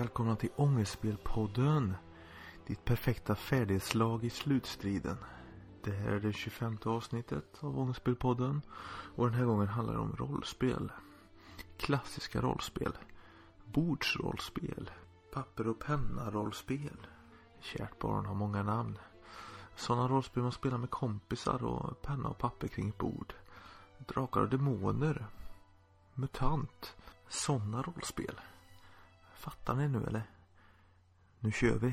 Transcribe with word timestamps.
välkomna 0.00 0.36
till 0.36 0.50
Ångestspelpodden. 0.56 1.94
Ditt 2.66 2.84
perfekta 2.84 3.34
färdighetslag 3.34 4.24
i 4.24 4.30
slutstriden. 4.30 5.16
Det 5.84 5.90
här 5.90 6.10
är 6.10 6.20
det 6.20 6.32
25 6.32 6.78
avsnittet 6.84 7.58
av 7.60 7.78
Ångestspelpodden. 7.78 8.62
Och 9.16 9.26
den 9.26 9.34
här 9.34 9.44
gången 9.44 9.68
handlar 9.68 9.94
det 9.94 10.00
om 10.00 10.16
rollspel. 10.16 10.92
Klassiska 11.76 12.40
rollspel. 12.40 12.92
Bordsrollspel. 13.64 14.90
Papper 15.32 15.68
och 15.68 15.78
penna 15.78 16.30
rollspel. 16.30 17.06
Kärt 17.60 17.98
barn 17.98 18.26
har 18.26 18.34
många 18.34 18.62
namn. 18.62 18.98
Sådana 19.76 20.08
rollspel 20.08 20.42
man 20.42 20.52
spelar 20.52 20.78
med 20.78 20.90
kompisar 20.90 21.64
och 21.64 22.02
penna 22.02 22.28
och 22.28 22.38
papper 22.38 22.68
kring 22.68 22.88
ett 22.88 22.98
bord. 22.98 23.34
Drakar 23.98 24.40
och 24.40 24.48
demoner. 24.48 25.26
Mutant. 26.14 26.96
Sådana 27.28 27.82
rollspel. 27.82 28.40
Fattar 29.40 29.74
ni 29.74 29.88
nu 29.88 30.04
eller? 30.06 30.22
Nu 31.40 31.52
kör 31.52 31.78
vi. 31.78 31.92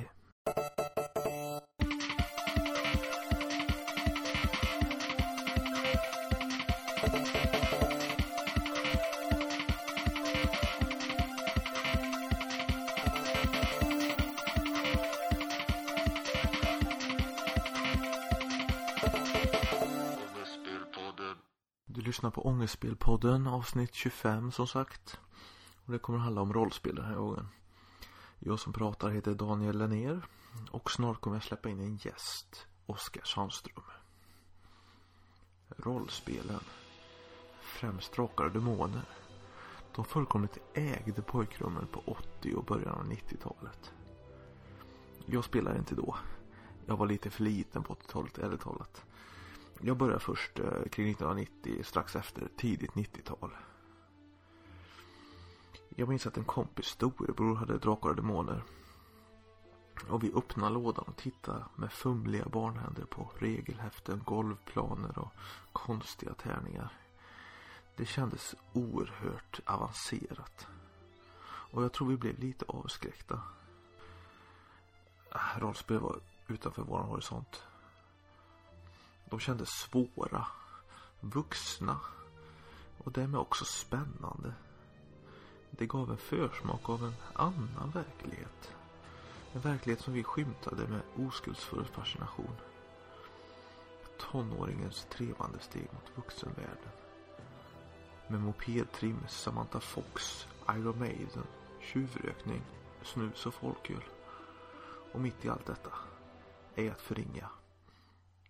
Du 21.86 22.02
lyssnar 22.02 22.32
på 22.32 22.48
Ångestspelpodden 22.48 23.48
avsnitt 23.48 23.94
25 23.94 24.52
som 24.52 24.68
sagt. 24.68 25.20
Och 25.88 25.93
det 25.93 25.99
kommer 25.99 26.19
att 26.19 26.23
handla 26.23 26.41
om 26.41 26.53
rollspel 26.53 26.95
den 26.95 27.05
här 27.05 27.16
gången. 27.16 27.47
Jag 28.39 28.59
som 28.59 28.73
pratar 28.73 29.09
heter 29.09 29.33
Daniel 29.33 29.77
Lenner 29.77 30.25
och 30.71 30.91
snart 30.91 31.21
kommer 31.21 31.35
jag 31.35 31.43
släppa 31.43 31.69
in 31.69 31.80
en 31.80 31.95
gäst, 31.95 32.67
Oskar 32.85 33.21
Sandström. 33.25 33.83
Rollspelen, 35.77 36.59
främst 37.61 38.13
Drakar 38.13 38.45
och 38.45 38.52
Demoner, 38.52 39.02
de 39.95 40.05
fullkomligt 40.05 40.58
ägde 40.73 41.21
pojkrummen 41.21 41.88
på 41.88 42.03
80 42.05 42.55
och 42.55 42.65
början 42.65 42.95
av 42.95 43.05
90-talet. 43.05 43.93
Jag 45.25 45.43
spelade 45.43 45.80
inte 45.80 45.95
då. 45.95 46.15
Jag 46.85 46.97
var 46.97 47.08
lite 47.08 47.30
för 47.30 47.43
liten 47.43 47.83
på 47.83 47.93
80-talet, 47.93 48.38
ärligt 48.38 48.61
talat. 48.61 49.05
Jag 49.81 49.97
började 49.97 50.19
först 50.19 50.59
eh, 50.59 50.65
kring 50.65 51.09
1990, 51.09 51.83
strax 51.83 52.15
efter 52.15 52.49
tidigt 52.58 52.91
90-tal. 52.91 53.52
Jag 56.00 56.09
minns 56.09 56.28
att 56.28 56.38
en 56.38 56.44
kompis 56.44 56.86
storebror 56.86 57.56
hade 57.56 57.78
Drakar 57.78 58.09
och 58.09 58.16
Demoner. 58.16 58.64
Och 60.09 60.23
vi 60.23 60.34
öppnade 60.34 60.73
lådan 60.73 61.06
och 61.08 61.17
tittade 61.17 61.66
med 61.76 61.92
fumliga 61.92 62.45
barnhänder 62.45 63.06
på 63.06 63.31
regelhäften, 63.38 64.22
golvplaner 64.26 65.20
och 65.20 65.34
konstiga 65.72 66.34
tärningar. 66.34 66.94
Det 67.95 68.06
kändes 68.06 68.56
oerhört 68.73 69.59
avancerat. 69.66 70.67
Och 71.72 71.84
jag 71.84 71.94
tror 71.94 72.08
vi 72.08 72.17
blev 72.17 72.39
lite 72.39 72.66
avskräckta. 72.67 73.42
Ah, 75.32 75.59
Rollspel 75.59 76.00
var 76.00 76.20
utanför 76.48 76.82
vår 76.82 77.00
horisont. 77.00 77.64
De 79.30 79.39
kändes 79.39 79.70
svåra, 79.70 80.48
vuxna 81.20 82.00
och 82.98 83.11
därmed 83.11 83.39
också 83.39 83.66
spännande. 83.66 84.54
Det 85.72 85.86
gav 85.86 86.12
en 86.12 86.18
försmak 86.18 86.90
av 86.90 87.04
en 87.04 87.16
annan 87.34 87.92
verklighet. 87.94 88.72
En 89.54 89.61
verklighet 89.61 90.02
som 90.02 90.14
vi 90.14 90.23
skymtade 90.23 90.88
med 90.88 91.02
oskuldsfull 91.16 91.86
fascination. 91.86 92.55
Tonåringens 94.20 95.08
trevande 95.10 95.60
steg 95.60 95.88
mot 95.94 96.17
vuxenvärlden. 96.17 96.92
Med 98.27 98.42
mopedtrim, 98.42 99.20
Samantha 99.27 99.80
Fox, 99.80 100.48
Iron 100.70 101.00
Maiden, 101.00 101.44
tjuvrökning, 101.82 102.61
snus 103.04 103.45
och 103.45 103.54
folköl. 103.54 104.04
Och 105.14 105.22
mitt 105.22 105.45
i 105.45 105.50
allt 105.50 105.66
detta 105.66 105.92
är 106.76 106.92
att 106.92 107.02
förringa 107.02 107.50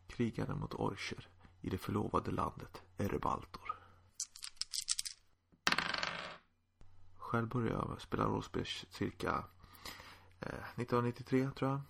krigaren 0.07 0.59
mot 0.59 0.73
orcher 0.73 1.27
i 1.61 1.69
det 1.69 1.77
förlovade 1.77 2.31
landet 2.31 2.81
Erebaltor. 2.97 3.76
Själv 7.27 7.47
började 7.47 7.75
jag 7.75 8.01
spela 8.01 8.25
rollspel 8.25 8.65
cirka 8.89 9.43
eh, 10.39 10.63
1993 10.75 11.49
tror 11.55 11.71
jag. 11.71 11.81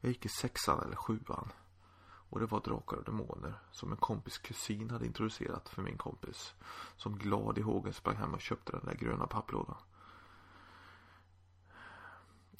Jag 0.00 0.08
gick 0.08 0.26
i 0.26 0.28
sexan 0.28 0.82
eller 0.82 0.96
sjuan. 0.96 1.52
Och 2.30 2.40
det 2.40 2.46
var 2.46 2.60
Drakar 2.60 2.96
och 2.96 3.04
Demoner 3.04 3.54
som 3.72 3.92
en 3.92 3.96
kompis 3.96 4.38
kusin 4.38 4.90
hade 4.90 5.06
introducerat 5.06 5.68
för 5.68 5.82
min 5.82 5.96
kompis. 5.98 6.54
Som 6.96 7.18
glad 7.18 7.58
i 7.58 7.60
hågen 7.60 7.92
sprang 7.92 8.16
hem 8.16 8.34
och 8.34 8.40
köpte 8.40 8.72
den 8.72 8.84
där 8.84 8.94
gröna 8.94 9.26
papplådan. 9.26 9.76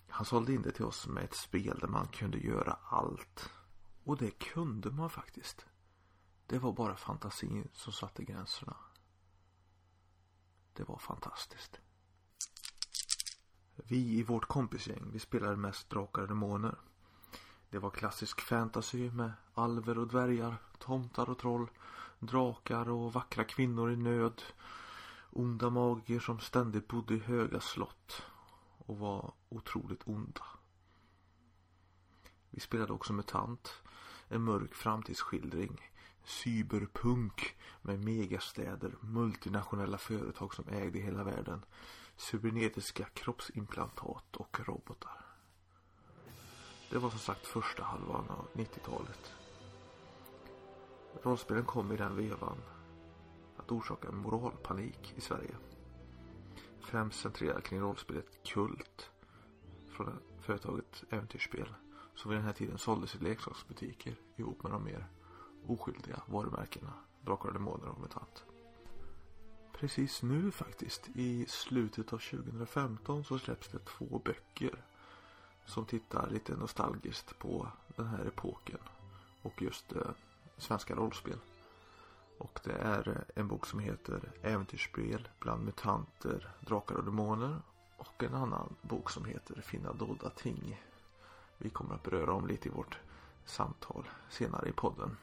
Han 0.09 0.25
sålde 0.27 0.53
in 0.53 0.63
det 0.63 0.73
till 0.73 0.85
oss 0.85 1.07
med 1.07 1.25
ett 1.25 1.37
spel 1.37 1.79
där 1.81 1.89
man 1.89 2.09
kunde 2.09 2.39
göra 2.39 2.79
allt. 2.85 3.51
Och 4.05 4.17
det 4.17 4.31
kunde 4.31 4.91
man 4.91 5.11
faktiskt. 5.11 5.67
Det 6.47 6.59
var 6.59 6.73
bara 6.73 6.97
fantasin 6.97 7.69
som 7.73 7.93
satte 7.93 8.25
gränserna. 8.25 8.77
Det 10.73 10.89
var 10.89 10.99
fantastiskt. 10.99 11.81
Vi 13.85 14.19
i 14.19 14.23
vårt 14.23 14.47
kompisgäng, 14.47 15.11
vi 15.13 15.19
spelade 15.19 15.57
mest 15.57 15.91
Drakar 15.91 16.23
och 16.23 16.29
Demoner. 16.29 16.75
Det 17.71 17.79
var 17.79 17.91
klassisk 17.91 18.41
fantasy 18.41 19.11
med 19.11 19.33
alver 19.55 19.99
och 19.99 20.07
dvärgar, 20.07 20.57
tomtar 20.79 21.31
och 21.31 21.39
troll, 21.39 21.71
drakar 22.19 22.89
och 22.89 23.13
vackra 23.13 23.45
kvinnor 23.45 23.93
i 23.93 23.97
nöd. 23.97 24.43
Onda 25.31 25.71
magier 25.71 26.21
som 26.21 26.41
ständigt 26.41 26.89
bodde 26.89 27.15
i 27.15 27.19
höga 27.19 27.61
slott 27.61 28.23
och 28.79 28.99
var 28.99 29.33
otroligt 29.49 30.09
onda. 30.09 30.45
Vi 32.51 32.61
spelade 32.61 32.93
också 32.93 33.13
MUTANT, 33.13 33.73
en 34.29 34.43
mörk 34.43 34.75
framtidsskildring. 34.75 35.91
Cyberpunk 36.25 37.57
med 37.83 38.05
megastäder, 38.05 38.97
multinationella 39.01 39.99
företag 39.99 40.55
som 40.55 40.69
ägde 40.69 40.99
hela 40.99 41.25
världen 41.25 41.65
cybernetiska 42.19 43.05
kroppsimplantat 43.05 44.37
och 44.37 44.61
robotar. 44.67 45.27
Det 46.91 46.99
var 46.99 47.11
som 47.11 47.19
sagt 47.19 47.47
första 47.47 47.83
halvan 47.83 48.29
av 48.31 48.47
90-talet. 48.53 49.33
Rollspelen 51.23 51.65
kom 51.65 51.93
i 51.93 51.97
den 51.97 52.17
vevan 52.17 52.59
att 53.57 53.73
orsaka 53.73 54.13
moralpanik 54.13 55.15
i 55.17 55.21
Sverige. 55.21 55.57
Främst 56.81 57.21
centrerad 57.21 57.65
kring 57.65 57.81
rollspelet 57.81 58.45
Kult 58.45 59.11
från 59.89 60.19
företaget 60.41 61.05
Äventyrsspel 61.11 61.75
som 62.15 62.31
vid 62.31 62.39
den 62.39 62.47
här 62.47 62.53
tiden 62.53 62.79
såldes 62.79 63.15
i 63.15 63.19
leksaksbutiker 63.19 64.21
ihop 64.37 64.63
med 64.63 64.73
de 64.73 64.85
mer 64.85 65.07
oskyldiga 65.67 66.23
varumärkena 66.27 66.93
Drakar 67.21 67.49
och 67.49 67.55
Demoner 67.55 67.89
och 67.89 68.01
Mutant 68.01 68.45
precis 69.79 70.23
nu 70.23 70.51
faktiskt. 70.51 71.09
I 71.15 71.47
slutet 71.49 72.13
av 72.13 72.19
2015 72.19 73.25
så 73.25 73.39
släpps 73.39 73.69
det 73.69 73.79
två 73.79 74.21
böcker. 74.25 74.85
Som 75.67 75.85
tittar 75.85 76.31
lite 76.31 76.57
nostalgiskt 76.57 77.39
på 77.39 77.69
den 77.97 78.07
här 78.07 78.27
epoken. 78.27 78.79
Och 79.43 79.63
just 79.63 79.93
eh, 79.93 80.11
svenska 80.57 80.95
rollspel. 80.95 81.39
Och 82.39 82.61
det 82.65 82.73
är 82.73 83.25
en 83.35 83.49
bok 83.49 83.67
som 83.67 83.79
heter 83.79 84.33
Äventyrsspel 84.43 85.29
bland 85.41 85.65
mutanter, 85.65 86.51
drakar 86.61 86.95
och 86.95 87.05
demoner. 87.05 87.63
Och 87.97 88.23
en 88.23 88.35
annan 88.35 88.75
bok 88.83 89.11
som 89.11 89.25
heter 89.25 89.61
Finna 89.61 89.93
dolda 89.93 90.31
ting. 90.31 90.83
Vi 91.59 91.71
kommer 91.71 91.95
att 91.95 92.03
beröra 92.03 92.33
om 92.33 92.47
lite 92.47 92.69
i 92.69 92.73
vårt 92.73 92.99
samtal 93.45 94.09
senare 94.31 94.69
i 94.69 94.73
podden. 94.73 95.17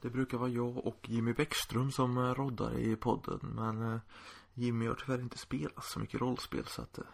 Det 0.00 0.10
brukar 0.10 0.38
vara 0.38 0.48
jag 0.48 0.86
och 0.86 1.08
Jimmy 1.08 1.32
Bäckström 1.32 1.92
som 1.92 2.18
eh, 2.18 2.34
roddar 2.34 2.78
i 2.78 2.96
podden. 2.96 3.38
Men 3.42 3.92
eh, 3.92 4.00
Jimmy 4.54 4.86
har 4.86 4.94
tyvärr 4.94 5.20
inte 5.20 5.38
spelat 5.38 5.84
så 5.84 5.98
mycket 6.00 6.20
rollspel 6.20 6.66
så 6.66 6.82
att 6.82 6.98
eh, 6.98 7.04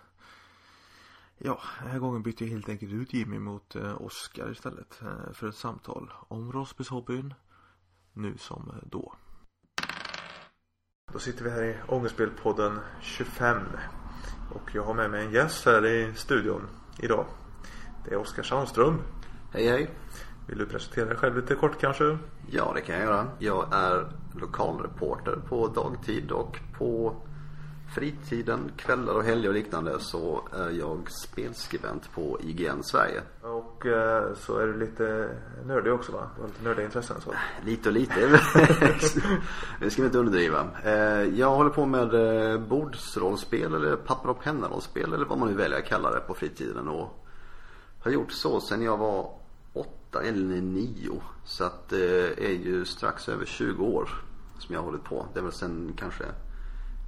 Ja, 1.38 1.60
den 1.82 1.90
här 1.90 1.98
gången 1.98 2.22
bytte 2.22 2.44
jag 2.44 2.50
helt 2.50 2.68
enkelt 2.68 2.92
ut 2.92 3.12
Jimmy 3.12 3.38
mot 3.38 3.76
Oskar 3.76 4.52
istället 4.52 5.00
för 5.32 5.48
ett 5.48 5.54
samtal 5.54 6.12
om 6.28 6.52
rollspelshobbyn. 6.52 7.34
Nu 8.12 8.38
som 8.38 8.72
då. 8.82 9.14
Då 11.12 11.18
sitter 11.18 11.44
vi 11.44 11.50
här 11.50 11.62
i 11.62 11.76
Ångestspelpodden 11.88 12.78
25. 13.00 13.62
Och 14.54 14.74
jag 14.74 14.84
har 14.84 14.94
med 14.94 15.10
mig 15.10 15.24
en 15.26 15.32
gäst 15.32 15.64
här 15.64 15.86
i 15.86 16.14
studion 16.14 16.68
idag. 16.98 17.26
Det 18.04 18.14
är 18.14 18.16
Oskar 18.16 18.42
Sandström. 18.42 19.02
Hej 19.52 19.68
hej. 19.68 19.90
Vill 20.46 20.58
du 20.58 20.66
presentera 20.66 21.04
dig 21.04 21.16
själv 21.16 21.36
lite 21.36 21.54
kort 21.54 21.80
kanske? 21.80 22.18
Ja, 22.50 22.72
det 22.74 22.80
kan 22.80 22.94
jag 22.94 23.04
göra. 23.04 23.26
Jag 23.38 23.74
är 23.74 24.06
lokalreporter 24.40 25.36
på 25.48 25.68
dagtid 25.68 26.30
och 26.30 26.58
på 26.78 27.14
fritiden, 27.94 28.70
kvällar 28.76 29.14
och 29.14 29.24
helger 29.24 29.48
och 29.48 29.54
liknande 29.54 30.00
så 30.00 30.48
är 30.52 30.70
jag 30.70 31.10
spelskribent 31.10 32.12
på 32.14 32.38
IGN 32.40 32.82
Sverige. 32.82 33.22
Och 33.42 33.86
eh, 33.86 34.34
så 34.34 34.58
är 34.58 34.66
du 34.66 34.78
lite 34.78 35.28
nördig 35.66 35.92
också 35.92 36.12
va? 36.12 36.30
Du 36.36 36.42
har 36.42 36.48
lite 36.48 36.64
nördiga 36.64 36.84
intressen 36.84 37.20
så. 37.20 37.34
Lite 37.64 37.88
och 37.88 37.94
lite, 37.94 38.20
det 39.80 39.90
ska 39.90 40.02
vi 40.02 40.06
inte 40.06 40.18
underdriva. 40.18 40.66
Eh, 40.84 41.22
jag 41.38 41.50
håller 41.50 41.70
på 41.70 41.86
med 41.86 42.14
eh, 42.14 42.60
bordsrollspel 42.60 43.74
eller 43.74 43.96
papper 43.96 44.30
och 44.30 44.42
penna-rollspel 44.42 45.12
eller 45.12 45.24
vad 45.24 45.38
man 45.38 45.48
nu 45.48 45.54
väljer 45.54 45.78
att 45.78 45.86
kalla 45.86 46.10
det 46.10 46.20
på 46.20 46.34
fritiden 46.34 46.88
och 46.88 47.26
har 48.00 48.10
gjort 48.10 48.32
så 48.32 48.60
sedan 48.60 48.82
jag 48.82 48.96
var 48.96 49.43
åtta 49.74 50.22
eller 50.22 50.60
nio. 50.60 51.22
Så 51.44 51.64
att 51.64 51.88
det 51.88 52.44
är 52.44 52.52
ju 52.52 52.84
strax 52.84 53.28
över 53.28 53.46
20 53.46 53.84
år 53.84 54.08
som 54.58 54.74
jag 54.74 54.80
har 54.80 54.86
hållit 54.86 55.04
på. 55.04 55.26
Det 55.32 55.38
är 55.38 55.42
väl 55.42 55.52
sen 55.52 55.92
kanske 55.96 56.24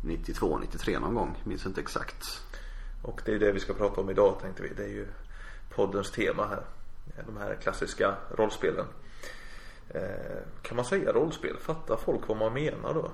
92, 0.04 0.58
93 0.58 0.98
någon 0.98 1.14
gång. 1.14 1.42
Minns 1.44 1.66
inte 1.66 1.80
exakt. 1.80 2.24
Och 3.02 3.22
det 3.24 3.34
är 3.34 3.38
det 3.38 3.52
vi 3.52 3.60
ska 3.60 3.74
prata 3.74 4.00
om 4.00 4.10
idag 4.10 4.38
tänkte 4.42 4.62
vi. 4.62 4.68
Det 4.68 4.84
är 4.84 4.88
ju 4.88 5.06
poddens 5.74 6.10
tema 6.10 6.46
här. 6.46 6.62
De 7.26 7.36
här 7.36 7.54
klassiska 7.54 8.14
rollspelen. 8.36 8.86
Eh, 9.88 10.38
kan 10.62 10.76
man 10.76 10.84
säga 10.84 11.12
rollspel? 11.12 11.56
Fattar 11.56 11.96
folk 11.96 12.28
vad 12.28 12.36
man 12.36 12.52
menar 12.52 12.94
då? 12.94 13.10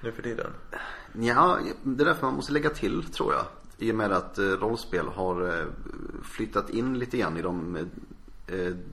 Nu 0.00 0.12
för 0.12 0.22
tiden? 0.22 0.50
Ja, 1.12 1.58
det 1.82 2.02
är 2.02 2.06
därför 2.06 2.26
man 2.26 2.34
måste 2.34 2.52
lägga 2.52 2.70
till 2.70 3.12
tror 3.12 3.34
jag. 3.34 3.44
I 3.78 3.92
och 3.92 3.96
med 3.96 4.12
att 4.12 4.38
eh, 4.38 4.44
rollspel 4.44 5.06
har 5.06 5.58
eh, 5.58 5.66
flyttat 6.22 6.70
in 6.70 6.98
lite 6.98 7.16
grann 7.16 7.36
i 7.36 7.42
de 7.42 7.88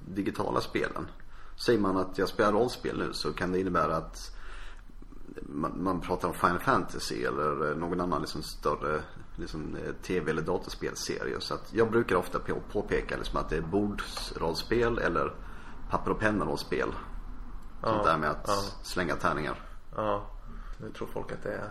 digitala 0.05 0.61
spelen. 0.61 1.07
Säger 1.55 1.79
man 1.79 1.97
att 1.97 2.17
jag 2.17 2.29
spelar 2.29 2.51
rollspel 2.51 2.97
nu 2.97 3.13
så 3.13 3.33
kan 3.33 3.51
det 3.51 3.59
innebära 3.59 3.95
att 3.95 4.31
man, 5.41 5.83
man 5.83 6.01
pratar 6.01 6.27
om 6.27 6.33
Final 6.33 6.59
Fantasy 6.59 7.23
eller 7.23 7.69
eh, 7.69 7.77
någon 7.77 8.01
annan 8.01 8.21
liksom 8.21 8.44
större 8.44 9.01
liksom, 9.35 9.75
eh, 9.75 9.94
tv 9.94 10.31
eller 10.31 10.41
datorspelserie. 10.41 11.39
Så 11.39 11.53
att 11.53 11.73
jag 11.73 11.91
brukar 11.91 12.15
ofta 12.15 12.39
på, 12.39 12.59
påpeka 12.71 13.17
liksom 13.17 13.39
att 13.39 13.50
det 13.50 13.57
är 13.57 13.61
bordsrollspel 13.61 14.97
eller 14.97 15.33
papper 15.89 16.11
och 16.11 16.19
penna-rollspel. 16.19 16.89
Ja, 17.81 17.88
Sånt 17.88 18.03
där 18.03 18.17
med 18.17 18.29
att 18.29 18.45
ja. 18.47 18.63
slänga 18.83 19.15
tärningar. 19.15 19.55
Ja, 19.95 20.29
nu 20.77 20.89
tror 20.89 21.07
folk 21.07 21.31
att 21.31 21.44
det 21.44 21.53
är 21.53 21.69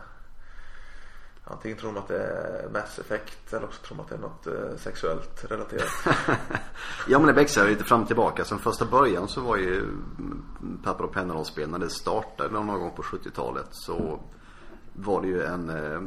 Antingen 1.44 1.78
tror 1.78 1.92
de 1.92 2.00
att 2.00 2.08
det 2.08 2.22
är 2.22 2.68
Mass 2.72 2.98
Effect 2.98 3.52
eller 3.52 3.64
också 3.64 3.82
tror 3.82 3.96
de 3.96 4.02
att 4.02 4.08
det 4.08 4.14
är 4.14 4.18
något 4.18 4.46
eh, 4.46 4.76
sexuellt 4.76 5.44
relaterat. 5.50 5.88
ja 7.08 7.18
men 7.18 7.26
det 7.26 7.32
växlar 7.32 7.68
lite 7.68 7.84
fram 7.84 8.00
och 8.02 8.06
tillbaka. 8.06 8.44
Sen 8.44 8.58
första 8.58 8.84
början 8.84 9.28
så 9.28 9.40
var 9.40 9.56
ju 9.56 9.86
papper 10.84 11.04
och 11.04 11.12
penna-rollspel 11.12 11.70
när 11.70 11.78
det 11.78 11.90
startade 11.90 12.50
någon 12.50 12.66
gång 12.66 12.92
på 12.96 13.02
70-talet 13.02 13.66
så 13.70 14.20
var 14.92 15.22
det 15.22 15.28
ju 15.28 15.42
en 15.42 15.70
eh, 15.70 16.00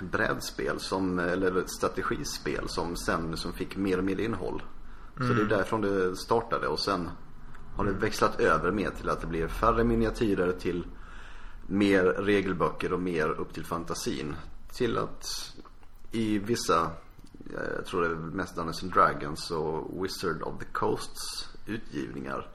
brädspel 0.00 0.80
som, 0.80 1.18
eller 1.18 1.64
strategispel 1.66 2.68
som 2.68 2.96
sen 2.96 3.36
som 3.36 3.52
fick 3.52 3.76
mer 3.76 3.98
och 3.98 4.04
mer 4.04 4.20
innehåll. 4.20 4.62
Mm. 5.16 5.28
Så 5.28 5.34
det 5.34 5.40
är 5.40 5.44
mm. 5.44 5.56
därifrån 5.56 5.80
det 5.80 6.16
startade 6.16 6.66
och 6.66 6.80
sen 6.80 7.10
har 7.76 7.84
det 7.84 7.92
växlat 7.92 8.40
över 8.40 8.70
mer 8.70 8.90
till 8.90 9.08
att 9.08 9.20
det 9.20 9.26
blir 9.26 9.48
färre 9.48 9.84
miniatyrer 9.84 10.52
till 10.52 10.86
mer 11.66 12.04
regelböcker 12.04 12.92
och 12.92 13.00
mer 13.00 13.28
upp 13.28 13.54
till 13.54 13.64
fantasin. 13.64 14.36
Till 14.72 14.98
att 14.98 15.26
i 16.12 16.38
vissa, 16.38 16.90
jag 17.76 17.86
tror 17.86 18.02
det 18.02 18.08
är 18.08 18.14
mest 18.14 18.56
Dungeons 18.56 18.82
and 18.82 18.92
Dragons 18.92 19.50
och 19.50 20.04
Wizard 20.04 20.42
of 20.42 20.58
the 20.58 20.66
Coasts 20.72 21.48
utgivningar. 21.66 22.48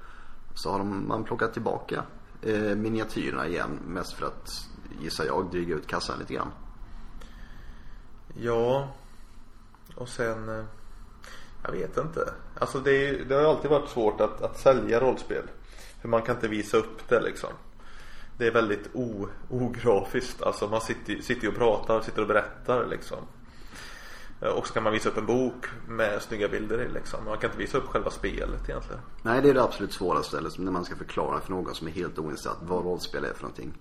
Så 0.56 0.72
har 0.72 0.80
de, 0.80 1.08
man 1.08 1.24
plockat 1.24 1.54
tillbaka 1.54 2.04
eh, 2.42 2.76
miniatyrerna 2.76 3.48
igen. 3.48 3.80
Mest 3.88 4.14
för 4.14 4.26
att, 4.26 4.70
gissar 5.02 5.26
jag, 5.26 5.52
dryga 5.52 5.76
ut 5.76 5.88
kassan 5.88 6.20
lite 6.20 6.34
grann. 6.34 6.52
Ja, 8.36 8.94
och 9.96 10.10
sen 10.10 10.50
eh, 10.50 10.66
jag 11.64 11.72
vet 11.72 11.98
inte. 11.98 12.34
Alltså 12.60 12.80
det, 12.80 13.08
är, 13.08 13.26
det 13.26 13.36
har 13.36 13.44
alltid 13.44 13.72
varit 13.72 13.90
svårt 13.90 14.22
att, 14.22 14.42
att 14.42 14.60
sälja 14.60 15.00
rollspel. 15.00 15.44
För 16.02 16.08
man 16.08 16.22
kan 16.22 16.36
inte 16.36 16.48
visa 16.48 16.78
upp 16.78 17.10
det 17.10 17.22
liksom 17.22 17.50
det 18.42 18.48
är 18.48 18.52
väldigt 18.52 18.90
o, 18.94 19.28
ografiskt. 19.50 20.42
Alltså 20.42 20.68
man 20.68 20.82
sitter, 20.82 21.22
sitter 21.22 21.48
och 21.48 21.56
pratar, 21.56 22.02
sitter 22.02 22.22
och 22.22 22.28
berättar 22.28 22.88
liksom. 22.88 23.18
Eh, 24.42 24.50
och 24.50 24.68
så 24.68 24.74
kan 24.74 24.84
man 24.84 24.94
visa 24.94 25.10
upp 25.10 25.18
en 25.18 25.26
bok 25.26 25.66
med 25.88 26.22
snygga 26.22 26.48
bilder 26.48 26.82
i 26.82 26.90
liksom. 26.90 27.26
Man 27.26 27.38
kan 27.38 27.50
inte 27.50 27.58
visa 27.58 27.78
upp 27.78 27.88
själva 27.88 28.10
spelet 28.10 28.70
egentligen. 28.70 29.02
Nej 29.22 29.42
det 29.42 29.50
är 29.50 29.54
det 29.54 29.64
absolut 29.64 29.94
svåraste. 29.94 30.38
Eller 30.38 30.52
när 30.58 30.72
man 30.72 30.86
ska 30.86 30.96
förklara 30.96 31.42
för 31.42 31.52
någon 31.52 31.76
som 31.76 31.88
är 31.88 31.92
helt 31.92 32.20
oinsatt 32.20 32.58
vad 32.62 32.86
rollspel 32.86 33.24
är 33.24 33.34
för 33.34 33.42
någonting. 33.42 33.74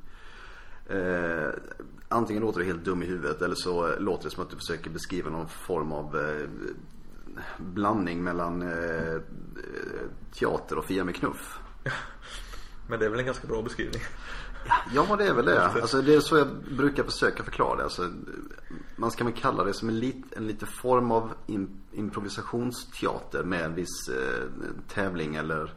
Eh, 0.86 1.48
antingen 2.08 2.42
låter 2.42 2.60
det 2.60 2.66
helt 2.66 2.84
dum 2.84 3.02
i 3.02 3.06
huvudet 3.06 3.42
eller 3.42 3.54
så 3.54 3.98
låter 3.98 4.24
det 4.24 4.30
som 4.30 4.42
att 4.42 4.50
du 4.50 4.56
försöker 4.56 4.90
beskriva 4.90 5.30
någon 5.30 5.48
form 5.48 5.92
av 5.92 6.16
eh, 6.16 6.48
blandning 7.58 8.22
mellan 8.22 8.62
eh, 8.62 9.20
teater 10.38 10.78
och 10.78 10.84
Fia 10.84 11.04
med 11.04 11.14
knuff. 11.14 11.58
Men 12.90 12.98
det 12.98 13.06
är 13.06 13.10
väl 13.10 13.20
en 13.20 13.26
ganska 13.26 13.46
bra 13.46 13.62
beskrivning. 13.62 14.02
Ja, 14.94 15.16
det 15.18 15.24
är 15.26 15.34
väl 15.34 15.44
det. 15.44 15.64
Alltså, 15.66 16.02
det 16.02 16.14
är 16.14 16.20
så 16.20 16.36
jag 16.36 16.48
brukar 16.76 17.04
försöka 17.04 17.44
förklara 17.44 17.76
det. 17.76 17.82
Alltså, 17.84 18.10
man 18.96 19.10
ska 19.10 19.24
väl 19.24 19.32
kalla 19.32 19.64
det 19.64 19.74
som 19.74 19.88
en, 19.88 19.98
lit, 19.98 20.24
en 20.36 20.46
lite 20.46 20.66
form 20.66 21.10
av 21.10 21.32
in, 21.46 21.80
improvisationsteater 21.92 23.44
med 23.44 23.64
en 23.64 23.74
viss 23.74 24.08
eh, 24.08 24.44
tävling 24.88 25.34
eller 25.34 25.74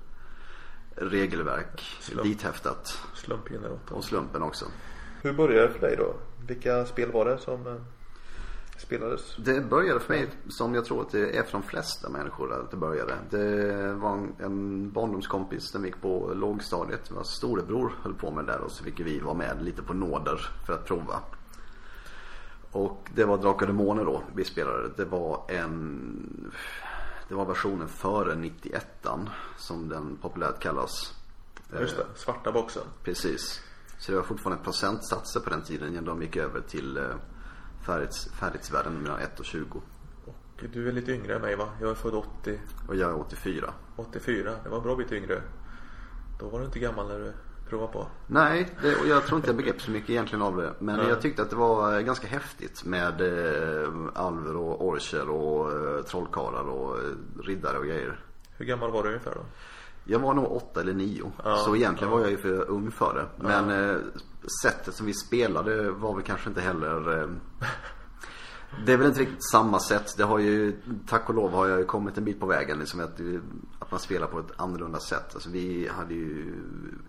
regelverk 0.96 1.98
Slump. 2.00 2.24
dithäftat. 2.24 2.98
Slumpgenerator. 3.14 3.96
Och 3.98 4.04
slumpen 4.04 4.44
också. 4.44 4.66
Hur 5.22 5.34
började 5.34 5.68
det 5.68 5.74
för 5.74 5.80
dig 5.80 5.96
då? 5.98 6.16
Vilka 6.48 6.86
spel 6.86 7.12
var 7.12 7.26
det 7.26 7.38
som 7.38 7.68
eh, 7.68 7.76
spelades? 8.84 9.36
Det 9.38 9.62
började 9.62 10.00
för 10.00 10.14
mig 10.14 10.30
som 10.50 10.76
jag 10.76 10.86
tror 10.86 11.02
att 11.02 11.12
det 11.12 11.38
är 11.38 11.44
för 11.44 11.52
de 11.52 11.64
flesta 11.64 12.10
människor 12.10 12.54
att 12.54 12.72
det 12.72 12.78
började. 12.78 13.18
Det 13.30 13.94
var 13.94 14.14
en, 14.14 14.36
en 14.40 14.92
barndomskompis 14.92 15.76
vi 15.76 15.88
gick 15.88 16.02
på 16.02 16.32
lågstadiet. 16.34 17.12
Vad 17.12 17.26
storebror 17.26 17.94
höll 18.02 18.14
på 18.14 18.32
med 18.32 18.46
där 18.46 18.62
och 18.62 18.72
så 18.72 18.84
fick 18.84 19.00
vi 19.00 19.20
vara 19.20 19.34
med 19.34 19.64
lite 19.64 19.82
på 19.82 19.94
nåder 19.94 20.50
för 20.66 20.74
att 20.74 20.86
prova. 20.86 21.20
Och 22.72 23.10
det 23.16 23.26
var 23.26 23.38
Drakar 23.38 23.68
och 23.68 23.74
Demoner 23.74 24.06
då 24.06 24.24
vi 24.36 24.46
spelade. 24.46 24.90
Det 24.98 25.06
var 25.06 25.46
en 25.48 26.52
Det 27.28 27.36
var 27.36 27.46
versionen 27.46 27.88
före 27.88 28.36
91 28.36 29.08
som 29.58 29.90
den 29.90 30.18
populärt 30.22 30.60
kallas. 30.60 31.14
Just 31.80 31.98
det, 31.98 32.06
svarta 32.16 32.52
boxen. 32.52 32.84
Precis. 33.04 33.62
Så 34.00 34.12
det 34.12 34.18
var 34.18 34.24
fortfarande 34.24 34.64
procentsatser 34.64 35.40
på 35.40 35.50
den 35.50 35.64
tiden 35.64 35.88
innan 35.88 36.06
de 36.06 36.22
gick 36.22 36.36
över 36.36 36.62
till 36.62 36.98
eh, 36.98 37.04
färdighets, 37.86 38.30
färdighetsvärden 38.34 38.94
mellan 38.94 39.20
1 39.20 39.40
och 39.40 39.46
20. 39.46 39.82
Och 40.26 40.64
du 40.74 40.88
är 40.88 40.92
lite 40.92 41.12
yngre 41.12 41.36
än 41.36 41.42
mig 41.42 41.56
va? 41.56 41.70
Jag 41.82 41.90
är 41.90 41.96
född 41.96 42.14
80. 42.14 42.60
Och 42.88 42.96
jag 42.96 43.10
är 43.10 43.20
84. 43.20 43.74
84, 43.96 44.52
det 44.64 44.70
var 44.70 44.78
en 44.78 44.84
bra 44.84 44.96
bit 44.96 45.12
yngre. 45.12 45.42
Då 46.40 46.50
var 46.50 46.60
du 46.60 46.66
inte 46.66 46.80
gammal 46.80 47.08
när 47.08 47.20
du 47.20 47.34
provade 47.70 47.94
på. 47.94 48.08
Nej, 48.28 48.70
det, 48.82 48.96
och 48.96 49.08
jag 49.08 49.26
tror 49.26 49.38
inte 49.38 49.50
jag 49.50 49.58
begrep 49.58 49.82
så 49.82 49.92
mycket 49.92 50.10
egentligen 50.10 50.42
av 50.42 50.58
det. 50.58 50.74
Men 50.80 50.98
Nej. 50.98 51.10
jag 51.10 51.22
tyckte 51.22 51.42
att 51.42 51.50
det 51.50 51.56
var 51.56 52.02
ganska 52.02 52.28
häftigt 52.28 52.86
med 52.86 53.22
eh, 53.22 53.90
alver 54.14 54.56
och 54.56 54.88
orcher 54.88 55.30
och 55.30 55.72
eh, 55.72 56.04
trollkarlar 56.04 56.64
och 56.64 56.98
eh, 56.98 57.04
riddare 57.44 57.78
och 57.78 57.86
grejer. 57.86 58.20
Hur 58.58 58.66
gammal 58.66 58.92
var 58.92 59.04
du 59.04 59.10
ungefär 59.10 59.36
då? 59.36 59.42
Jag 60.06 60.20
var 60.20 60.34
nog 60.34 60.52
åtta 60.52 60.82
eller 60.82 60.94
nio. 60.94 61.32
Ja, 61.44 61.58
så 61.58 61.76
egentligen 61.76 62.14
ja. 62.14 62.18
var 62.18 62.24
jag 62.24 62.32
ju 62.32 62.38
för 62.38 62.70
ung 62.70 62.92
för 62.92 63.14
det. 63.14 63.44
Men 63.44 63.70
ja 63.70 63.98
sättet 64.64 64.96
som 64.96 65.06
vi 65.06 65.14
spelade 65.14 65.92
var 65.92 66.16
väl 66.16 66.24
kanske 66.24 66.50
inte 66.50 66.62
heller 66.62 67.22
eh, 67.22 67.30
Det 68.86 68.94
är 68.94 68.98
väl 68.98 69.08
inte 69.08 69.20
riktigt 69.20 69.52
samma 69.52 69.80
sätt. 69.80 70.14
Det 70.18 70.24
har 70.24 70.40
ju, 70.40 70.82
tack 71.08 71.30
och 71.30 71.36
lov 71.36 71.52
har 71.52 71.68
jag 71.68 71.80
ju 71.80 71.86
kommit 71.86 72.18
en 72.18 72.24
bit 72.24 72.40
på 72.40 72.46
vägen 72.46 72.80
liksom 72.80 73.00
att, 73.00 73.20
att 73.80 73.92
man 73.92 74.00
spelar 74.00 74.28
på 74.28 74.40
ett 74.40 74.52
annorlunda 74.58 75.00
sätt. 75.00 75.32
Alltså 75.34 75.50
vi 75.50 75.88
hade 75.88 76.14
ju 76.14 76.56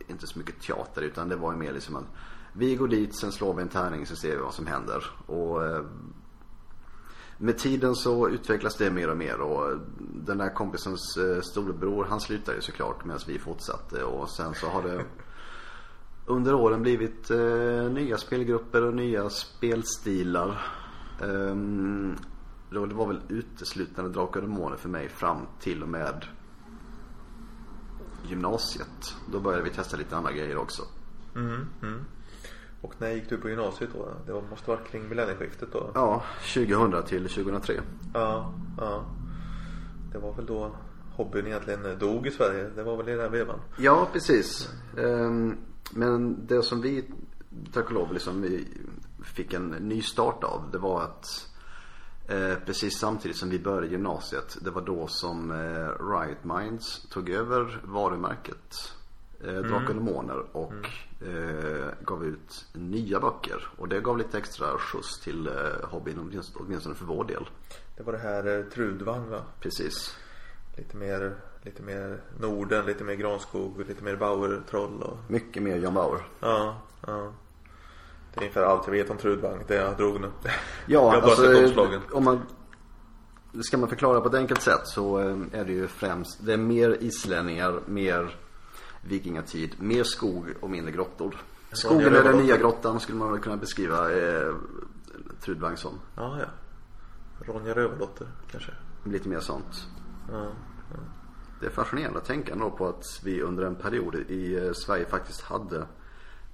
inte 0.07 0.27
så 0.27 0.39
mycket 0.39 0.61
teater 0.61 1.03
utan 1.03 1.29
det 1.29 1.37
var 1.37 1.53
ju 1.53 1.59
mer 1.59 1.73
liksom 1.73 1.97
att 1.97 2.05
vi 2.53 2.77
går 2.77 2.89
dit, 2.89 3.19
sen 3.19 3.33
slår 3.33 3.55
vi 3.55 3.63
en 3.63 3.69
tärning 3.69 4.07
så 4.07 4.17
ser 4.17 4.37
vi 4.37 4.43
vad 4.43 4.55
som 4.55 4.67
händer. 4.67 5.05
Och 5.27 5.67
eh, 5.67 5.85
med 7.39 7.59
tiden 7.59 7.95
så 7.95 8.29
utvecklas 8.29 8.77
det 8.77 8.91
mer 8.91 9.11
och 9.11 9.17
mer 9.17 9.41
och 9.41 9.79
den 9.99 10.39
där 10.39 10.55
kompisens 10.55 11.17
eh, 11.17 11.41
storebror 11.41 12.05
han 12.05 12.21
slutade 12.21 12.57
ju 12.57 12.63
såklart 12.63 13.05
medan 13.05 13.21
vi 13.27 13.39
fortsatte 13.39 14.05
och 14.05 14.31
sen 14.31 14.55
så 14.55 14.67
har 14.67 14.83
det 14.83 15.05
under 16.27 16.55
åren 16.55 16.83
blivit 16.83 17.31
eh, 17.31 17.91
nya 17.91 18.19
spelgrupper 18.19 18.83
och 18.83 18.95
nya 18.95 19.31
spelstilar. 19.31 20.67
Um, 21.23 22.17
det 22.71 22.79
var 22.79 23.07
väl 23.07 23.21
uteslutande 23.29 24.11
Drakar 24.11 24.41
och 24.41 24.49
Demoner 24.49 24.77
för 24.77 24.89
mig 24.89 25.09
fram 25.09 25.47
till 25.61 25.83
och 25.83 25.89
med 25.89 26.27
gymnasiet. 28.29 29.17
Då 29.33 29.41
började 29.41 29.65
vi 29.65 29.71
testa 29.71 29.97
lite 29.97 30.17
andra 30.17 30.33
grejer 30.33 30.57
också. 30.57 30.83
Mm, 31.37 31.67
mm. 31.83 32.05
Och 32.81 32.95
när 32.99 33.11
gick 33.11 33.29
du 33.29 33.37
på 33.37 33.49
gymnasiet 33.49 33.91
då? 33.93 34.09
Det 34.27 34.51
måste 34.51 34.71
varit 34.71 34.89
kring 34.91 35.09
millennieskiftet 35.09 35.73
då? 35.73 35.91
Ja, 35.95 36.23
2000 36.55 37.03
till 37.07 37.29
2003. 37.29 37.81
Ja, 38.15 38.55
ja. 38.79 39.05
Det 40.13 40.19
var 40.19 40.35
väl 40.35 40.47
då 40.47 40.77
hobbyn 41.13 41.47
egentligen 41.47 41.99
dog 41.99 42.27
i 42.27 42.31
Sverige. 42.31 42.71
Det 42.77 42.83
var 42.83 42.97
väl 42.97 43.09
i 43.09 43.15
den 43.15 43.33
vevan? 43.33 43.61
Ja, 43.79 44.09
precis. 44.13 44.71
Um, 44.97 45.57
men 45.91 46.47
det 46.47 46.63
som 46.63 46.81
vi, 46.81 47.05
tack 47.73 47.85
och 47.87 47.93
lov, 47.93 48.13
liksom 48.13 48.43
vi 48.43 48.69
fick 49.25 49.53
en 49.53 49.69
ny 49.69 50.03
start 50.03 50.45
av. 50.45 50.69
Det 50.73 50.79
var 50.79 51.03
att 51.03 51.49
eh, 52.29 52.55
precis 52.67 52.99
samtidigt 52.99 53.37
som 53.37 53.51
vi 53.51 53.59
började 53.59 53.87
gymnasiet. 53.87 54.57
Det 54.61 54.71
var 54.71 54.83
då 54.83 55.07
som 55.07 55.51
eh, 55.51 56.05
Riot 56.11 56.45
Minds 56.45 57.09
tog 57.09 57.31
över 57.31 57.81
varumärket 57.85 58.93
eh, 59.45 59.55
Drakar 59.55 59.89
och 59.89 59.95
Demoner 59.95 60.57
och 60.57 60.89
eh, 61.29 61.89
gav 62.05 62.25
ut 62.25 62.67
nya 62.73 63.21
böcker. 63.21 63.69
Och 63.77 63.89
det 63.89 64.01
gav 64.01 64.19
lite 64.19 64.39
extra 64.39 64.79
skjuts 64.79 65.21
till 65.21 65.47
eh, 65.47 65.89
hobbyn, 65.89 66.43
åtminstone- 66.55 66.95
för 66.95 67.05
vår 67.05 67.25
del. 67.25 67.49
Det 67.97 68.03
var 68.03 68.13
det 68.13 68.19
här 68.19 68.59
eh, 68.59 68.65
Trudvang 68.65 69.29
va? 69.31 69.43
Precis. 69.61 70.17
Lite 70.77 70.97
mer, 70.97 71.37
lite 71.65 71.83
mer 71.83 72.21
Norden, 72.39 72.87
lite 72.87 73.05
mer 73.05 73.15
Granskog, 73.15 73.89
lite 73.89 74.05
mer 74.05 74.17
Bauer-troll 74.17 75.03
och 75.03 75.19
Mycket 75.29 75.63
mer 75.63 75.77
John 75.77 75.95
Bauer. 75.95 76.27
Ja, 76.41 76.83
ja. 77.07 77.33
Det 78.35 78.41
är 78.41 78.43
ungefär 78.43 78.63
allt 78.63 78.87
jag 78.87 78.93
vet 78.93 79.11
om 79.11 79.17
Trudvang, 79.17 79.65
det 79.67 79.75
jag 79.75 79.97
drog 79.97 80.21
nu. 80.21 80.31
Ja, 80.87 81.15
jag 81.15 81.23
bara 81.23 81.31
alltså 81.33 82.01
om 82.13 82.25
man 82.25 82.41
Ska 83.63 83.79
man 83.79 83.89
förklara 83.89 84.21
på 84.21 84.29
ett 84.29 84.35
enkelt 84.35 84.63
sätt 84.63 84.87
så 84.87 85.21
eh, 85.21 85.37
är 85.53 85.65
det 85.65 85.73
ju 85.73 85.89
främst 85.89 86.47
Det 86.47 86.53
är 86.53 86.57
mer 86.57 86.97
islänningar, 87.01 87.81
mer 87.87 88.37
vikingatid, 89.03 89.75
mer 89.79 90.05
skog 90.05 90.55
och 90.61 90.71
mindre 90.71 90.93
grottor. 90.93 91.37
Skogen 91.73 92.15
är 92.15 92.25
den 92.25 92.39
nya 92.39 92.57
grottan 92.57 93.01
skulle 93.01 93.19
man 93.19 93.41
kunna 93.41 93.57
beskriva 93.57 94.13
eh, 94.13 94.55
Trudvang 95.41 95.77
som. 95.77 96.01
Ja, 96.17 96.39
ja. 96.41 96.47
Ronja 97.47 97.75
Rövardotter 97.75 98.27
kanske. 98.51 98.73
Lite 99.05 99.29
mer 99.29 99.41
sånt. 99.41 99.87
Ja. 100.33 100.47
Det 101.65 101.69
är 101.69 101.73
fascinerande 101.73 102.19
att 102.19 102.25
tänka 102.25 102.53
ändå 102.53 102.71
på 102.71 102.89
att 102.89 103.21
vi 103.25 103.43
under 103.43 103.65
en 103.65 103.75
period 103.75 104.15
i 104.15 104.57
eh, 104.57 104.73
Sverige 104.73 105.07
faktiskt 105.07 105.41
hade 105.41 105.87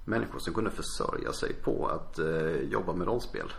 människor 0.05 0.39
som 0.39 0.53
kunde 0.53 0.71
försörja 0.71 1.33
sig 1.33 1.53
på 1.53 1.87
att 1.87 2.19
eh, 2.19 2.61
jobba 2.71 2.93
med 2.93 3.07
rollspel. 3.07 3.53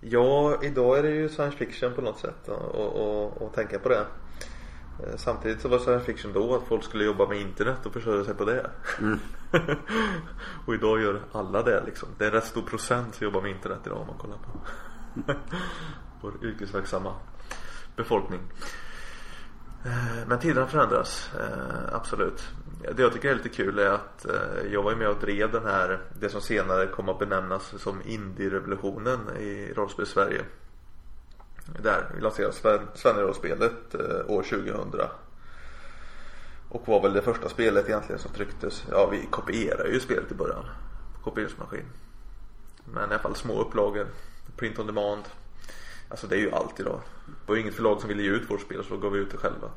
Ja, 0.00 0.58
idag 0.62 0.98
är 0.98 1.02
det 1.02 1.10
ju 1.10 1.28
science 1.28 1.56
fiction 1.56 1.94
på 1.94 2.00
något 2.00 2.18
sätt 2.18 2.48
och, 2.48 2.96
och, 2.96 3.42
och, 3.42 3.54
tänka 3.54 3.78
på 3.78 3.88
det. 3.88 4.06
Eh, 5.02 5.16
Samtidigt 5.16 5.60
så 5.60 5.68
var 5.68 5.78
science 5.78 6.04
fiction 6.04 6.32
då 6.32 6.54
att 6.54 6.68
folk 6.68 6.84
skulle 6.84 7.04
jobba 7.04 7.28
med 7.28 7.40
internet 7.40 7.86
och 7.86 7.92
försörja 7.92 8.24
sig 8.24 8.34
på 8.34 8.44
det. 8.44 8.70
och 10.66 10.74
idag 10.74 11.00
gör 11.00 11.20
alla 11.32 11.62
det 11.62 11.82
liksom. 11.86 12.08
Det 12.18 12.24
är 12.24 12.28
en 12.28 12.34
rätt 12.34 12.46
stor 12.46 12.62
procent 12.62 13.14
som 13.14 13.24
jobbar 13.24 13.42
med 13.42 13.50
internet 13.50 13.80
idag 13.86 13.98
om 14.00 14.06
man 14.06 14.18
kollar 14.18 14.36
på 14.36 14.60
vår 16.20 16.32
yrkesverksamma 16.44 17.14
befolkning. 17.96 18.40
Eh, 19.86 20.26
men 20.26 20.38
tiderna 20.38 20.66
förändras, 20.66 21.30
eh, 21.40 21.94
absolut. 21.94 22.42
Det 22.96 23.02
jag 23.02 23.12
tycker 23.12 23.30
är 23.30 23.34
lite 23.34 23.48
kul 23.48 23.78
är 23.78 23.90
att 23.90 24.26
eh, 24.26 24.72
jag 24.72 24.82
var 24.82 24.90
ju 24.90 24.96
med 24.96 25.08
och 25.08 25.20
drev 25.20 25.52
den 25.52 25.66
här, 25.66 26.00
det 26.20 26.28
som 26.28 26.40
senare 26.40 26.86
kom 26.86 27.08
att 27.08 27.18
benämnas 27.18 27.74
som 27.78 28.02
indie-revolutionen 28.04 29.36
i 29.38 29.72
rollspel 29.76 30.06
Sverige. 30.06 30.44
Där 31.82 32.06
vi 32.14 32.20
lanserade 32.20 32.82
Svennerollspelet 32.94 33.94
år 34.26 34.42
2000. 34.42 35.00
Och 36.68 36.88
var 36.88 37.02
väl 37.02 37.12
det 37.12 37.22
första 37.22 37.48
spelet 37.48 37.88
egentligen 37.88 38.18
som 38.18 38.32
trycktes. 38.32 38.84
Ja, 38.90 39.08
vi 39.10 39.26
kopierade 39.30 39.88
ju 39.88 40.00
spelet 40.00 40.32
i 40.32 40.34
början. 40.34 40.64
På 41.14 41.30
kopieringsmaskin. 41.30 41.84
Men 42.84 43.10
i 43.10 43.14
alla 43.14 43.18
fall 43.18 43.34
små 43.34 43.60
upplagor. 43.60 44.06
Print 44.56 44.78
on 44.78 44.86
demand. 44.86 45.22
Alltså 46.08 46.26
det 46.26 46.36
är 46.36 46.40
ju 46.40 46.50
allt 46.50 46.80
idag. 46.80 47.00
Det 47.26 47.32
var 47.46 47.54
ju 47.54 47.60
inget 47.60 47.74
förlag 47.74 48.00
som 48.00 48.08
ville 48.08 48.22
ge 48.22 48.30
ut 48.30 48.50
vårt 48.50 48.60
spel 48.60 48.84
så 48.84 48.94
då 48.94 49.00
gav 49.00 49.12
vi 49.12 49.18
ut 49.18 49.30
det 49.30 49.36
själva. 49.36 49.70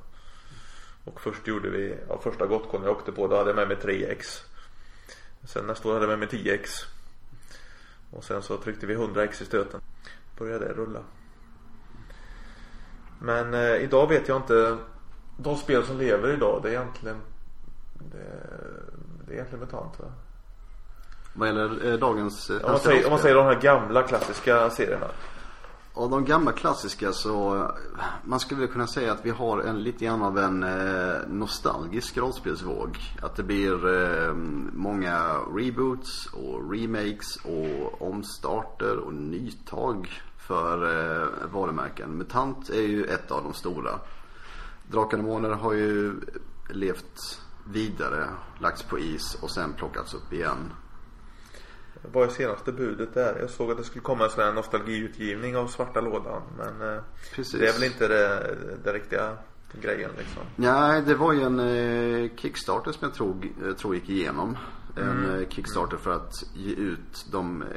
Och 1.03 1.21
först 1.21 1.47
gjorde 1.47 1.69
vi, 1.69 1.97
ja 2.07 2.19
första 2.23 2.45
Gotcon 2.45 2.83
jag 2.83 2.91
åkte 2.91 3.11
på 3.11 3.27
då 3.27 3.37
hade 3.37 3.49
jag 3.49 3.55
med 3.55 3.67
mig 3.67 3.77
3x. 3.77 4.41
Sen 5.43 5.67
nästa 5.67 5.89
år 5.89 5.93
hade 5.93 6.05
jag 6.05 6.19
med 6.19 6.29
mig 6.31 6.39
10x. 6.39 6.67
Och 8.11 8.23
sen 8.23 8.41
så 8.41 8.57
tryckte 8.57 8.85
vi 8.85 8.95
100x 8.95 9.41
i 9.41 9.45
stöten. 9.45 9.81
Började 10.37 10.65
det 10.65 10.73
rulla. 10.73 10.99
Men 13.21 13.53
eh, 13.53 13.75
idag 13.75 14.07
vet 14.07 14.27
jag 14.27 14.37
inte. 14.37 14.77
De 15.37 15.57
spel 15.57 15.85
som 15.85 15.97
lever 15.97 16.33
idag 16.33 16.59
det 16.63 16.69
är 16.69 16.73
egentligen 16.73 17.21
det, 17.93 18.17
det 19.27 19.31
är 19.31 19.35
egentligen 19.35 19.59
MUTANT 19.59 19.99
va? 19.99 20.05
Vad 21.33 21.47
gäller 21.47 21.91
eh, 21.91 21.99
dagens 21.99 22.49
eh, 22.49 22.65
Om 22.65 22.71
man, 22.71 22.79
säger, 22.79 23.05
om 23.05 23.09
man 23.09 23.19
säger 23.19 23.35
de 23.35 23.45
här 23.45 23.61
gamla 23.61 24.03
klassiska 24.03 24.69
serierna. 24.69 25.07
Av 25.99 26.09
de 26.09 26.25
gamla 26.25 26.51
klassiska 26.51 27.13
så, 27.13 27.67
man 28.23 28.39
skulle 28.39 28.67
kunna 28.67 28.87
säga 28.87 29.11
att 29.11 29.25
vi 29.25 29.29
har 29.29 29.59
en 29.59 29.83
lite 29.83 30.05
grann 30.05 30.21
av 30.21 30.37
en 30.37 30.63
eh, 30.63 31.27
nostalgisk 31.27 32.17
rollspelsvåg. 32.17 32.97
Att 33.21 33.35
det 33.35 33.43
blir 33.43 33.87
eh, 33.87 34.33
många 34.73 35.35
reboots 35.55 36.25
och 36.25 36.71
remakes 36.71 37.35
och 37.35 38.01
omstarter 38.01 38.97
och 38.97 39.13
nytag 39.13 40.21
för 40.37 40.83
eh, 40.83 41.27
varumärken. 41.51 42.17
Mutant 42.17 42.69
är 42.69 42.87
ju 42.87 43.05
ett 43.05 43.31
av 43.31 43.43
de 43.43 43.53
stora. 43.53 43.99
Drakar 44.91 45.17
och 45.17 45.23
Demoner 45.23 45.49
har 45.49 45.73
ju 45.73 46.13
levt 46.69 47.41
vidare, 47.65 48.29
lagts 48.59 48.83
på 48.83 48.99
is 48.99 49.37
och 49.41 49.51
sen 49.51 49.73
plockats 49.73 50.13
upp 50.13 50.33
igen. 50.33 50.71
Vad 52.01 52.23
är 52.23 52.31
senaste 52.31 52.71
budet 52.71 53.13
där? 53.13 53.37
Jag 53.39 53.49
såg 53.49 53.71
att 53.71 53.77
det 53.77 53.83
skulle 53.83 54.01
komma 54.01 54.23
en 54.23 54.29
sån 54.29 54.43
här 54.43 54.53
nostalgiutgivning 54.53 55.57
av 55.57 55.67
Svarta 55.67 56.01
Lådan. 56.01 56.41
Men 56.57 56.95
eh, 56.95 57.01
Precis. 57.35 57.59
det 57.59 57.67
är 57.67 57.73
väl 57.73 57.83
inte 57.83 58.07
det, 58.07 58.55
det 58.83 58.93
riktiga 58.93 59.37
grejen 59.81 60.11
liksom. 60.17 60.43
Nej, 60.55 61.01
det 61.01 61.15
var 61.15 61.33
ju 61.33 61.41
en 61.41 61.59
eh, 61.59 62.29
Kickstarter 62.35 62.91
som 62.91 62.99
jag 63.07 63.13
tror, 63.13 63.35
eh, 63.65 63.73
tror 63.73 63.95
gick 63.95 64.09
igenom. 64.09 64.57
En 64.95 65.39
eh, 65.39 65.47
Kickstarter 65.49 65.97
för 65.97 66.11
att 66.11 66.33
ge 66.53 66.73
ut 66.75 67.25
de 67.31 67.61
eh, 67.61 67.67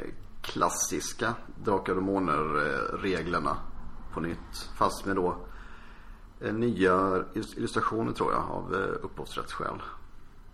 klassiska 0.41 1.33
Drakar 1.63 1.95
och 1.95 2.03
Måner-reglerna 2.03 3.57
på 4.13 4.19
nytt. 4.19 4.69
Fast 4.77 5.05
med 5.05 5.15
då 5.15 5.37
eh, 6.41 6.53
nya 6.53 6.93
illus- 7.33 7.57
illustrationer 7.57 8.11
tror 8.13 8.31
jag 8.33 8.41
av 8.41 8.73
eh, 8.75 9.05
upphovsrättsskäl. 9.05 9.81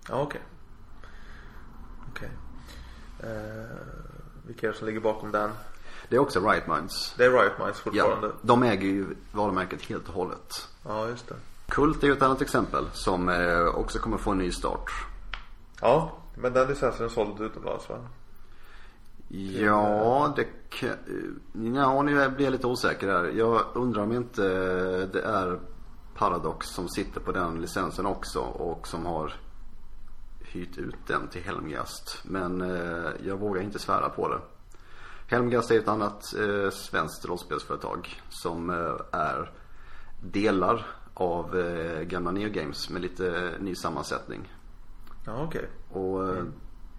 Ja 0.10 0.22
okej. 0.22 0.42
Okej. 2.12 2.30
Eh, 2.30 2.49
vilka 4.48 4.68
är 4.68 4.72
det 4.72 4.78
som 4.78 4.88
ligger 4.88 5.00
bakom 5.00 5.32
den? 5.32 5.50
Det 6.10 6.16
är 6.16 6.20
också 6.20 6.40
Riot 6.50 6.68
Minds. 6.68 7.14
Det 7.18 7.26
är 7.26 7.32
Riot 7.32 7.60
Minds 7.60 7.82
Ja, 7.86 7.92
fortfarande. 7.92 8.32
de 8.42 8.64
äger 8.64 8.88
ju 8.88 9.06
varumärket 9.32 9.82
helt 9.82 10.08
och 10.08 10.14
hållet. 10.14 10.68
Ja, 10.86 11.08
just 11.08 11.28
det. 11.30 11.36
Kult 11.68 12.04
är 12.04 12.08
ju 12.08 12.14
ett 12.14 12.22
annat 12.22 12.42
exempel 12.42 12.86
som 12.94 13.30
eh, 13.30 13.66
också 13.66 14.00
kommer 14.00 14.18
få 14.18 14.32
en 14.32 14.38
ny 14.38 14.52
start. 14.52 14.92
Ja, 15.82 16.12
men 16.36 16.54
den 16.54 16.68
licensen 16.68 17.06
är 17.06 17.10
såld 17.10 17.42
utomlands 17.42 17.90
va? 17.90 17.98
Ja, 19.28 20.34
det 20.36 20.48
kan... 20.70 20.90
Ja, 21.76 22.02
nu 22.02 22.30
blir 22.30 22.46
jag 22.46 22.52
lite 22.52 22.68
osäker 22.68 23.08
här. 23.08 23.24
Jag 23.26 23.62
undrar 23.74 24.04
om 24.04 24.12
inte 24.12 24.42
det 25.14 25.22
är 25.22 25.60
Paradox 26.16 26.68
som 26.68 26.90
sitter 26.90 27.20
på 27.20 27.32
den 27.32 27.62
licensen 27.62 28.06
också 28.06 28.40
och 28.40 28.88
som 28.88 29.06
har 29.06 29.34
hyrt 30.52 30.78
ut 30.78 30.96
den 31.08 31.28
till 31.28 31.42
Helmgast. 31.42 32.22
Men 32.24 32.62
eh, 32.62 33.12
jag 33.26 33.38
vågar 33.38 33.62
inte 33.62 33.80
svära 33.80 34.10
på 34.10 34.28
det. 34.28 34.40
Helmgast 35.28 35.72
är 35.72 35.80
ett 35.80 35.88
annat 35.88 36.34
eh, 36.36 36.70
svenskt 36.70 37.26
rollspelsföretag 37.26 38.22
som 38.30 38.70
eh, 38.70 39.20
är 39.20 39.52
delar 40.22 40.86
av 41.14 41.58
eh, 41.60 42.02
gamla 42.02 42.32
Neo 42.32 42.50
Games 42.50 42.90
med 42.90 43.02
lite 43.02 43.54
ny 43.60 43.76
sammansättning. 43.76 44.54
Ja, 45.26 45.44
okej. 45.44 45.70
Och 45.92 46.28
eh, 46.28 46.44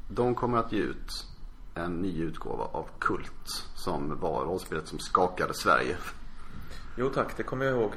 de 0.08 0.34
kommer 0.34 0.58
att 0.58 0.72
ge 0.72 0.78
ut 0.78 1.26
en 1.74 1.92
ny 1.92 2.22
utgåva 2.22 2.64
av 2.64 2.86
Kult. 2.98 3.66
Som 3.74 4.20
var 4.20 4.44
rollspelet 4.44 4.88
som 4.88 4.98
skakade 4.98 5.54
Sverige. 5.54 5.96
Jo 6.96 7.08
tack, 7.08 7.36
det 7.36 7.42
kommer 7.42 7.64
jag 7.64 7.76
ihåg. 7.76 7.92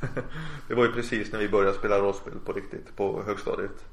det 0.68 0.74
var 0.74 0.84
ju 0.84 0.92
precis 0.92 1.32
när 1.32 1.38
vi 1.38 1.48
började 1.48 1.78
spela 1.78 1.98
rollspel 1.98 2.38
på 2.44 2.52
riktigt 2.52 2.96
på 2.96 3.22
högstadiet. 3.26 3.84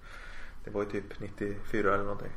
Det 0.68 0.74
var 0.74 0.84
ju 0.84 0.90
typ 0.90 1.20
94 1.20 1.94
eller 1.94 2.04
någonting. 2.04 2.32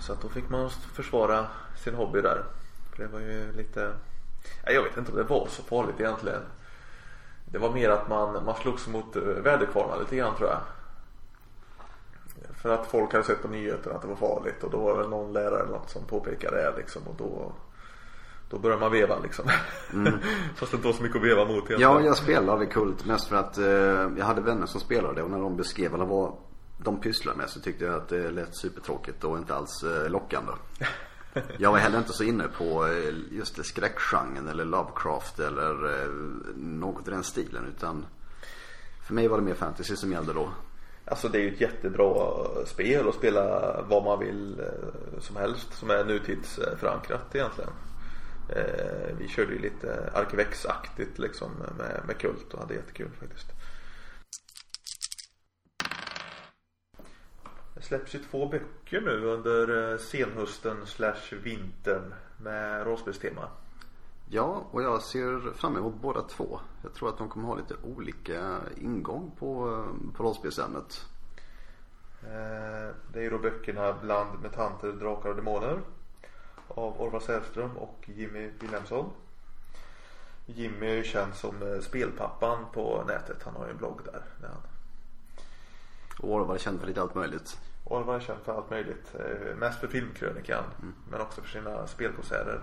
Så 0.00 0.12
att 0.12 0.20
då 0.20 0.28
fick 0.28 0.48
man 0.48 0.70
försvara 0.70 1.46
sin 1.76 1.94
hobby 1.94 2.20
där. 2.20 2.44
För 2.90 3.02
det 3.02 3.08
var 3.08 3.20
ju 3.20 3.52
lite, 3.52 3.92
jag 4.66 4.82
vet 4.82 4.96
inte 4.96 5.10
om 5.10 5.16
det 5.16 5.24
var 5.24 5.46
så 5.46 5.62
farligt 5.62 6.00
egentligen. 6.00 6.40
Det 7.44 7.58
var 7.58 7.70
mer 7.70 7.90
att 7.90 8.08
man, 8.08 8.44
man 8.44 8.56
slogs 8.56 8.88
mot 8.88 9.16
eh, 9.16 9.22
väderkvarnar 9.22 9.98
lite 9.98 10.16
grann 10.16 10.36
tror 10.36 10.48
jag. 10.48 10.60
För 12.56 12.68
att 12.70 12.86
folk 12.86 13.12
hade 13.12 13.24
sett 13.24 13.42
på 13.42 13.48
nyheterna 13.48 13.94
att 13.94 14.02
det 14.02 14.08
var 14.08 14.16
farligt 14.16 14.64
och 14.64 14.70
då 14.70 14.78
var 14.78 15.02
det 15.02 15.08
någon 15.08 15.32
lärare 15.32 15.60
eller 15.60 15.72
något 15.72 15.90
som 15.90 16.04
påpekade 16.04 16.56
det 16.56 16.76
liksom 16.76 17.02
och 17.02 17.14
då 17.18 17.52
då 18.50 18.58
börjar 18.58 18.78
man 18.78 18.92
veva 18.92 19.18
liksom. 19.22 19.44
Fast 20.54 20.72
det 20.72 20.76
inte 20.76 20.86
var 20.86 20.94
så 20.94 21.02
mycket 21.02 21.16
att 21.16 21.22
veva 21.22 21.44
mot 21.44 21.50
egentligen. 21.50 21.80
Ja, 21.80 22.00
jag 22.00 22.16
spelade 22.16 22.66
Kult 22.66 23.06
mest 23.06 23.28
för 23.28 23.36
att 23.36 23.58
eh, 23.58 23.64
jag 24.18 24.24
hade 24.24 24.40
vänner 24.40 24.66
som 24.66 24.80
spelade 24.80 25.22
och 25.22 25.30
när 25.30 25.38
de 25.38 25.56
beskrev 25.56 25.94
alla 25.94 26.04
vad 26.04 26.32
de 26.78 27.00
pysslar 27.00 27.34
med 27.34 27.50
så 27.50 27.60
tyckte 27.60 27.84
jag 27.84 27.94
att 27.94 28.08
det 28.08 28.30
lät 28.30 28.56
supertråkigt 28.56 29.24
och 29.24 29.38
inte 29.38 29.54
alls 29.54 29.82
eh, 29.82 30.10
lockande. 30.10 30.52
Jag 31.58 31.72
var 31.72 31.78
heller 31.78 31.98
inte 31.98 32.12
så 32.12 32.24
inne 32.24 32.48
på 32.48 32.86
eh, 32.86 33.14
just 33.30 33.64
skräckgenren 33.64 34.48
eller 34.48 34.64
Lovecraft 34.64 35.38
eller 35.38 36.02
eh, 36.02 36.08
något 36.56 37.08
i 37.08 37.10
den 37.10 37.24
stilen 37.24 37.64
utan 37.76 38.06
för 39.06 39.14
mig 39.14 39.28
var 39.28 39.38
det 39.38 39.44
mer 39.44 39.54
fantasy 39.54 39.96
som 39.96 40.12
gällde 40.12 40.32
då. 40.32 40.50
Alltså 41.04 41.28
det 41.28 41.38
är 41.38 41.42
ju 41.42 41.54
ett 41.54 41.60
jättebra 41.60 42.34
spel 42.66 43.08
att 43.08 43.14
spela 43.14 43.76
vad 43.88 44.04
man 44.04 44.18
vill 44.18 44.62
som 45.20 45.36
helst 45.36 45.74
som 45.74 45.90
är 45.90 46.04
nutidsförankrat 46.04 47.34
egentligen. 47.34 47.70
Vi 49.18 49.28
körde 49.28 49.52
ju 49.52 49.58
lite 49.58 50.10
Arkivex-aktigt 50.14 51.18
liksom 51.18 51.50
med, 51.78 52.00
med 52.06 52.18
Kult 52.18 52.54
och 52.54 52.60
hade 52.60 52.74
jättekul 52.74 53.10
faktiskt. 53.20 53.53
Släpps 57.84 58.14
ju 58.14 58.18
två 58.18 58.46
böcker 58.46 59.00
nu 59.00 59.24
under 59.26 59.92
eh, 59.92 59.98
senhösten 59.98 60.86
slash 60.86 61.36
vintern 61.42 62.14
med 62.36 62.86
rollspelstema. 62.86 63.48
Ja, 64.28 64.66
och 64.70 64.82
jag 64.82 65.02
ser 65.02 65.52
fram 65.52 65.76
emot 65.76 65.94
båda 65.94 66.22
två. 66.22 66.60
Jag 66.82 66.94
tror 66.94 67.08
att 67.08 67.18
de 67.18 67.28
kommer 67.28 67.48
ha 67.48 67.56
lite 67.56 67.74
olika 67.82 68.60
ingång 68.76 69.30
på, 69.38 69.84
på 70.16 70.22
rollspelsämnet. 70.22 71.06
Eh, 72.22 72.94
det 73.12 73.18
är 73.18 73.22
ju 73.22 73.30
då 73.30 73.38
böckerna 73.38 73.92
Bland 74.02 74.42
mutanter, 74.42 74.92
drakar 74.92 75.28
och 75.30 75.36
demoner 75.36 75.80
av 76.68 77.00
Orvar 77.00 77.20
Sällström 77.20 77.76
och 77.76 78.08
Jimmy 78.14 78.50
Wilhelmsson. 78.60 79.10
Jimmy 80.46 80.86
är 80.86 80.94
ju 80.94 81.04
känd 81.04 81.34
som 81.34 81.62
eh, 81.62 81.80
spelpappan 81.80 82.66
på 82.72 83.04
nätet. 83.06 83.42
Han 83.42 83.56
har 83.56 83.64
ju 83.64 83.70
en 83.70 83.76
blogg 83.76 84.00
där. 84.04 84.22
där 84.40 84.48
han... 84.48 84.62
Och 86.18 86.34
Orvar 86.34 86.54
är 86.54 86.58
känd 86.58 86.80
för 86.80 86.86
lite 86.86 87.02
allt 87.02 87.14
möjligt. 87.14 87.58
Orvar 87.84 88.16
är 88.16 88.20
känd 88.20 88.40
för 88.44 88.56
allt 88.56 88.70
möjligt. 88.70 89.14
Eh, 89.14 89.56
mest 89.56 89.80
för 89.80 89.88
filmkrönikan. 89.88 90.64
Mm. 90.82 90.94
Men 91.10 91.20
också 91.20 91.42
för 91.42 91.48
sina 91.48 91.86
spelkonserter. 91.86 92.60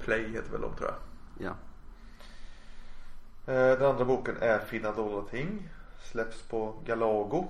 Play 0.00 0.28
heter 0.28 0.50
väl 0.52 0.60
de 0.60 0.76
tror 0.76 0.90
jag. 0.90 0.98
Ja. 1.46 1.54
Den 3.46 3.82
andra 3.82 4.04
boken 4.04 4.36
är 4.40 4.58
Finna 4.58 4.92
dolda 4.92 5.28
ting. 5.28 5.68
Släpps 6.02 6.42
på 6.42 6.74
Galago. 6.84 7.48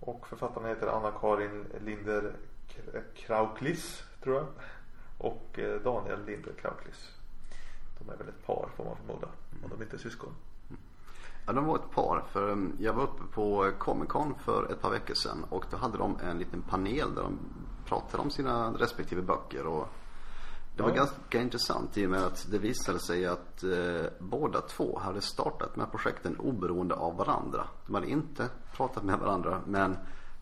Och 0.00 0.28
författarna 0.28 0.68
heter 0.68 0.86
Anna-Karin 0.86 1.66
Linder 1.84 2.32
Krauklis 3.14 4.04
tror 4.22 4.36
jag. 4.36 4.46
Och 5.18 5.58
eh, 5.58 5.80
Daniel 5.80 6.24
Linder 6.24 6.52
Krauklis. 6.60 7.10
De 7.98 8.10
är 8.10 8.16
väl 8.16 8.28
ett 8.28 8.46
par 8.46 8.68
får 8.76 8.84
man 8.84 8.96
förmoda. 8.96 9.28
Om 9.64 9.70
de 9.70 9.82
inte 9.82 9.96
är 9.96 9.98
syskon. 9.98 10.34
Ja, 11.46 11.52
de 11.52 11.66
var 11.66 11.76
ett 11.76 11.90
par. 11.90 12.24
För 12.32 12.50
um, 12.50 12.72
jag 12.78 12.92
var 12.92 13.02
uppe 13.02 13.22
på 13.34 13.70
Comic 13.78 14.08
Con 14.08 14.34
för 14.44 14.72
ett 14.72 14.80
par 14.80 14.90
veckor 14.90 15.14
sedan 15.14 15.44
och 15.50 15.64
då 15.70 15.76
hade 15.76 15.98
de 15.98 16.18
en 16.30 16.38
liten 16.38 16.62
panel 16.62 17.14
där 17.14 17.22
de 17.22 17.38
pratade 17.84 18.22
om 18.22 18.30
sina 18.30 18.70
respektive 18.70 19.22
böcker. 19.22 19.66
Och 19.66 19.88
det 20.76 20.82
var 20.82 20.90
ja. 20.90 20.96
ganska 20.96 21.40
intressant 21.40 21.98
i 21.98 22.06
och 22.06 22.10
med 22.10 22.22
att 22.22 22.46
det 22.50 22.58
visade 22.58 22.98
sig 22.98 23.26
att 23.26 23.62
eh, 23.62 24.10
båda 24.18 24.60
två 24.60 24.98
hade 24.98 25.20
startat 25.20 25.76
med 25.76 25.90
projekten 25.90 26.36
oberoende 26.36 26.94
av 26.94 27.16
varandra. 27.16 27.68
De 27.86 27.94
hade 27.94 28.10
inte 28.10 28.48
pratat 28.76 29.02
med 29.04 29.18
varandra 29.18 29.60
men 29.66 29.96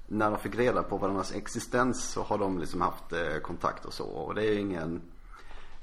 när 0.07 0.31
de 0.31 0.39
fick 0.39 0.55
reda 0.55 0.83
på 0.83 0.97
varandras 0.97 1.33
existens 1.33 2.11
så 2.11 2.23
har 2.23 2.39
de 2.39 2.59
liksom 2.59 2.81
haft 2.81 3.13
eh, 3.13 3.39
kontakt 3.43 3.85
och 3.85 3.93
så. 3.93 4.05
Och 4.05 4.35
det 4.35 4.45
är 4.45 4.59
ingen, 4.59 5.01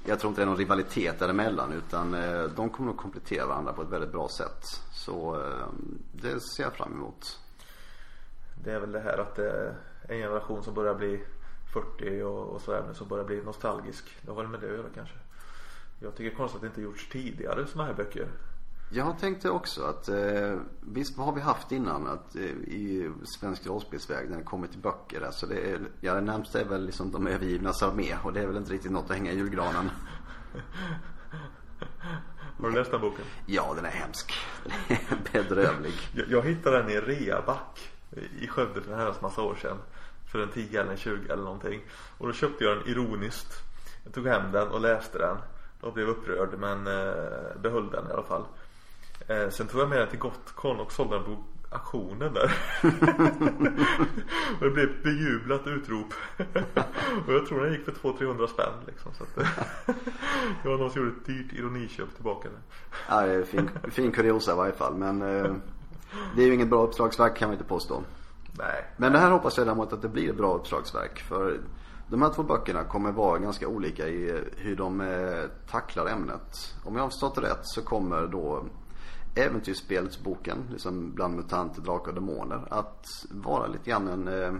jag 0.04 0.20
tror 0.20 0.28
inte 0.28 0.40
det 0.40 0.44
är 0.44 0.46
någon 0.46 0.56
rivalitet 0.56 1.18
däremellan 1.18 1.72
utan 1.72 2.14
eh, 2.14 2.42
de 2.42 2.70
kommer 2.70 2.86
nog 2.86 2.96
komplettera 2.96 3.46
varandra 3.46 3.72
på 3.72 3.82
ett 3.82 3.88
väldigt 3.88 4.12
bra 4.12 4.28
sätt. 4.28 4.64
Så 4.92 5.34
eh, 5.34 5.66
det 6.12 6.40
ser 6.40 6.62
jag 6.62 6.72
fram 6.72 6.92
emot. 6.92 7.38
Det 8.64 8.72
är 8.72 8.80
väl 8.80 8.92
det 8.92 9.00
här 9.00 9.18
att 9.18 9.36
det 9.36 9.50
är 9.50 9.74
en 10.08 10.18
generation 10.18 10.62
som 10.62 10.74
börjar 10.74 10.94
bli 10.94 11.20
40 11.72 12.22
och, 12.22 12.46
och 12.46 12.60
sådär 12.60 12.84
nu 12.88 12.94
som 12.94 13.08
börjar 13.08 13.24
bli 13.24 13.42
nostalgisk. 13.42 14.16
Det 14.22 14.30
har 14.30 14.36
väl 14.36 14.48
med 14.48 14.60
det 14.60 14.66
att 14.66 14.72
göra 14.72 14.88
kanske. 14.94 15.14
Jag 15.98 16.16
tycker 16.16 16.36
konstigt 16.36 16.56
att 16.56 16.62
det 16.62 16.66
inte 16.66 16.82
gjorts 16.82 17.08
tidigare 17.08 17.66
sådana 17.66 17.88
här 17.88 17.96
böcker. 17.96 18.28
Jag 18.92 19.18
tänkte 19.18 19.50
också 19.50 19.84
att 19.84 20.08
eh, 20.08 20.58
visst 20.80 21.16
vad 21.18 21.26
har 21.26 21.34
vi 21.34 21.40
haft 21.40 21.72
innan 21.72 22.06
att, 22.06 22.36
eh, 22.36 22.42
i 22.42 23.10
svensk 23.24 23.66
rollspelsväg 23.66 24.30
när 24.30 24.36
det 24.36 24.44
kommer 24.44 24.66
till 24.66 24.78
böcker. 24.78 25.20
Alltså 25.20 25.46
det, 25.46 25.70
är, 25.70 25.80
ja, 26.00 26.14
det 26.14 26.20
närmsta 26.20 26.60
är 26.60 26.64
väl 26.64 26.86
liksom 26.86 27.10
de 27.10 27.26
övergivnas 27.26 27.82
armé 27.82 28.16
och 28.24 28.32
det 28.32 28.40
är 28.40 28.46
väl 28.46 28.56
inte 28.56 28.72
riktigt 28.72 28.92
något 28.92 29.10
att 29.10 29.16
hänga 29.16 29.32
i 29.32 29.36
julgranen. 29.36 29.90
Har 32.60 32.70
du 32.70 32.74
läst 32.74 32.90
den 32.90 33.00
boken? 33.00 33.24
Ja, 33.46 33.72
den 33.76 33.84
är 33.84 33.90
hemsk. 33.90 34.34
Bedrövlig. 35.32 35.94
Jag, 36.14 36.28
jag 36.28 36.42
hittade 36.42 36.78
den 36.78 36.90
i 36.90 37.00
reaback 37.00 37.90
i 38.40 38.46
Skövde 38.46 38.80
för 38.80 38.92
en 38.92 38.98
herrans 38.98 39.20
massa 39.20 39.42
år 39.42 39.54
sedan. 39.54 39.78
För 40.32 40.38
en 40.38 40.48
10 40.48 40.80
eller 40.80 40.90
en 40.90 40.96
20 40.96 41.32
eller 41.32 41.42
någonting. 41.42 41.80
Och 42.18 42.26
då 42.26 42.32
köpte 42.32 42.64
jag 42.64 42.78
den 42.78 42.88
ironiskt. 42.88 43.54
Jag 44.04 44.14
tog 44.14 44.26
hem 44.26 44.52
den 44.52 44.68
och 44.68 44.80
läste 44.80 45.18
den. 45.18 45.36
Och 45.80 45.92
blev 45.92 46.08
upprörd 46.08 46.58
men 46.58 46.86
eh, 46.86 47.60
behöll 47.62 47.90
den 47.90 48.08
i 48.08 48.12
alla 48.12 48.22
fall. 48.22 48.44
Eh, 49.30 49.50
sen 49.50 49.66
tog 49.66 49.80
jag 49.80 49.88
med 49.88 49.98
den 49.98 50.08
till 50.08 50.18
Gotcon 50.18 50.80
och 50.80 50.92
sålde 50.92 51.14
den 51.14 51.24
på 51.24 51.36
auktionen 51.70 52.34
där. 52.34 52.52
och 54.58 54.64
det 54.64 54.70
blev 54.70 54.90
ett 54.90 55.02
bejublat 55.02 55.66
utrop. 55.66 56.14
och 57.26 57.32
jag 57.32 57.46
tror 57.46 57.64
den 57.64 57.72
gick 57.72 57.84
för 57.84 57.92
200-300 57.92 58.46
spänn 58.46 58.72
liksom. 58.86 59.12
Så 59.14 59.24
att 59.24 59.34
det 60.62 60.68
var 60.68 60.78
någon 60.78 60.90
som 60.90 61.02
gjorde 61.02 61.16
ett 61.16 61.26
dyrt 61.26 61.52
ironiköp 61.52 62.14
tillbaka 62.14 62.48
den. 62.48 62.58
Ja, 63.08 63.26
det 63.26 63.32
är 63.32 63.42
fin, 63.42 63.70
fin 63.90 64.12
kuriosa 64.12 64.52
i 64.52 64.56
varje 64.56 64.72
fall. 64.72 64.94
Men 64.94 65.22
eh, 65.22 65.54
det 66.36 66.42
är 66.42 66.46
ju 66.46 66.54
inget 66.54 66.70
bra 66.70 66.82
uppslagsverk 66.86 67.36
kan 67.36 67.48
man 67.48 67.54
inte 67.54 67.68
påstå. 67.68 68.02
Nej. 68.58 68.84
Men 68.96 69.12
det 69.12 69.18
här 69.18 69.30
hoppas 69.30 69.58
jag 69.58 69.66
däremot 69.66 69.92
att 69.92 70.02
det 70.02 70.08
blir 70.08 70.30
ett 70.30 70.36
bra 70.36 70.54
uppslagsverk. 70.54 71.20
För 71.20 71.60
de 72.08 72.22
här 72.22 72.30
två 72.30 72.42
böckerna 72.42 72.84
kommer 72.84 73.12
vara 73.12 73.38
ganska 73.38 73.68
olika 73.68 74.08
i 74.08 74.44
hur 74.56 74.76
de 74.76 75.00
eh, 75.00 75.44
tacklar 75.70 76.06
ämnet. 76.06 76.74
Om 76.84 76.96
jag 76.96 77.02
har 77.02 77.08
förstått 77.08 77.34
det 77.34 77.40
rätt 77.40 77.60
så 77.62 77.82
kommer 77.82 78.26
då 78.26 78.64
äventyrsspelsboken, 79.34 80.58
liksom 80.70 81.14
bland 81.14 81.36
mutanter, 81.36 81.82
drakar 81.82 82.08
och 82.08 82.14
demoner, 82.14 82.66
att 82.70 83.06
vara 83.30 83.66
lite 83.66 83.90
grann 83.90 84.08
en, 84.08 84.28
eh, 84.28 84.54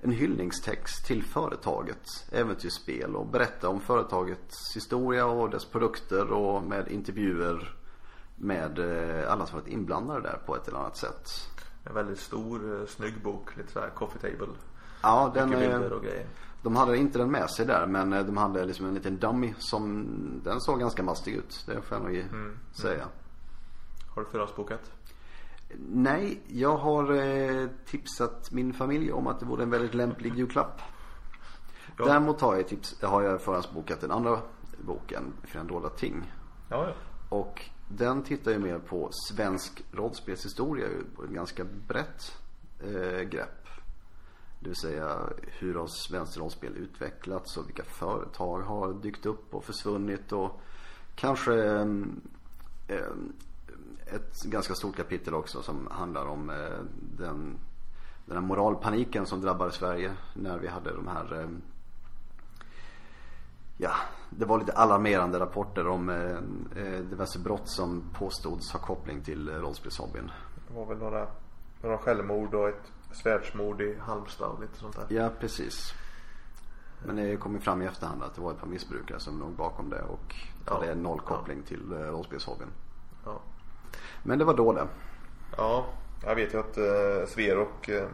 en 0.00 0.10
hyllningstext 0.10 1.06
till 1.06 1.22
företaget, 1.22 2.06
äventyrsspel 2.32 3.16
och 3.16 3.26
berätta 3.26 3.68
om 3.68 3.80
företagets 3.80 4.76
historia 4.76 5.26
och 5.26 5.50
dess 5.50 5.64
produkter 5.64 6.32
och 6.32 6.62
med 6.62 6.88
intervjuer 6.88 7.76
med 8.36 8.78
eh, 8.78 9.32
alla 9.32 9.46
som 9.46 9.58
varit 9.58 9.68
inblandade 9.68 10.20
där 10.20 10.38
på 10.46 10.56
ett 10.56 10.68
eller 10.68 10.78
annat 10.78 10.96
sätt. 10.96 11.28
En 11.84 11.94
väldigt 11.94 12.20
stor, 12.20 12.80
eh, 12.80 12.86
snygg 12.86 13.22
bok, 13.22 13.56
lite 13.56 13.72
såhär 13.72 13.90
coffee 13.90 14.18
table. 14.18 14.54
Ja, 15.02 15.30
den 15.34 15.50
bilder 15.50 15.92
och 15.92 16.02
grejer. 16.02 16.26
De 16.62 16.76
hade 16.76 16.96
inte 16.96 17.18
den 17.18 17.30
med 17.30 17.50
sig 17.50 17.66
där 17.66 17.86
men 17.86 18.10
de 18.10 18.36
hade 18.36 18.64
liksom 18.64 18.86
en 18.86 18.94
liten 18.94 19.16
dummy 19.16 19.54
som, 19.58 20.06
den 20.44 20.60
såg 20.60 20.80
ganska 20.80 21.02
mastig 21.02 21.34
ut. 21.34 21.64
Det 21.66 21.82
får 21.82 21.96
jag 21.96 22.04
nog 22.04 22.16
mm. 22.16 22.58
säga. 22.72 22.94
Mm. 23.02 23.08
Har 24.16 24.24
du 24.24 24.30
förhandsbokat? 24.30 24.92
Nej, 25.78 26.40
jag 26.46 26.76
har 26.76 27.14
eh, 27.14 27.68
tipsat 27.86 28.50
min 28.50 28.72
familj 28.72 29.12
om 29.12 29.26
att 29.26 29.40
det 29.40 29.46
vore 29.46 29.62
en 29.62 29.70
väldigt 29.70 29.94
lämplig 29.94 30.34
julklapp. 30.34 30.80
Ja. 31.98 32.04
Däremot 32.04 32.40
har 32.40 32.56
jag, 32.56 32.68
tips, 32.68 33.02
har 33.02 33.22
jag 33.22 33.40
förhandsbokat 33.40 34.00
den 34.00 34.10
andra 34.10 34.40
boken, 34.78 35.32
Fina 35.42 35.88
ting. 35.88 36.32
Ja, 36.68 36.86
ja. 36.86 36.92
Och 37.28 37.62
den 37.88 38.22
tittar 38.22 38.50
ju 38.50 38.58
mer 38.58 38.78
på 38.78 39.08
svensk 39.12 39.84
rollspelshistoria 39.92 40.86
på 41.16 41.24
ett 41.24 41.30
ganska 41.30 41.64
brett 41.64 42.38
eh, 42.80 43.20
grepp. 43.20 43.68
Det 44.60 44.68
vill 44.68 44.76
säga 44.76 45.18
hur 45.42 45.74
har 45.74 45.86
svenskt 45.86 46.36
rollspel 46.36 46.76
utvecklats 46.76 47.56
och 47.56 47.68
vilka 47.68 47.84
företag 47.84 48.60
har 48.60 48.92
dykt 48.92 49.26
upp 49.26 49.54
och 49.54 49.64
försvunnit 49.64 50.32
och 50.32 50.60
kanske 51.14 51.54
eh, 52.88 53.06
ett 54.06 54.42
ganska 54.42 54.74
stort 54.74 54.96
kapitel 54.96 55.34
också 55.34 55.62
som 55.62 55.88
handlar 55.90 56.26
om 56.26 56.50
eh, 56.50 56.56
den, 57.18 57.58
den 58.26 58.36
här 58.36 58.40
moralpaniken 58.40 59.26
som 59.26 59.40
drabbade 59.40 59.72
Sverige 59.72 60.12
när 60.34 60.58
vi 60.58 60.68
hade 60.68 60.94
de 60.94 61.08
här 61.08 61.40
eh, 61.40 61.48
Ja, 63.78 63.92
det 64.30 64.44
var 64.44 64.58
lite 64.58 64.72
alarmerande 64.72 65.40
rapporter 65.40 65.88
om 65.88 66.08
eh, 66.08 67.00
diverse 67.10 67.38
brott 67.38 67.68
som 67.68 68.04
påstods 68.14 68.72
ha 68.72 68.80
koppling 68.80 69.22
till 69.22 69.48
rollspelshobbyn. 69.48 70.30
Det 70.68 70.74
var 70.74 70.86
väl 70.86 70.98
några, 70.98 71.26
några 71.82 71.98
självmord 71.98 72.54
och 72.54 72.68
ett 72.68 72.92
svärdsmord 73.12 73.80
i 73.80 73.98
Halmstad 74.00 74.50
och 74.50 74.60
lite 74.60 74.76
sånt 74.76 74.96
där. 74.96 75.16
Ja, 75.16 75.30
precis. 75.40 75.94
Men 77.04 77.16
det 77.16 77.36
kom 77.36 77.54
ju 77.54 77.60
fram 77.60 77.82
i 77.82 77.86
efterhand 77.86 78.22
att 78.22 78.34
det 78.34 78.40
var 78.40 78.52
ett 78.52 78.60
par 78.60 78.66
missbrukare 78.66 79.20
som 79.20 79.40
låg 79.40 79.52
bakom 79.52 79.90
det 79.90 80.02
och 80.02 80.34
ja. 80.66 80.74
hade 80.74 80.94
noll 80.94 81.20
koppling 81.20 81.58
ja. 81.58 81.68
till 81.68 81.92
rollspelshobbyn. 81.92 82.68
Ja. 83.24 83.40
Men 84.22 84.38
det 84.38 84.44
var 84.44 84.54
då 84.54 84.72
det. 84.72 84.86
Ja, 85.56 85.86
jag 86.24 86.34
vet 86.34 86.54
ju 86.54 86.58
att 86.58 86.78
eh, 86.78 87.28
Sverok 87.28 87.88
eh, 87.88 88.08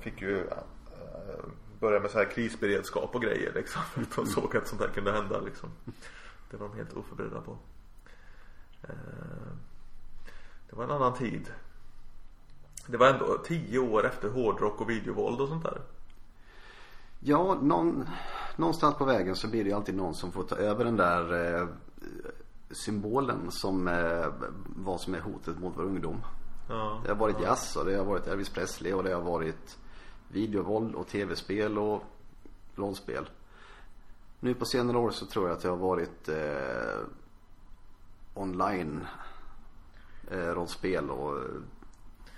fick 0.00 0.22
ju 0.22 0.40
eh, 0.40 1.44
börja 1.80 2.00
med 2.00 2.10
så 2.10 2.18
här 2.18 2.24
krisberedskap 2.24 3.14
och 3.14 3.22
grejer 3.22 3.52
liksom. 3.54 3.82
För 3.82 4.02
att 4.02 4.16
de 4.16 4.26
såg 4.26 4.56
att 4.56 4.68
sånt 4.68 4.80
här 4.80 4.88
kunde 4.88 5.12
hända 5.12 5.40
liksom. 5.40 5.68
Det 6.50 6.56
var 6.56 6.68
de 6.68 6.76
helt 6.76 6.92
oförberedda 6.92 7.40
på. 7.40 7.58
Eh, 8.82 9.52
det 10.70 10.76
var 10.76 10.84
en 10.84 10.90
annan 10.90 11.14
tid. 11.14 11.52
Det 12.86 12.96
var 12.96 13.06
ändå 13.06 13.38
tio 13.44 13.78
år 13.78 14.06
efter 14.06 14.28
hårdrock 14.28 14.80
och 14.80 14.90
videovåld 14.90 15.40
och 15.40 15.48
sånt 15.48 15.64
där. 15.64 15.80
Ja, 17.20 17.58
någon, 17.62 18.08
någonstans 18.56 18.94
på 18.94 19.04
vägen 19.04 19.36
så 19.36 19.48
blir 19.48 19.64
det 19.64 19.70
ju 19.70 19.76
alltid 19.76 19.96
någon 19.96 20.14
som 20.14 20.32
får 20.32 20.42
ta 20.42 20.56
över 20.56 20.84
den 20.84 20.96
där 20.96 21.54
eh, 21.54 21.68
symbolen 22.70 23.50
som 23.50 23.88
eh, 23.88 24.26
vad 24.76 25.00
som 25.00 25.14
är 25.14 25.20
hotet 25.20 25.58
mot 25.58 25.76
vår 25.76 25.82
ungdom. 25.82 26.22
Ja, 26.68 27.00
det 27.04 27.08
har 27.08 27.16
varit 27.16 27.36
ja. 27.40 27.46
jazz 27.48 27.76
och 27.76 27.84
det 27.84 27.96
har 27.96 28.04
varit 28.04 28.26
Elvis 28.26 28.48
Presley 28.48 28.92
och 28.92 29.04
det 29.04 29.14
har 29.14 29.22
varit 29.22 29.78
videovåld 30.28 30.94
och 30.94 31.06
tv-spel 31.06 31.78
och 31.78 32.02
rollspel. 32.74 33.28
Nu 34.40 34.54
på 34.54 34.64
senare 34.64 34.98
år 34.98 35.10
så 35.10 35.26
tror 35.26 35.48
jag 35.48 35.56
att 35.56 35.62
det 35.62 35.68
har 35.68 35.76
varit 35.76 36.28
eh, 36.28 37.00
online 38.34 39.06
eh, 40.30 40.38
rollspel 40.38 41.10
och 41.10 41.36
eh, 41.36 41.44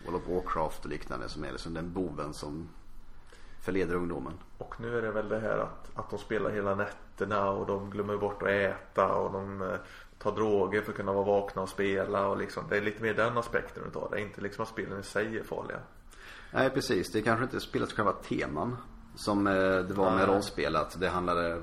World 0.04 0.16
of 0.16 0.28
Warcraft 0.28 0.84
och 0.84 0.90
liknande 0.90 1.28
som 1.28 1.44
är 1.44 1.52
liksom 1.52 1.74
den 1.74 1.92
boven 1.92 2.34
som 2.34 2.68
förleder 3.60 3.94
ungdomen. 3.94 4.32
Och 4.58 4.80
nu 4.80 4.98
är 4.98 5.02
det 5.02 5.10
väl 5.10 5.28
det 5.28 5.40
här 5.40 5.58
att, 5.58 5.90
att 5.94 6.10
de 6.10 6.18
spelar 6.18 6.50
hela 6.50 6.74
nätterna 6.74 7.50
och 7.50 7.66
de 7.66 7.90
glömmer 7.90 8.16
bort 8.16 8.42
att 8.42 8.48
äta 8.48 9.14
och 9.14 9.32
de 9.32 9.76
tar 10.22 10.32
droger 10.32 10.82
för 10.82 10.90
att 10.90 10.96
kunna 10.96 11.12
vara 11.12 11.24
vakna 11.24 11.62
och 11.62 11.68
spela 11.68 12.26
och 12.26 12.36
liksom 12.36 12.64
det 12.68 12.76
är 12.76 12.80
lite 12.80 13.02
mer 13.02 13.14
den 13.14 13.38
aspekten 13.38 13.82
utav 13.88 14.10
det. 14.10 14.20
Inte 14.20 14.40
liksom 14.40 14.62
att 14.62 14.68
spelen 14.68 15.00
i 15.00 15.02
sig 15.02 15.38
är 15.38 15.42
farliga. 15.42 15.78
Nej 16.50 16.70
precis, 16.70 17.12
det 17.12 17.22
kanske 17.22 17.44
inte 17.44 17.60
spelets 17.60 17.92
själva 17.92 18.12
teman 18.12 18.76
som 19.14 19.46
eh, 19.46 19.54
det 19.54 19.94
var 19.94 20.16
med 20.16 20.28
rollspel 20.28 20.76
att 20.76 21.00
det 21.00 21.08
handlade 21.08 21.62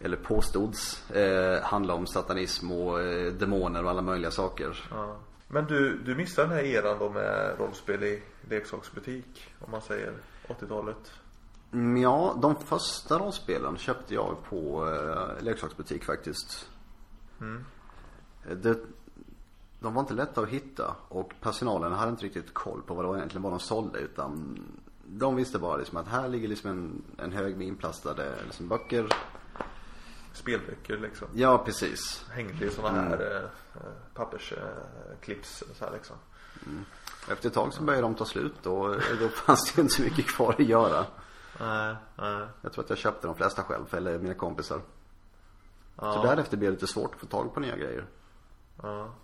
eller 0.00 0.16
påstods 0.16 1.10
eh, 1.10 1.62
handla 1.62 1.94
om 1.94 2.06
satanism 2.06 2.72
och 2.72 3.00
eh, 3.00 3.32
demoner 3.32 3.84
och 3.84 3.90
alla 3.90 4.02
möjliga 4.02 4.30
saker. 4.30 4.88
Ja. 4.90 5.16
Men 5.48 5.64
du, 5.64 5.98
du 5.98 6.14
missade 6.14 6.48
den 6.48 6.56
här 6.56 6.64
eran 6.64 6.98
då 6.98 7.10
med 7.10 7.54
rollspel 7.58 8.02
i 8.02 8.22
leksaksbutik 8.48 9.46
om 9.58 9.70
man 9.70 9.82
säger 9.82 10.12
80-talet? 10.48 11.12
Mm, 11.72 12.02
ja, 12.02 12.38
de 12.42 12.56
första 12.56 13.18
rollspelen 13.18 13.76
köpte 13.76 14.14
jag 14.14 14.36
på 14.48 14.88
eh, 14.88 15.44
leksaksbutik 15.44 16.04
faktiskt. 16.04 16.68
Mm. 17.42 17.64
Det, 18.62 18.78
de 19.80 19.94
var 19.94 20.00
inte 20.00 20.14
lätta 20.14 20.40
att 20.40 20.48
hitta 20.48 20.94
och 21.08 21.32
personalen 21.40 21.92
hade 21.92 22.10
inte 22.10 22.24
riktigt 22.24 22.54
koll 22.54 22.82
på 22.82 22.94
vad 22.94 23.04
det 23.04 23.08
var 23.08 23.16
egentligen 23.16 23.42
vad 23.42 23.52
de 23.52 23.60
sålde 23.60 23.98
utan 23.98 24.58
de 25.06 25.36
visste 25.36 25.58
bara 25.58 25.76
liksom 25.76 25.98
att 25.98 26.08
här 26.08 26.28
ligger 26.28 26.48
liksom 26.48 26.70
en, 26.70 27.02
en 27.24 27.32
hög 27.32 27.56
med 27.56 27.66
inplastade 27.66 28.34
liksom 28.44 28.68
böcker. 28.68 29.08
Spelböcker 30.32 30.98
liksom. 30.98 31.28
Ja, 31.34 31.58
precis. 31.58 32.24
Hängde 32.30 32.64
i 32.64 32.70
sådana 32.70 32.98
mm. 32.98 33.10
här 33.10 33.42
äh, 33.74 33.80
pappersklipps 34.14 35.62
äh, 35.62 35.68
så 35.74 35.84
här 35.84 35.92
liksom. 35.92 36.16
Mm. 36.66 36.84
Efter 37.28 37.48
ett 37.48 37.54
tag 37.54 37.74
så 37.74 37.82
började 37.82 38.02
de 38.02 38.14
ta 38.14 38.24
slut 38.24 38.66
och 38.66 38.96
då 39.20 39.28
fanns 39.28 39.72
det 39.72 39.80
inte 39.80 39.94
så 39.94 40.02
mycket 40.02 40.26
kvar 40.26 40.52
att 40.58 40.66
göra. 40.66 41.06
Nej, 41.60 41.96
nej. 42.16 42.46
Jag 42.60 42.72
tror 42.72 42.84
att 42.84 42.90
jag 42.90 42.98
köpte 42.98 43.26
de 43.26 43.36
flesta 43.36 43.62
själv, 43.62 43.94
eller 43.94 44.18
mina 44.18 44.34
kompisar. 44.34 44.80
Ja. 45.96 46.12
Så 46.12 46.22
därefter 46.22 46.56
blev 46.56 46.70
det 46.70 46.74
lite 46.74 46.86
svårt 46.86 47.14
att 47.14 47.20
få 47.20 47.26
tag 47.26 47.54
på 47.54 47.60
nya 47.60 47.76
grejer. 47.76 48.04
Ja. 48.82 49.14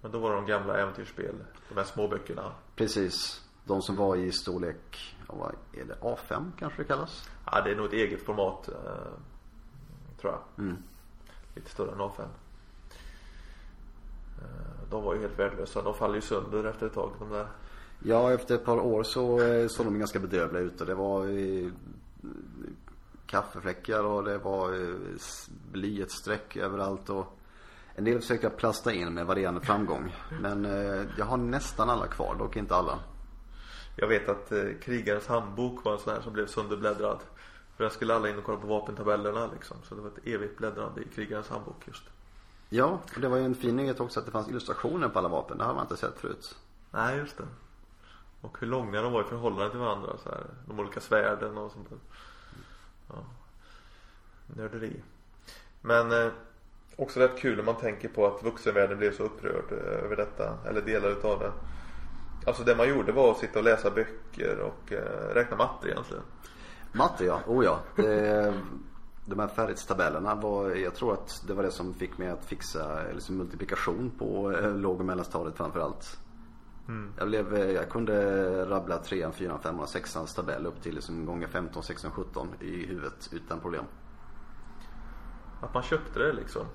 Men 0.00 0.10
då 0.10 0.18
var 0.18 0.30
det 0.30 0.36
de 0.36 0.46
gamla 0.46 0.78
äventyrsspel, 0.78 1.34
de 1.68 1.74
här 1.74 1.84
små 1.84 2.08
böckerna. 2.08 2.52
Precis. 2.76 3.44
De 3.64 3.82
som 3.82 3.96
var 3.96 4.16
i 4.16 4.32
storlek, 4.32 5.16
vad 5.26 5.54
är 5.72 5.84
det, 5.84 5.94
A5 6.00 6.50
kanske 6.58 6.82
det 6.82 6.88
kallas? 6.88 7.30
Ja, 7.46 7.60
det 7.60 7.70
är 7.70 7.76
nog 7.76 7.86
ett 7.86 7.92
eget 7.92 8.22
format. 8.22 8.68
Eh, 8.68 8.74
tror 10.20 10.32
jag. 10.32 10.64
Mm. 10.64 10.82
Lite 11.54 11.70
större 11.70 11.92
än 11.92 11.98
A5. 11.98 12.20
Eh, 14.38 14.90
de 14.90 15.04
var 15.04 15.14
ju 15.14 15.20
helt 15.20 15.38
värdelösa. 15.38 15.82
De 15.82 15.94
faller 15.94 16.14
ju 16.14 16.20
sönder 16.20 16.64
efter 16.64 16.86
ett 16.86 16.94
tag 16.94 17.10
de 17.18 17.30
där. 17.30 17.46
Ja, 18.04 18.32
efter 18.32 18.54
ett 18.54 18.64
par 18.64 18.80
år 18.80 19.02
så 19.02 19.40
eh, 19.40 19.68
såg 19.68 19.86
de 19.86 19.98
ganska 19.98 20.18
bedrövliga 20.18 20.62
ut 20.62 20.80
och 20.80 20.86
det 20.86 20.94
var 20.94 21.26
kaffefläckar 23.30 24.04
och 24.04 24.24
det 24.24 24.38
var 24.38 24.94
blyertsstreck 25.72 26.56
överallt 26.56 27.10
och 27.10 27.36
en 27.94 28.04
del 28.04 28.20
försökte 28.20 28.46
jag 28.46 28.56
plasta 28.56 28.92
in 28.92 29.14
med 29.14 29.26
varierande 29.26 29.60
framgång. 29.60 30.16
Men 30.40 30.64
eh, 30.64 31.02
jag 31.18 31.24
har 31.24 31.36
nästan 31.36 31.90
alla 31.90 32.06
kvar, 32.06 32.34
dock 32.38 32.56
inte 32.56 32.74
alla. 32.74 32.98
Jag 33.96 34.08
vet 34.08 34.28
att 34.28 34.52
eh, 34.52 34.64
krigarens 34.82 35.26
handbok 35.26 35.84
var 35.84 35.92
en 35.92 35.98
sån 35.98 36.14
här 36.14 36.20
som 36.20 36.32
blev 36.32 36.46
sönderbläddrad. 36.46 37.18
För 37.76 37.84
där 37.84 37.90
skulle 37.90 38.14
alla 38.14 38.28
in 38.28 38.38
och 38.38 38.44
kolla 38.44 38.58
på 38.58 38.66
vapentabellerna 38.66 39.50
liksom. 39.52 39.76
Så 39.82 39.94
det 39.94 40.00
var 40.00 40.08
ett 40.08 40.26
evigt 40.26 40.58
bläddrande 40.58 41.00
i 41.00 41.08
krigarens 41.14 41.48
handbok 41.48 41.82
just. 41.86 42.02
Ja, 42.68 43.00
och 43.14 43.20
det 43.20 43.28
var 43.28 43.36
ju 43.36 43.44
en 43.44 43.54
fin 43.54 43.76
nyhet 43.76 44.00
också 44.00 44.20
att 44.20 44.26
det 44.26 44.32
fanns 44.32 44.48
illustrationer 44.48 45.08
på 45.08 45.18
alla 45.18 45.28
vapen. 45.28 45.58
Det 45.58 45.64
har 45.64 45.74
man 45.74 45.84
inte 45.84 45.96
sett 45.96 46.20
förut. 46.20 46.56
Nej, 46.90 47.16
just 47.16 47.38
det. 47.38 47.44
Och 48.40 48.58
hur 48.60 48.66
långa 48.66 49.02
de 49.02 49.12
var 49.12 49.20
i 49.20 49.24
förhållande 49.24 49.70
till 49.70 49.78
varandra 49.78 50.16
så 50.22 50.28
här. 50.28 50.44
De 50.66 50.80
olika 50.80 51.00
svärden 51.00 51.58
och 51.58 51.72
sånt 51.72 51.90
där. 51.90 51.98
Ja. 53.12 53.24
Nörderi. 54.46 55.02
Men 55.80 56.12
eh, 56.12 56.32
också 56.96 57.20
rätt 57.20 57.38
kul 57.38 57.56
när 57.56 57.64
man 57.64 57.76
tänker 57.76 58.08
på 58.08 58.26
att 58.26 58.42
vuxenvärlden 58.42 58.98
blev 58.98 59.16
så 59.16 59.22
upprörd 59.22 59.72
eh, 59.72 60.04
över 60.04 60.16
detta. 60.16 60.58
Eller 60.68 60.82
delar 60.82 61.08
utav 61.08 61.38
det. 61.38 61.52
Alltså 62.46 62.64
det 62.64 62.76
man 62.76 62.88
gjorde 62.88 63.12
var 63.12 63.30
att 63.30 63.38
sitta 63.38 63.58
och 63.58 63.64
läsa 63.64 63.90
böcker 63.90 64.60
och 64.60 64.92
eh, 64.92 65.34
räkna 65.34 65.56
matte 65.56 65.88
egentligen. 65.88 66.22
Matte 66.92 67.24
ja, 67.24 67.40
oh 67.46 67.64
ja. 67.64 67.80
Det, 67.96 68.54
de 69.26 69.38
här 69.38 69.48
färdighetstabellerna 69.48 70.34
var, 70.34 70.70
jag 70.70 70.94
tror 70.94 71.12
att 71.12 71.42
det 71.46 71.54
var 71.54 71.62
det 71.62 71.70
som 71.70 71.94
fick 71.94 72.18
mig 72.18 72.28
att 72.28 72.44
fixa 72.44 73.02
liksom 73.12 73.36
multiplikation 73.36 74.12
på 74.18 74.52
eh, 74.52 74.76
låg 74.76 75.00
och 75.00 75.06
mellanstadiet 75.06 75.56
framförallt. 75.56 76.18
Mm. 76.88 77.12
Jag, 77.18 77.28
blev, 77.28 77.54
eh, 77.54 77.70
jag 77.70 77.88
kunde 77.88 78.64
rabbla 78.70 78.98
3, 78.98 79.32
4, 79.32 79.58
5 79.58 79.80
och 79.80 79.88
6 79.88 80.16
tabell 80.36 80.66
upp 80.66 80.82
till 80.82 80.94
liksom 80.94 81.26
gånger 81.26 81.48
15, 81.48 81.82
16, 81.82 82.10
17 82.10 82.48
i 82.60 82.86
huvudet 82.86 83.28
utan 83.32 83.60
problem. 83.60 83.84
Att 85.60 85.74
man 85.74 85.82
köpte 85.82 86.18
det 86.18 86.32
liksom. 86.32 86.66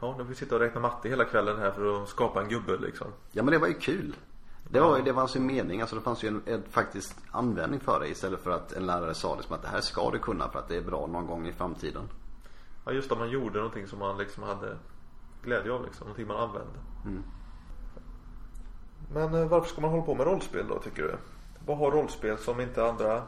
Ja, 0.00 0.14
nu 0.18 0.24
får 0.24 0.28
vi 0.28 0.34
sitta 0.34 0.54
och 0.54 0.60
räkna 0.60 0.80
matte 0.80 1.08
hela 1.08 1.24
kvällen 1.24 1.58
här 1.58 1.70
för 1.70 2.02
att 2.02 2.08
skapa 2.08 2.42
en 2.42 2.48
gubbe 2.48 2.76
liksom. 2.76 3.06
Ja 3.32 3.42
men 3.42 3.52
det 3.52 3.58
var 3.58 3.68
ju 3.68 3.74
kul. 3.74 4.16
Det 4.70 4.80
var, 4.80 4.98
det 4.98 5.12
var 5.12 5.22
alltså 5.22 5.38
en 5.38 5.46
mening, 5.46 5.80
alltså 5.80 5.96
det 5.96 6.02
fanns 6.02 6.24
ju 6.24 6.28
en, 6.28 6.42
en 6.46 6.62
faktisk 6.70 7.16
användning 7.30 7.80
för 7.80 8.00
det 8.00 8.08
istället 8.08 8.40
för 8.40 8.50
att 8.50 8.72
en 8.72 8.86
lärare 8.86 9.14
sa 9.14 9.36
liksom 9.36 9.54
att 9.54 9.62
det 9.62 9.68
här 9.68 9.80
ska 9.80 10.10
du 10.10 10.18
kunna 10.18 10.48
för 10.48 10.58
att 10.58 10.68
det 10.68 10.76
är 10.76 10.82
bra 10.82 11.06
någon 11.06 11.26
gång 11.26 11.46
i 11.46 11.52
framtiden. 11.52 12.02
Ja 12.84 12.92
just 12.92 13.12
att 13.12 13.18
man 13.18 13.30
gjorde 13.30 13.58
någonting 13.58 13.86
som 13.86 13.98
man 13.98 14.18
liksom 14.18 14.42
hade 14.42 14.76
glädje 15.42 15.72
av 15.72 15.84
liksom, 15.84 16.04
någonting 16.04 16.26
man 16.26 16.36
använde. 16.36 16.78
Mm. 17.04 17.22
Men 19.12 19.34
eh, 19.34 19.48
varför 19.48 19.68
ska 19.68 19.80
man 19.80 19.90
hålla 19.90 20.02
på 20.02 20.14
med 20.14 20.26
rollspel 20.26 20.68
då 20.68 20.78
tycker 20.78 21.02
du? 21.02 21.14
Vad 21.66 21.78
har 21.78 21.90
rollspel 21.90 22.38
som 22.38 22.60
inte 22.60 22.84
andra 22.84 23.22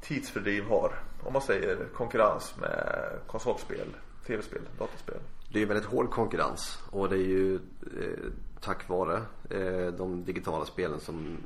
tidsfördriv 0.00 0.64
har? 0.64 0.92
Om 1.24 1.32
man 1.32 1.42
säger 1.42 1.86
konkurrens 1.94 2.54
med 2.60 3.12
konsolspel, 3.26 3.96
tv-spel, 4.26 4.62
dataspel. 4.78 5.18
Det 5.52 5.62
är 5.62 5.66
väldigt 5.66 5.86
hård 5.86 6.10
konkurrens 6.10 6.78
och 6.90 7.08
det 7.08 7.16
är 7.16 7.26
ju 7.26 7.54
eh, 7.54 8.32
tack 8.60 8.88
vare 8.88 9.22
eh, 9.50 9.86
de 9.86 10.24
digitala 10.24 10.64
spelen 10.64 11.00
som 11.00 11.36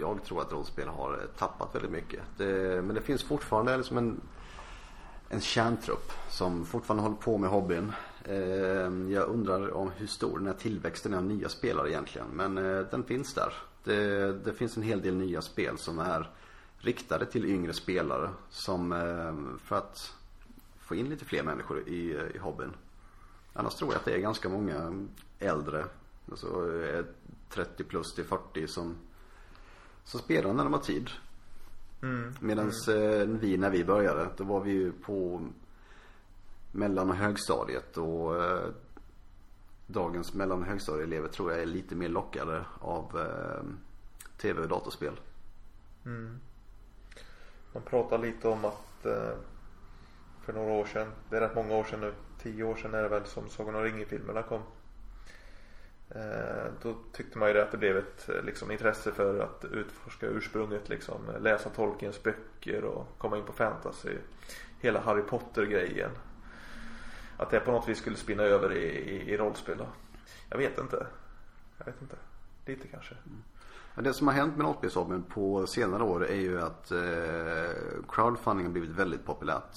jag 0.00 0.24
tror 0.24 0.42
att 0.42 0.52
rollspel 0.52 0.88
har 0.88 1.12
eh, 1.12 1.38
tappat 1.38 1.74
väldigt 1.74 1.90
mycket. 1.90 2.20
Det, 2.36 2.82
men 2.82 2.94
det 2.94 3.00
finns 3.00 3.24
fortfarande 3.24 3.76
liksom 3.76 3.98
en, 3.98 4.20
en 5.28 5.40
kärntrupp 5.40 6.12
som 6.28 6.66
fortfarande 6.66 7.02
håller 7.02 7.16
på 7.16 7.38
med 7.38 7.50
hobbyn. 7.50 7.92
Eh, 8.28 9.12
jag 9.12 9.28
undrar 9.28 9.74
om 9.74 9.90
hur 9.96 10.06
stor 10.06 10.38
den 10.38 10.46
här 10.46 10.54
tillväxten 10.54 11.12
är 11.14 11.18
av 11.18 11.24
nya 11.24 11.48
spelare 11.48 11.90
egentligen. 11.90 12.26
Men 12.32 12.58
eh, 12.58 12.80
den 12.90 13.04
finns 13.04 13.34
där. 13.34 13.52
Det, 13.84 14.32
det, 14.44 14.52
finns 14.52 14.76
en 14.76 14.82
hel 14.82 15.02
del 15.02 15.16
nya 15.16 15.42
spel 15.42 15.78
som 15.78 15.98
är 15.98 16.30
riktade 16.78 17.26
till 17.26 17.44
yngre 17.44 17.72
spelare. 17.72 18.30
Som 18.50 18.92
eh, 18.92 19.58
för 19.64 19.76
att 19.76 20.14
få 20.78 20.94
in 20.94 21.08
lite 21.08 21.24
fler 21.24 21.42
människor 21.42 21.88
i, 21.88 22.30
i 22.34 22.38
hobbyn. 22.38 22.72
Annars 23.52 23.74
tror 23.74 23.92
jag 23.92 23.98
att 23.98 24.04
det 24.04 24.14
är 24.14 24.18
ganska 24.18 24.48
många 24.48 25.06
äldre, 25.38 25.84
alltså 26.30 26.70
30 27.48 27.82
eh, 27.82 27.86
plus 27.86 28.14
till 28.14 28.24
40 28.24 28.66
som, 28.66 28.96
som 30.04 30.20
spelar 30.20 30.52
när 30.52 30.64
de 30.64 30.72
har 30.72 30.80
tid. 30.80 31.10
Mm. 32.02 32.34
Medan 32.40 32.70
mm. 32.88 33.38
vi 33.38 33.56
när 33.56 33.70
vi 33.70 33.84
började, 33.84 34.28
då 34.36 34.44
var 34.44 34.60
vi 34.60 34.70
ju 34.70 34.92
på 34.92 35.42
mellan 36.76 37.10
och 37.10 37.16
högstadiet 37.16 37.96
och 37.96 38.44
eh, 38.44 38.68
dagens 39.86 40.34
mellan 40.34 40.60
och 40.60 40.66
högstadieelever 40.66 41.28
tror 41.28 41.52
jag 41.52 41.62
är 41.62 41.66
lite 41.66 41.94
mer 41.94 42.08
lockade 42.08 42.64
av 42.80 43.18
eh, 43.20 43.62
tv 44.38 44.62
och 44.62 44.68
datorspel. 44.68 45.20
Mm. 46.04 46.40
Man 47.72 47.82
pratar 47.82 48.18
lite 48.18 48.48
om 48.48 48.64
att 48.64 49.06
eh, 49.06 49.32
för 50.44 50.52
några 50.52 50.72
år 50.72 50.84
sedan, 50.84 51.08
det 51.30 51.36
är 51.36 51.40
rätt 51.40 51.54
många 51.54 51.74
år 51.74 51.84
sedan 51.84 52.00
nu, 52.00 52.12
tio 52.42 52.64
år 52.64 52.76
sedan 52.76 52.94
är 52.94 53.02
det 53.02 53.08
väl 53.08 53.24
som 53.24 53.48
Sagan 53.48 53.74
om 53.74 53.82
ringen-filmerna 53.82 54.42
kom. 54.42 54.62
Eh, 56.10 56.72
då 56.82 56.94
tyckte 57.12 57.38
man 57.38 57.48
ju 57.48 57.54
det 57.54 57.62
att 57.62 57.72
det 57.72 57.78
blev 57.78 57.96
ett 57.96 58.28
eh, 58.28 58.42
liksom, 58.42 58.70
intresse 58.70 59.12
för 59.12 59.40
att 59.40 59.64
utforska 59.64 60.26
ursprunget 60.26 60.88
liksom. 60.88 61.16
Läsa 61.40 61.70
Tolkiens 61.70 62.22
böcker 62.22 62.84
och 62.84 63.06
komma 63.18 63.36
in 63.36 63.44
på 63.44 63.52
fantasy. 63.52 64.16
Hela 64.80 65.00
Harry 65.00 65.22
Potter-grejen. 65.22 66.10
Att 67.36 67.50
det 67.50 67.60
på 67.60 67.72
något 67.72 67.88
vis 67.88 67.98
skulle 67.98 68.16
spinna 68.16 68.42
över 68.42 68.72
i, 68.72 68.86
i, 68.86 69.32
i 69.32 69.36
rollspel 69.36 69.78
då. 69.78 69.86
Jag 70.48 70.58
vet 70.58 70.78
inte. 70.78 71.06
Jag 71.78 71.86
vet 71.86 72.02
inte. 72.02 72.16
Lite 72.66 72.88
kanske. 72.88 73.14
Mm. 73.14 73.42
Det 74.04 74.14
som 74.14 74.26
har 74.26 74.34
hänt 74.34 74.56
med 74.56 74.66
rollspelshobbyn 74.66 75.22
på 75.22 75.66
senare 75.66 76.02
år 76.02 76.26
är 76.26 76.40
ju 76.40 76.60
att 76.60 76.90
eh, 76.90 77.70
crowdfunding 78.08 78.66
har 78.66 78.72
blivit 78.72 78.90
väldigt 78.90 79.24
populärt. 79.24 79.76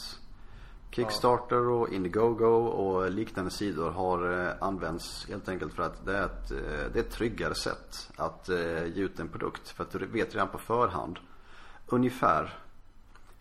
Kickstarter 0.91 1.67
och 1.67 1.89
Indiegogo 1.89 2.67
och 2.67 3.12
liknande 3.12 3.52
sidor 3.52 3.91
har 3.91 4.48
eh, 4.48 4.54
använts 4.60 5.28
helt 5.30 5.50
enkelt 5.50 5.74
för 5.74 5.84
att 5.84 6.06
det 6.06 6.17
är 6.17 6.26
ett, 6.26 6.52
eh, 6.52 6.91
det 6.93 7.00
är 7.00 7.04
ett 7.04 7.12
tryggare 7.12 7.56
sätt 7.56 8.12
att 8.15 8.50
eh, 8.50 8.86
ge 8.86 9.04
ut 9.04 9.19
en 9.19 9.28
produkt. 9.28 9.69
För 9.69 9.84
att 9.84 9.91
du 9.91 10.06
vet 10.06 10.36
redan 10.36 10.50
på 10.50 10.58
förhand 10.58 11.19
ungefär 11.88 12.60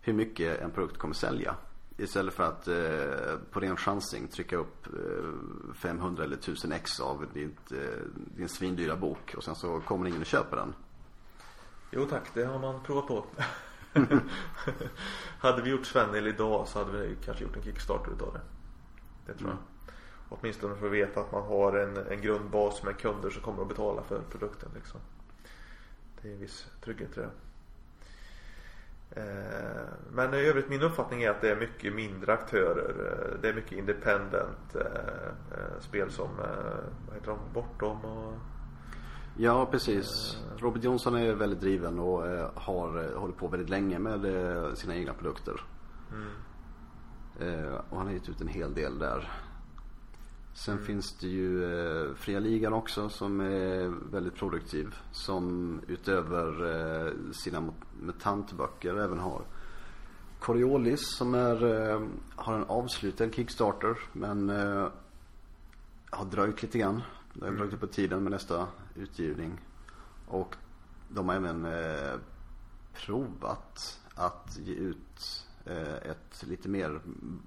hur 0.01 0.13
mycket 0.13 0.61
en 0.61 0.71
produkt 0.71 0.97
kommer 0.97 1.13
sälja. 1.13 1.55
Istället 1.99 2.33
för 2.33 2.43
att 2.43 2.65
på 3.51 3.59
ren 3.59 3.77
chansning 3.77 4.27
trycka 4.27 4.57
upp 4.57 4.87
500 5.75 6.23
eller 6.23 6.35
1000 6.35 6.71
ex 6.71 6.99
av 6.99 7.25
ditt, 7.33 7.71
din 8.37 8.49
svindyra 8.49 8.95
bok 8.95 9.33
och 9.37 9.43
sen 9.43 9.55
så 9.55 9.79
kommer 9.79 10.07
ingen 10.07 10.21
och 10.21 10.25
köper 10.25 10.57
den. 10.57 10.73
Jo 11.91 12.05
tack, 12.05 12.23
det 12.33 12.45
har 12.45 12.59
man 12.59 12.83
provat 12.83 13.07
på. 13.07 13.25
hade 15.39 15.61
vi 15.61 15.69
gjort 15.69 15.85
Svennel 15.85 16.27
idag 16.27 16.67
så 16.67 16.79
hade 16.79 16.91
vi 16.91 17.15
kanske 17.25 17.43
gjort 17.43 17.55
en 17.55 17.63
Kickstarter 17.63 18.11
utav 18.11 18.33
det. 18.33 18.41
Det 19.25 19.33
tror 19.37 19.49
jag. 19.49 19.57
Mm. 19.57 19.63
Åtminstone 20.29 20.75
för 20.75 20.85
att 20.85 20.91
veta 20.91 21.19
att 21.19 21.31
man 21.31 21.43
har 21.43 21.77
en, 21.77 21.97
en 21.97 22.21
grundbas 22.21 22.83
med 22.83 22.97
kunder 22.97 23.29
som 23.29 23.41
kommer 23.41 23.61
att 23.61 23.67
betala 23.67 24.03
för 24.03 24.21
produkten 24.21 24.69
liksom. 24.75 24.99
Det 26.21 26.29
är 26.29 26.33
en 26.33 26.39
viss 26.39 26.67
trygghet 26.81 27.17
i 27.17 27.19
det. 27.19 27.29
Eh, 29.11 29.23
men 30.11 30.33
i 30.33 30.37
övrigt 30.37 30.69
min 30.69 30.81
uppfattning 30.81 31.23
är 31.23 31.29
att 31.29 31.41
det 31.41 31.49
är 31.51 31.55
mycket 31.55 31.93
mindre 31.93 32.33
aktörer. 32.33 32.89
Eh, 32.89 33.41
det 33.41 33.49
är 33.49 33.53
mycket 33.53 33.71
independent 33.71 34.75
eh, 34.75 35.79
spel 35.79 36.11
som, 36.11 36.29
vad 37.07 37.15
heter 37.15 37.27
de, 37.27 37.39
Bortom 37.53 38.05
och 38.05 38.33
Ja 39.37 39.67
precis. 39.71 40.37
Robert 40.57 40.83
Johnson 40.83 41.15
är 41.15 41.33
väldigt 41.33 41.61
driven 41.61 41.99
och 41.99 42.23
har 42.53 43.15
hållit 43.15 43.37
på 43.37 43.47
väldigt 43.47 43.69
länge 43.69 43.99
med 43.99 44.21
sina 44.77 44.95
egna 44.95 45.13
produkter. 45.13 45.61
Mm. 46.11 47.73
Och 47.89 47.97
han 47.97 48.07
har 48.07 48.13
gett 48.13 48.29
ut 48.29 48.41
en 48.41 48.47
hel 48.47 48.73
del 48.73 48.99
där. 48.99 49.31
Sen 50.53 50.73
mm. 50.73 50.85
finns 50.85 51.17
det 51.19 51.27
ju 51.27 52.15
Fria 52.15 52.39
Ligan 52.39 52.73
också 52.73 53.09
som 53.09 53.39
är 53.39 54.11
väldigt 54.11 54.35
produktiv. 54.35 54.95
Som 55.11 55.79
utöver 55.87 57.33
sina 57.33 57.73
mutantböcker 58.01 58.95
även 58.95 59.19
har 59.19 59.41
Coriolis 60.39 61.15
som 61.17 61.33
är, 61.33 61.55
har 62.35 62.53
en 62.53 62.63
avslutad 62.63 63.31
Kickstarter 63.31 63.97
men 64.13 64.49
har 66.09 66.25
dröjt 66.25 66.61
lite 66.61 66.79
grann. 66.79 67.01
Det 67.33 67.45
har 67.45 67.53
dragit 67.53 67.73
ut 67.73 67.79
på 67.79 67.87
tiden 67.87 68.23
med 68.23 68.31
nästa 68.31 68.67
utgivning. 68.95 69.61
Och 70.27 70.55
de 71.09 71.29
har 71.29 71.35
även 71.35 71.65
eh, 71.65 72.19
provat 72.93 73.99
att 74.15 74.57
ge 74.63 74.73
ut 74.73 75.45
eh, 75.65 75.95
ett 75.95 76.43
lite 76.47 76.69
mer 76.69 77.01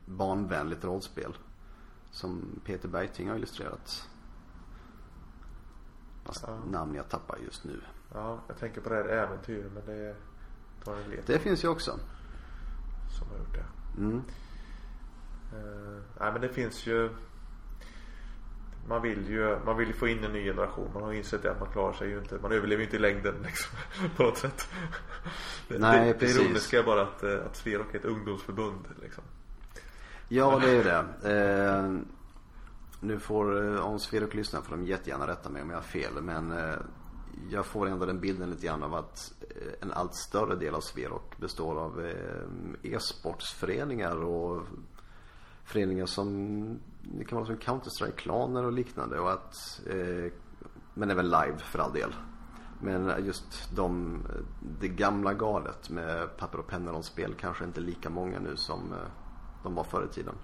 barnvänligt 0.07 0.85
rollspel. 0.85 1.37
Som 2.13 2.61
Peter 2.65 2.89
Bergting 2.89 3.29
har 3.29 3.37
illustrerat. 3.37 4.09
Fast 6.25 6.45
ja. 6.47 6.59
namn 6.71 6.95
jag 6.95 7.09
tappar 7.09 7.39
just 7.45 7.65
nu. 7.65 7.81
Ja, 8.15 8.41
jag 8.49 8.59
tänker 8.59 8.81
på 8.81 8.89
det 8.89 8.95
här 8.95 9.05
äventyret 9.05 9.73
men 9.73 9.87
det 9.87 10.17
tar 10.85 10.97
en 10.97 11.23
Det 11.27 11.39
finns 11.39 11.65
ju 11.65 11.69
också. 11.69 11.99
Som 13.19 13.29
har 13.29 13.39
gjort 13.39 13.55
det. 13.55 14.01
Mm. 14.01 14.17
Uh, 15.55 16.03
nej 16.21 16.33
men 16.33 16.41
det 16.41 16.49
finns 16.49 16.87
ju 16.87 17.11
man 18.89 19.03
vill 19.03 19.29
ju 19.29 19.59
man 19.65 19.77
vill 19.77 19.95
få 19.95 20.09
in 20.09 20.25
en 20.25 20.33
ny 20.33 20.45
generation. 20.45 20.91
Man 20.95 21.03
har 21.03 21.13
insett 21.13 21.45
att 21.45 21.61
man 21.61 21.73
klarar 21.73 21.93
sig 21.93 22.09
ju 22.09 22.19
inte. 22.19 22.39
Man 22.43 22.53
överlever 22.53 22.81
ju 22.81 22.85
inte 22.85 22.97
i 22.97 23.01
längden 23.01 23.35
liksom, 23.47 23.79
på 24.17 24.23
något 24.23 24.39
sätt. 24.39 24.69
Nej, 25.69 26.09
det, 26.09 26.15
precis. 26.15 26.37
det 26.37 26.43
ironiska 26.43 26.79
är 26.79 26.83
bara 26.83 27.03
att, 27.03 27.23
eh, 27.23 27.47
att 27.47 27.57
Sverok 27.57 27.95
är 27.95 27.99
ett 27.99 28.05
ungdomsförbund 28.05 28.85
liksom. 29.03 29.25
Ja, 30.35 30.59
det 30.59 30.71
är 30.71 30.75
ju 30.75 30.83
det. 30.83 31.05
Eh, 31.31 32.01
nu 33.01 33.19
får, 33.19 33.75
eh, 33.75 33.81
om 33.81 33.99
Sverok 33.99 34.35
lyssnar 34.35 34.61
får 34.61 34.77
de 34.77 34.85
jättegärna 34.85 35.27
rätta 35.27 35.51
mig 35.51 35.63
om 35.63 35.71
jag 35.71 35.77
har 35.77 35.83
fel. 35.83 36.23
Men 36.23 36.53
eh, 36.53 36.75
jag 37.51 37.67
får 37.67 37.89
ändå 37.89 38.07
den 38.07 38.21
bilden 38.21 38.51
lite 38.51 38.67
grann 38.67 38.83
av 38.83 38.95
att 38.95 39.33
eh, 39.51 39.73
en 39.81 39.93
allt 39.93 40.15
större 40.15 40.57
del 40.57 40.75
av 40.75 40.81
Sverok 40.81 41.39
består 41.39 41.81
av 41.81 42.05
eh, 42.05 42.93
e-sportsföreningar 42.93 44.25
och 44.25 44.63
föreningar 45.65 46.07
som 46.07 46.79
det 47.01 47.25
kan 47.25 47.37
vara 47.37 47.47
som 47.47 47.57
Counter-Strike-klaner 47.57 48.65
och 48.65 48.73
liknande 48.73 49.19
och 49.19 49.33
att 49.33 49.81
eh, 49.87 50.33
men 50.95 51.11
även 51.11 51.25
live 51.25 51.59
för 51.59 51.79
all 51.79 51.93
del. 51.93 52.15
Men 52.81 53.25
just 53.27 53.77
de, 53.77 54.19
det 54.81 54.89
gamla 54.89 55.35
galet 55.35 55.91
med 55.91 56.37
papper 56.37 56.59
och 56.59 56.67
penna-spel 56.67 57.35
kanske 57.35 57.65
inte 57.65 57.81
lika 57.81 58.11
många 58.11 58.39
nu 58.39 58.57
som 58.57 58.93
eh, 58.93 59.22
de 59.63 59.75
var 59.75 59.85
förr 59.85 60.05
i 60.11 60.15
tiden. 60.15 60.35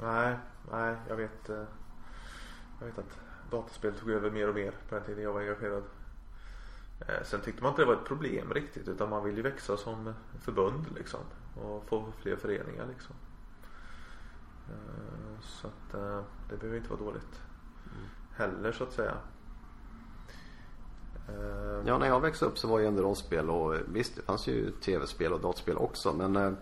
Nej, 0.00 0.36
nej 0.70 0.96
jag 1.08 1.16
vet 1.16 1.48
eh, 1.48 1.64
Jag 2.80 2.86
vet 2.86 2.98
att 2.98 3.18
dataspel 3.50 3.94
tog 3.94 4.10
över 4.10 4.30
mer 4.30 4.48
och 4.48 4.54
mer 4.54 4.74
på 4.88 4.94
den 4.94 5.04
tiden 5.04 5.24
jag 5.24 5.32
var 5.32 5.40
engagerad. 5.40 5.82
Eh, 7.00 7.22
sen 7.24 7.40
tyckte 7.40 7.62
man 7.62 7.72
inte 7.72 7.82
det 7.82 7.86
var 7.86 7.94
ett 7.94 8.04
problem 8.04 8.54
riktigt 8.54 8.88
utan 8.88 9.10
man 9.10 9.24
vill 9.24 9.36
ju 9.36 9.42
växa 9.42 9.76
som 9.76 10.14
förbund 10.40 10.86
liksom 10.94 11.20
och 11.54 11.84
få 11.88 12.12
fler 12.22 12.36
föreningar 12.36 12.86
liksom. 12.86 13.14
Eh, 14.68 15.40
så 15.40 15.66
att 15.66 15.92
det 16.48 16.56
behöver 16.56 16.76
inte 16.76 16.90
vara 16.90 17.00
dåligt 17.00 17.40
mm. 17.86 18.06
heller 18.36 18.72
så 18.72 18.84
att 18.84 18.92
säga. 18.92 19.14
Ja, 21.86 21.98
när 21.98 22.06
jag 22.06 22.20
växte 22.20 22.44
upp 22.44 22.58
så 22.58 22.68
var 22.68 22.78
ju 22.78 22.86
ändå 22.86 23.02
rollspel 23.02 23.50
och 23.50 23.74
visst 23.86 24.16
det 24.16 24.22
fanns 24.22 24.46
ju 24.46 24.70
tv-spel 24.70 25.32
och 25.32 25.40
dataspel 25.40 25.76
också 25.76 26.12
men 26.12 26.56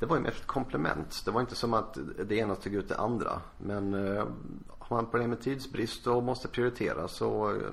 det 0.00 0.06
var 0.06 0.16
ju 0.16 0.22
mer 0.22 0.30
ett 0.30 0.46
komplement. 0.46 1.22
Det 1.24 1.30
var 1.30 1.40
inte 1.40 1.54
som 1.54 1.74
att 1.74 1.98
det 2.24 2.36
ena 2.36 2.54
tog 2.54 2.74
ut 2.74 2.88
det 2.88 2.96
andra. 2.96 3.40
Men 3.58 3.94
eh, 3.94 4.26
har 4.78 4.96
man 4.96 5.06
problem 5.06 5.30
med 5.30 5.40
tidsbrist 5.40 6.06
och 6.06 6.22
måste 6.22 6.48
prioritera 6.48 7.08
så 7.08 7.50
eh, 7.50 7.70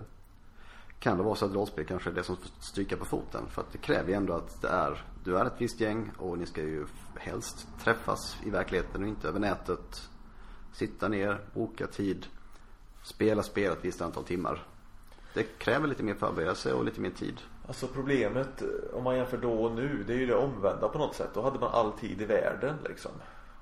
kan 1.00 1.18
det 1.18 1.24
vara 1.24 1.36
så 1.36 1.46
att 1.46 1.54
rollspel 1.54 1.86
kanske 1.86 2.10
är 2.10 2.13
det 2.13 2.24
som 2.24 2.36
får 2.36 2.50
stryka 2.60 2.98
på 2.98 3.06
foten. 3.06 3.44
För 3.50 3.62
att 3.62 3.72
det 3.72 3.78
kräver 3.78 4.10
ju 4.10 4.13
ändå 4.13 4.34
att 4.34 4.62
det 4.62 4.68
är, 4.68 5.06
du 5.24 5.38
är 5.38 5.46
ett 5.46 5.54
visst 5.58 5.80
gäng 5.80 6.12
och 6.18 6.38
ni 6.38 6.46
ska 6.46 6.62
ju 6.62 6.86
helst 7.16 7.68
träffas 7.84 8.38
i 8.46 8.50
verkligheten 8.50 9.04
och 9.04 9.10
inte 9.10 9.28
över 9.28 9.40
nätet. 9.40 10.10
Sitta 10.74 11.08
ner, 11.08 11.42
boka 11.54 11.88
tid, 11.88 12.26
spela 13.04 13.44
spel 13.44 13.72
ett 13.72 13.86
visst 13.86 14.02
antal 14.02 14.24
timmar. 14.24 14.68
Det 15.34 15.44
kräver 15.44 15.88
lite 15.88 16.04
mer 16.04 16.16
förberedelse 16.16 16.74
och 16.74 16.86
lite 16.86 17.02
mer 17.02 17.10
tid. 17.10 17.42
Alltså 17.68 17.88
problemet 17.88 18.62
eh, 18.62 18.68
om 18.98 19.04
man 19.04 19.16
jämför 19.18 19.38
då 19.38 19.64
och 19.64 19.72
nu 19.72 20.04
det 20.08 20.14
är 20.14 20.18
ju 20.18 20.26
det 20.26 20.36
omvända 20.36 20.90
på 20.90 20.98
något 20.98 21.16
sätt. 21.16 21.30
Då 21.34 21.42
hade 21.42 21.60
man 21.60 21.72
all 21.72 21.92
tid 21.92 22.22
i 22.22 22.26
världen 22.26 22.76
liksom. 22.86 23.12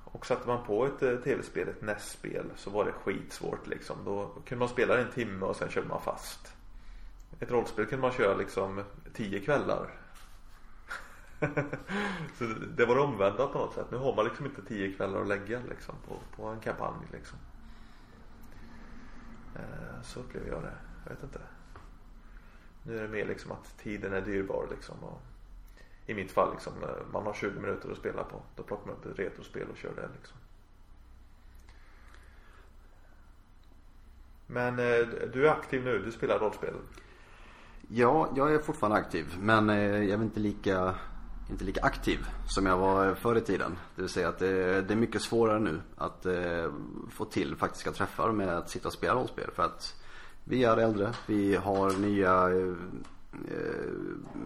Och 0.04 0.26
satte 0.26 0.48
man 0.48 0.64
på 0.64 0.86
ett 0.86 1.02
eh, 1.02 1.16
tv-spel, 1.16 1.68
ett 1.68 1.82
NES-spel 1.82 2.44
så 2.56 2.70
var 2.70 2.84
det 2.84 2.92
skitsvårt 2.92 3.66
liksom. 3.66 3.96
Då 4.04 4.26
kunde 4.26 4.58
man 4.58 4.68
spela 4.68 4.98
en 4.98 5.10
timme 5.10 5.46
och 5.46 5.56
sen 5.56 5.68
körde 5.68 5.88
man 5.88 6.00
fast. 6.00 6.52
Ett 7.40 7.50
rollspel 7.50 7.86
kunde 7.86 8.02
man 8.02 8.12
köra 8.12 8.36
liksom 8.36 8.84
tio 9.14 9.40
kvällar. 9.40 9.90
så 12.38 12.44
det 12.76 12.86
var 12.86 12.94
det 12.94 13.00
omvända 13.00 13.46
på 13.46 13.58
något 13.58 13.74
sätt. 13.74 13.86
Nu 13.90 13.96
har 13.96 14.16
man 14.16 14.24
liksom 14.24 14.46
inte 14.46 14.62
tio 14.62 14.92
kvällar 14.92 15.20
att 15.20 15.28
lägga 15.28 15.60
liksom 15.68 15.94
på, 16.08 16.14
på 16.36 16.48
en 16.48 16.60
kampanj 16.60 17.06
liksom. 17.12 17.38
Eh, 19.54 20.02
så 20.02 20.20
upplever 20.20 20.48
jag 20.48 20.62
det. 20.62 20.76
Jag 21.04 21.10
vet 21.10 21.22
inte. 21.22 21.40
Nu 22.86 22.98
är 22.98 23.02
det 23.02 23.08
mer 23.08 23.26
liksom 23.26 23.52
att 23.52 23.78
tiden 23.78 24.12
är 24.12 24.20
dyrbar 24.20 24.66
liksom. 24.70 24.96
Och 25.04 25.20
I 26.06 26.14
mitt 26.14 26.32
fall 26.32 26.52
liksom, 26.52 26.72
man 27.12 27.26
har 27.26 27.34
20 27.34 27.60
minuter 27.60 27.90
att 27.90 27.98
spela 27.98 28.24
på. 28.24 28.42
Då 28.56 28.62
plockar 28.62 28.86
man 28.86 28.96
upp 28.96 29.06
ett 29.06 29.18
retrospel 29.18 29.68
och 29.70 29.76
kör 29.76 29.94
det 29.96 30.08
liksom. 30.16 30.36
Men 34.46 34.78
eh, 34.78 35.08
du 35.32 35.46
är 35.46 35.52
aktiv 35.52 35.84
nu, 35.84 35.98
du 35.98 36.12
spelar 36.12 36.38
rollspel. 36.38 36.74
Ja, 37.88 38.32
jag 38.36 38.54
är 38.54 38.58
fortfarande 38.58 38.98
aktiv. 38.98 39.36
Men 39.40 39.70
eh, 39.70 39.76
jag 39.78 40.20
är 40.20 40.22
inte 40.22 40.40
lika, 40.40 40.94
inte 41.50 41.64
lika 41.64 41.80
aktiv 41.80 42.26
som 42.48 42.66
jag 42.66 42.78
var 42.78 43.08
eh, 43.08 43.14
förr 43.14 43.36
i 43.36 43.40
tiden. 43.40 43.78
Det 43.96 44.02
vill 44.02 44.10
säga 44.10 44.28
att 44.28 44.38
det, 44.38 44.82
det 44.82 44.94
är 44.94 44.96
mycket 44.96 45.22
svårare 45.22 45.58
nu 45.58 45.80
att 45.96 46.26
få 47.10 47.24
till 47.24 47.56
faktiska 47.56 47.92
träffar 47.92 48.32
med 48.32 48.48
att 48.48 48.70
sitta 48.70 48.88
och 48.88 48.94
spela 48.94 49.14
rollspel. 49.14 49.50
För 49.54 49.62
att 49.62 50.02
vi 50.48 50.64
är 50.64 50.76
äldre, 50.76 51.12
vi 51.26 51.56
har 51.56 51.90
nya 51.90 52.50
eh, 52.50 52.74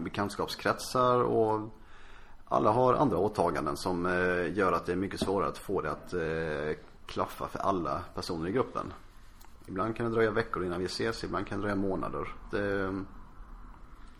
bekantskapskretsar 0.03 1.23
och 1.23 1.69
alla 2.45 2.71
har 2.71 2.93
andra 2.93 3.17
åtaganden 3.17 3.77
som 3.77 4.05
eh, 4.05 4.57
gör 4.57 4.71
att 4.71 4.85
det 4.85 4.91
är 4.91 4.95
mycket 4.95 5.19
svårare 5.19 5.49
att 5.49 5.57
få 5.57 5.81
det 5.81 5.91
att 5.91 6.13
eh, 6.13 6.77
klaffa 7.05 7.47
för 7.47 7.59
alla 7.59 8.01
personer 8.15 8.49
i 8.49 8.51
gruppen. 8.51 8.93
Ibland 9.67 9.95
kan 9.95 10.05
det 10.05 10.11
dröja 10.11 10.31
veckor 10.31 10.65
innan 10.65 10.79
vi 10.79 10.85
ses, 10.85 11.23
ibland 11.23 11.47
kan 11.47 11.57
det 11.57 11.61
dröja 11.61 11.75
månader. 11.75 12.27
Det, 12.51 13.03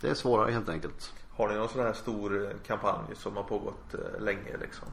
det 0.02 0.10
är 0.10 0.14
svårare 0.14 0.52
helt 0.52 0.70
enkelt. 0.70 1.14
Har 1.30 1.50
ni 1.50 1.56
någon 1.56 1.70
sån 1.70 1.82
här 1.82 1.94
stor 1.94 2.46
eh, 2.46 2.58
kampanj 2.68 3.16
som 3.16 3.36
har 3.38 3.44
pågått 3.44 3.94
eh, 3.94 4.22
länge 4.22 4.58
liksom? 4.62 4.88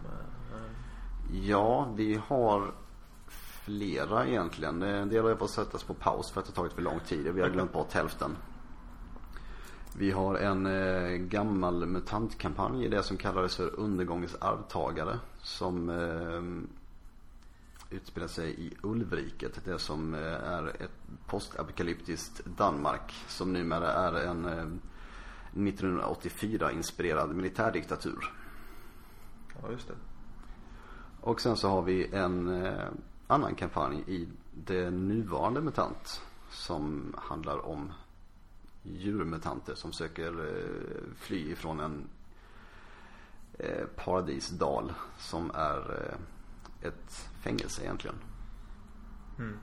Ja, 1.33 1.92
vi 1.96 2.20
har 2.27 2.72
flera 3.68 4.26
egentligen. 4.26 4.83
En 4.83 5.09
del 5.09 5.24
har 5.24 5.37
fått 5.37 5.50
sättas 5.50 5.83
på 5.83 5.94
paus 5.94 6.31
för 6.31 6.40
att 6.40 6.46
det 6.46 6.52
tagit 6.52 6.72
för 6.72 6.83
lång 6.83 7.00
tid. 7.00 7.35
Vi 7.35 7.40
har 7.40 7.48
glömt 7.48 7.72
bort 7.72 7.92
hälften. 7.92 8.37
Vi 9.96 10.11
har 10.11 10.35
en 10.35 10.66
eh, 10.66 11.11
gammal 11.11 11.87
mutantkampanj 11.87 12.85
i 12.85 12.88
det 12.88 13.02
som 13.02 13.16
kallades 13.16 13.57
för 13.57 13.81
Undergångens 13.81 14.37
arvtagare. 14.40 15.18
Som 15.42 15.90
eh, 15.90 16.42
utspelar 17.96 18.26
sig 18.26 18.61
i 18.61 18.72
Ulvriket. 18.83 19.64
Det 19.64 19.78
som 19.78 20.14
eh, 20.14 20.20
är 20.22 20.68
ett 20.68 21.00
postapokalyptiskt 21.26 22.44
Danmark. 22.44 23.14
Som 23.26 23.52
numera 23.52 23.92
är 23.92 24.12
en 24.12 24.44
eh, 24.44 24.66
1984 25.68 26.72
inspirerad 26.72 27.35
militärdiktatur. 27.35 28.33
Ja, 29.62 29.70
just 29.70 29.88
det. 29.88 29.94
Och 31.20 31.40
sen 31.40 31.57
så 31.57 31.68
har 31.68 31.83
vi 31.83 32.14
en 32.14 32.64
eh, 32.64 32.88
annan 33.29 33.55
kampanj 33.55 34.05
i 34.07 34.29
det 34.55 34.91
nuvarande 34.91 35.61
MUTANT. 35.61 36.23
Som 36.51 37.14
handlar 37.19 37.67
om 37.67 37.93
djurmutanter 38.83 39.75
som 39.75 39.93
söker 39.93 40.33
eh, 40.49 41.14
fly 41.17 41.53
ifrån 41.53 41.81
en 41.81 42.09
eh, 43.59 43.87
paradisdal 43.97 44.93
som 45.19 45.51
är 45.55 46.11
eh, 46.11 46.88
ett 46.88 47.29
fängelse 47.43 47.83
egentligen. 47.83 48.17
Mm. 49.38 49.59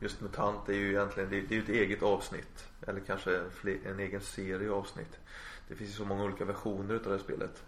Just 0.00 0.20
MUTANT 0.20 0.68
är 0.68 0.72
ju 0.72 0.88
egentligen, 0.90 1.30
det 1.30 1.56
är 1.56 1.62
ett 1.62 1.68
eget 1.68 2.02
avsnitt. 2.02 2.68
Eller 2.86 3.00
kanske 3.00 3.42
en 3.84 4.00
egen 4.00 4.20
serie 4.20 4.70
avsnitt. 4.70 5.18
Det 5.68 5.74
finns 5.74 5.90
ju 5.90 5.94
så 5.94 6.04
många 6.04 6.24
olika 6.24 6.44
versioner 6.44 6.94
utav 6.94 7.12
det 7.12 7.18
spelet. 7.18 7.64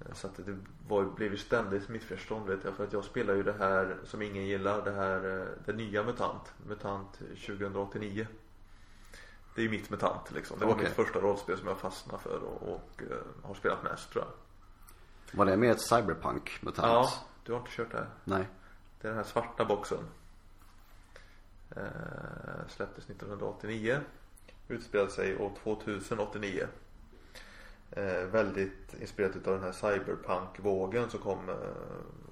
Eh, 0.00 0.14
så 0.14 0.26
att 0.26 0.36
det 0.36 0.58
var, 0.88 1.04
blev 1.04 1.32
ju 1.32 1.38
ständigt 1.38 1.88
missförstånd 1.88 2.46
vet 2.46 2.64
jag. 2.64 2.74
För 2.74 2.84
att 2.84 2.92
jag 2.92 3.04
spelar 3.04 3.34
ju 3.34 3.42
det 3.42 3.56
här 3.58 3.96
som 4.04 4.22
ingen 4.22 4.46
gillar. 4.46 4.84
Det 4.84 4.92
här, 4.92 5.40
eh, 5.40 5.46
det 5.64 5.72
nya 5.72 6.02
MUTANT. 6.02 6.52
MUTANT 6.66 7.18
2089. 7.46 8.26
Det 9.54 9.60
är 9.60 9.64
ju 9.64 9.70
mitt 9.70 9.90
MUTANT 9.90 10.32
liksom. 10.32 10.58
Det 10.58 10.64
var 10.64 10.72
okay. 10.72 10.84
mitt 10.84 10.94
första 10.94 11.20
rollspel 11.20 11.58
som 11.58 11.68
jag 11.68 11.78
fastnade 11.78 12.22
för 12.22 12.42
och, 12.42 12.74
och 12.74 13.02
uh, 13.02 13.16
har 13.42 13.54
spelat 13.54 13.82
mest 13.82 14.10
tror 14.12 14.24
jag. 14.24 14.32
Var 15.38 15.46
det 15.46 15.56
med 15.56 15.70
ett 15.70 15.80
cyberpunk 15.80 16.58
MUTANT? 16.62 16.86
Ja, 16.86 17.12
du 17.44 17.52
har 17.52 17.58
inte 17.58 17.70
kört 17.70 17.90
det? 17.90 18.06
Nej. 18.24 18.48
Det 19.00 19.08
är 19.08 19.10
den 19.10 19.16
här 19.18 19.24
svarta 19.24 19.64
boxen. 19.64 19.98
Uh, 21.76 21.82
släpptes 22.68 23.04
1989. 23.04 24.00
Utspelade 24.68 25.10
sig 25.10 25.38
år 25.38 25.52
2089. 25.62 26.66
Eh, 27.90 28.24
väldigt 28.32 28.94
inspirerat 29.00 29.46
av 29.46 29.54
den 29.54 29.62
här 29.62 29.72
cyberpunk-vågen 29.72 31.10
som 31.10 31.20
kom, 31.20 31.48
eh, 31.48 31.54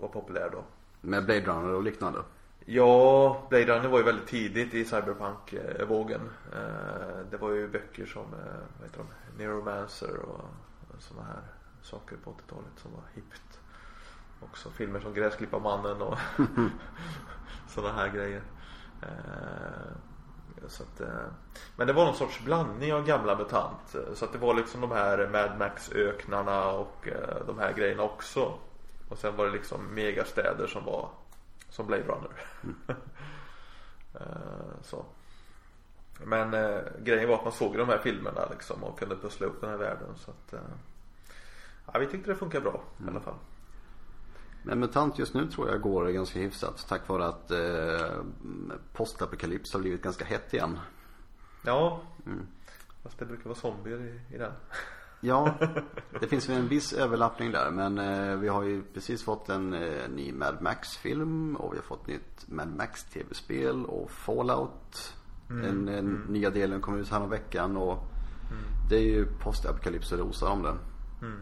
var 0.01 0.09
populär 0.09 0.51
då. 0.53 0.65
Med 1.01 1.25
Blade 1.25 1.41
Runner 1.41 1.75
och 1.75 1.83
liknande? 1.83 2.19
Ja, 2.65 3.47
Blade 3.49 3.65
Runner 3.65 3.89
var 3.89 3.99
ju 3.99 4.05
väldigt 4.05 4.27
tidigt 4.27 4.75
i 4.75 4.85
cyberpunk-vågen. 4.85 6.21
Eh, 6.53 7.19
det 7.31 7.37
var 7.37 7.51
ju 7.51 7.69
böcker 7.69 8.07
som, 8.07 8.23
eh, 8.23 8.61
vad 8.79 8.89
heter 8.89 8.99
de, 8.99 9.39
Neuromancer 9.43 10.17
och 10.19 10.45
sådana 10.99 11.27
här 11.27 11.43
saker 11.83 12.17
på 12.17 12.31
80-talet 12.31 12.73
som 12.77 12.93
var 12.93 13.03
hippt. 13.15 13.61
Också 14.41 14.71
filmer 14.71 15.01
som 15.01 15.15
Gräsklipparmannen 15.15 16.03
och 16.03 16.19
sådana 17.69 17.93
här 17.93 18.09
grejer. 18.09 18.43
Eh, 20.57 20.69
så 20.69 20.83
att, 20.83 21.01
eh, 21.01 21.27
men 21.77 21.87
det 21.87 21.93
var 21.93 22.05
någon 22.05 22.15
sorts 22.15 22.41
blandning 22.41 22.95
av 22.95 23.07
gamla 23.07 23.37
MUTANT. 23.37 23.97
Så 24.15 24.25
att 24.25 24.33
det 24.33 24.39
var 24.39 24.55
liksom 24.55 24.81
de 24.81 24.91
här 24.91 25.29
Mad 25.29 25.59
Max-öknarna 25.59 26.69
och 26.69 27.09
eh, 27.09 27.47
de 27.47 27.59
här 27.59 27.73
grejerna 27.73 28.03
också. 28.03 28.59
Och 29.09 29.19
sen 29.19 29.37
var 29.37 29.45
det 29.45 29.53
liksom 29.53 29.95
megastäder 29.95 30.67
som 30.67 30.85
var 30.85 31.09
som 31.69 31.87
Blade 31.87 32.03
Runner. 32.03 32.31
Mm. 32.63 32.77
så. 34.83 35.05
Men 36.25 36.55
eh, 36.55 36.81
grejen 36.99 37.29
var 37.29 37.37
att 37.37 37.45
man 37.45 37.53
såg 37.53 37.77
de 37.77 37.89
här 37.89 37.99
filmerna 37.99 38.47
liksom 38.51 38.85
och 38.85 38.99
kunde 38.99 39.17
pussla 39.17 39.47
upp 39.47 39.61
den 39.61 39.71
här 39.71 39.77
världen. 39.77 40.17
Så 40.17 40.31
att, 40.31 40.53
eh, 40.53 40.61
ja, 41.93 41.99
vi 41.99 42.07
tyckte 42.07 42.31
det 42.31 42.37
funkar 42.37 42.61
bra 42.61 42.83
mm. 42.99 43.09
i 43.09 43.11
alla 43.11 43.21
fall. 43.21 43.35
Men 44.67 44.81
MUTANT 44.81 45.19
just 45.19 45.35
nu 45.35 45.47
tror 45.47 45.69
jag 45.69 45.81
går 45.81 46.07
ganska 46.07 46.39
hyfsat 46.39 46.87
tack 46.89 47.09
vare 47.09 47.27
att 47.27 47.51
eh, 47.51 48.25
postapokalyps 48.93 49.73
har 49.73 49.81
blivit 49.81 50.03
ganska 50.03 50.25
hett 50.25 50.55
igen. 50.55 50.79
Ja, 51.63 52.01
mm. 52.27 52.47
fast 53.03 53.19
det 53.19 53.25
brukar 53.25 53.45
vara 53.45 53.55
zombier 53.55 53.99
i, 53.99 54.35
i 54.35 54.39
den. 54.39 54.53
Ja, 55.21 55.55
det 56.21 56.27
finns 56.27 56.49
väl 56.49 56.57
en 56.57 56.69
viss 56.69 56.93
överlappning 56.93 57.53
där 57.53 57.71
men 57.71 57.99
eh, 57.99 58.37
vi 58.37 58.49
har 58.49 58.63
ju 58.63 58.83
precis 58.83 59.23
fått 59.23 59.49
en 59.49 59.75
eh, 59.75 60.09
ny 60.15 60.33
Mad 60.33 60.63
Max-film 60.63 61.57
och 61.57 61.73
vi 61.73 61.77
har 61.77 61.85
fått 61.85 62.07
nytt 62.07 62.49
Mad 62.49 62.77
Max-tv-spel 62.77 63.85
och 63.85 64.11
Fallout. 64.11 65.15
Mm. 65.51 65.65
En, 65.65 65.89
en 65.89 65.99
mm. 65.99 66.23
nya 66.29 66.51
delen 66.51 66.81
kom 66.81 66.99
ut 66.99 67.11
här 67.11 67.27
veckan 67.27 67.77
och 67.77 67.93
mm. 67.93 68.65
det 68.91 68.97
är 68.97 69.03
ju 69.03 69.27
postapokalyps 69.27 70.13
och 70.13 70.19
rosar 70.19 70.51
om 70.51 70.63
det. 70.63 70.77
Mm. 71.23 71.41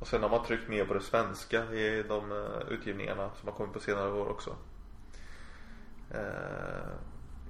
Och 0.00 0.06
sen 0.08 0.22
har 0.22 0.30
man 0.30 0.44
tryckt 0.44 0.68
mer 0.68 0.84
på 0.84 0.94
det 0.94 1.00
svenska 1.00 1.72
i 1.72 2.02
de 2.08 2.32
uh, 2.32 2.68
utgivningarna 2.68 3.30
som 3.40 3.48
har 3.48 3.54
kommit 3.54 3.72
på 3.72 3.80
senare 3.80 4.12
år 4.12 4.28
också. 4.28 4.56
Uh, 6.14 6.92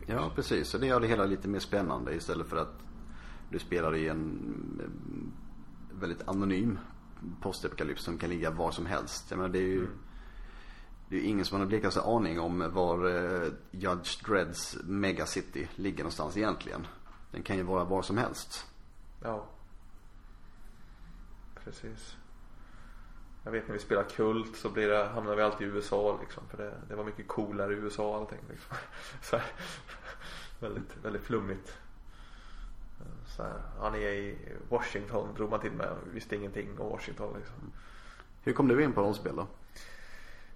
ja 0.06 0.32
precis, 0.34 0.74
och 0.74 0.80
det 0.80 0.86
gör 0.86 1.00
det 1.00 1.06
hela 1.06 1.24
lite 1.24 1.48
mer 1.48 1.58
spännande 1.58 2.14
istället 2.14 2.46
för 2.46 2.56
att 2.56 2.82
du 3.50 3.58
spelar 3.58 3.94
i 3.94 4.08
en 4.08 4.80
eh, 4.82 6.00
väldigt 6.00 6.28
anonym 6.28 6.78
postapokalyps 7.40 8.04
som 8.04 8.18
kan 8.18 8.30
ligga 8.30 8.50
var 8.50 8.70
som 8.70 8.86
helst. 8.86 9.26
Jag 9.30 9.36
menar, 9.36 9.48
det 9.48 9.58
är 9.58 9.62
ju 9.62 9.78
mm. 9.78 9.98
Det 11.08 11.16
är 11.16 11.22
ingen 11.22 11.44
som 11.44 11.54
har 11.54 11.60
den 11.60 11.68
blekaste 11.68 12.00
aning 12.00 12.40
om 12.40 12.70
var 12.72 13.08
Judge 13.70 14.24
Dredds 14.26 14.76
Megacity 14.84 15.66
ligger 15.74 15.98
någonstans 15.98 16.36
egentligen. 16.36 16.86
Den 17.30 17.42
kan 17.42 17.56
ju 17.56 17.62
vara 17.62 17.84
var 17.84 18.02
som 18.02 18.18
helst. 18.18 18.66
Ja. 19.22 19.46
Precis. 21.64 22.16
Jag 23.44 23.52
vet 23.52 23.68
när 23.68 23.72
vi 23.72 23.80
spelar 23.80 24.02
Kult 24.02 24.56
så 24.56 24.68
blir 24.68 24.88
det, 24.88 25.04
hamnar 25.04 25.36
vi 25.36 25.42
alltid 25.42 25.68
i 25.68 25.70
USA 25.70 26.18
liksom. 26.20 26.42
För 26.50 26.56
det, 26.56 26.72
det 26.88 26.94
var 26.94 27.04
mycket 27.04 27.28
coolare 27.28 27.72
i 27.72 27.76
USA 27.76 28.16
allting 28.16 28.38
liksom. 28.50 28.76
Så 29.22 29.36
här, 29.36 29.46
väldigt, 30.60 30.96
väldigt 31.02 31.22
flummigt. 31.22 31.78
Så 33.26 33.42
här, 33.42 33.52
ja, 33.80 33.90
ni 33.90 34.02
är 34.02 34.12
i 34.12 34.38
Washington 34.68 35.34
drog 35.36 35.50
man 35.50 35.60
till 35.60 35.72
med. 35.72 35.96
Visste 36.12 36.36
ingenting 36.36 36.78
om 36.78 36.88
Washington 36.88 37.34
liksom. 37.38 37.72
Hur 38.42 38.52
kom 38.52 38.68
du 38.68 38.84
in 38.84 38.92
på 38.92 39.00
rollspel 39.00 39.36
då? 39.36 39.46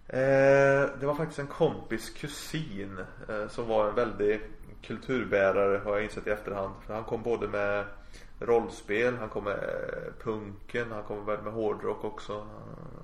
Eh, 0.08 0.90
det 1.00 1.06
var 1.06 1.14
faktiskt 1.14 1.38
en 1.38 1.46
kompis 1.46 2.10
kusin 2.10 2.98
eh, 3.28 3.48
som 3.48 3.68
var 3.68 3.88
en 3.88 3.94
väldig 3.94 4.40
kulturbärare 4.82 5.78
har 5.84 5.94
jag 5.94 6.04
insett 6.04 6.26
i 6.26 6.30
efterhand. 6.30 6.74
För 6.86 6.94
han 6.94 7.04
kom 7.04 7.22
både 7.22 7.48
med 7.48 7.84
rollspel, 8.38 9.16
han 9.16 9.28
kom 9.28 9.44
med 9.44 9.60
punken, 10.22 10.92
han 10.92 11.02
kom 11.02 11.24
med 11.24 11.52
hårdrock 11.52 12.04
också. 12.04 12.46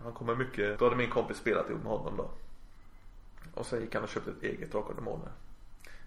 Han 0.05 0.13
kom 0.13 0.27
med 0.27 0.39
mycket. 0.39 0.79
Då 0.79 0.85
hade 0.85 0.97
min 0.97 1.11
kompis 1.11 1.37
spelat 1.37 1.71
ihop 1.71 1.83
med 1.83 1.93
honom 1.93 2.17
då. 2.17 2.31
Och 3.55 3.67
sen 3.67 3.81
gick 3.81 3.95
han 3.95 4.05
och 4.05 4.09
köpte 4.09 4.31
ett 4.31 4.43
eget 4.43 4.73
Drakar 4.73 4.89
och 4.89 4.97
Demoner. 4.97 5.33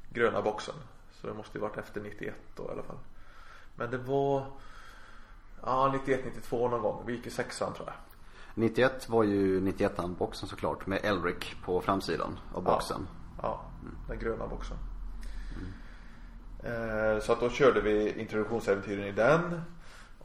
Gröna 0.09 0.41
boxen. 0.41 0.75
Så 1.11 1.27
det 1.27 1.33
måste 1.33 1.57
ju 1.57 1.61
varit 1.61 1.77
efter 1.77 2.01
91 2.01 2.35
då 2.55 2.63
i 2.63 2.71
alla 2.71 2.83
fall. 2.83 2.99
Men 3.75 3.91
det 3.91 3.97
var 3.97 4.45
Ja 5.63 5.91
91, 5.93 6.25
92 6.25 6.67
någon 6.67 6.81
gång. 6.81 7.03
Vi 7.05 7.13
gick 7.13 7.27
i 7.27 7.29
sexan 7.29 7.73
tror 7.73 7.87
jag. 7.87 7.95
91 8.53 9.09
var 9.09 9.23
ju 9.23 9.61
91an 9.61 10.15
boxen 10.15 10.49
såklart 10.49 10.87
med 10.87 10.99
Elric 11.05 11.55
på 11.63 11.81
framsidan 11.81 12.39
av 12.53 12.63
boxen. 12.63 13.07
Ja, 13.41 13.43
ja 13.43 13.61
den 14.07 14.19
gröna 14.19 14.47
boxen. 14.47 14.77
Mm. 16.63 17.21
så 17.21 17.33
att 17.33 17.39
då 17.39 17.49
körde 17.49 17.81
vi 17.81 18.19
introduktionsäventyren 18.19 19.05
i 19.05 19.11
den. 19.11 19.61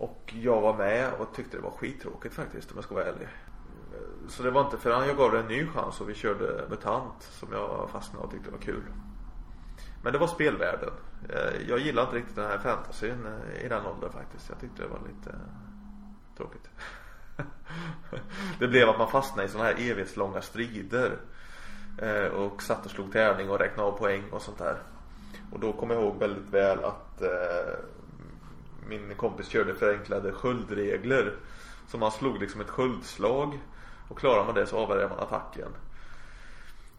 Och 0.03 0.35
jag 0.43 0.61
var 0.61 0.77
med 0.77 1.13
och 1.13 1.35
tyckte 1.35 1.57
det 1.57 1.63
var 1.63 1.71
skittråkigt 1.71 2.35
faktiskt 2.35 2.71
om 2.71 2.77
jag 2.77 2.85
ska 2.85 2.95
vara 2.95 3.05
ärlig. 3.05 3.29
Eh, 3.93 4.29
så 4.29 4.43
det 4.43 4.51
var 4.51 4.65
inte 4.65 4.79
förrän 4.79 5.09
jag 5.09 5.17
gav 5.17 5.33
det 5.33 5.39
en 5.39 5.47
ny 5.47 5.67
chans 5.67 6.01
och 6.01 6.09
vi 6.09 6.15
körde 6.15 6.67
MUTANT 6.71 7.23
som 7.23 7.53
jag 7.53 7.91
fastnade 7.93 8.25
och 8.25 8.31
tyckte 8.31 8.47
det 8.47 8.57
var 8.57 8.63
kul. 8.63 8.83
Men 10.03 10.13
det 10.13 10.19
var 10.19 10.27
spelvärlden. 10.27 10.91
Eh, 11.29 11.69
jag 11.69 11.79
gillade 11.79 12.07
inte 12.07 12.17
riktigt 12.17 12.37
den 12.37 12.51
här 12.51 12.59
fantasyn 12.59 13.27
i 13.65 13.69
den 13.69 13.87
åldern 13.87 14.13
faktiskt. 14.13 14.49
Jag 14.49 14.61
tyckte 14.61 14.83
det 14.83 14.89
var 14.89 15.01
lite 15.09 15.39
tråkigt. 16.37 16.71
Det 18.59 18.69
blev 18.69 18.89
att 18.89 18.99
man 18.99 19.11
fastnade 19.11 19.49
i 19.49 19.51
sådana 19.51 19.69
här 19.69 19.91
evighetslånga 19.91 20.43
strider. 20.43 21.19
Och 22.35 22.63
satt 22.63 22.85
och 22.85 22.91
slog 22.91 23.13
tärning 23.13 23.51
och 23.51 23.59
räknade 23.59 23.89
av 23.89 23.99
poäng 23.99 24.31
och 24.31 24.43
sånt 24.43 24.59
där. 24.59 24.79
Och 25.53 25.61
då 25.61 25.73
kommer 25.73 25.95
jag 25.95 26.05
ihåg 26.05 26.19
väldigt 26.19 26.51
väl 26.51 26.85
att 26.85 27.23
eh, 27.23 27.75
min 28.89 29.15
kompis 29.17 29.49
körde 29.49 29.75
förenklade 29.75 30.33
sköldregler. 30.33 31.33
Så 31.89 31.99
man 31.99 32.13
slog 32.13 32.41
liksom 32.41 32.61
ett 32.61 32.71
sköldslag 32.71 33.59
och 34.09 34.19
klarar 34.19 34.45
man 34.45 34.55
det 34.55 34.67
så 34.67 34.79
avvärjer 34.79 35.09
man 35.09 35.19
attacken. 35.19 35.69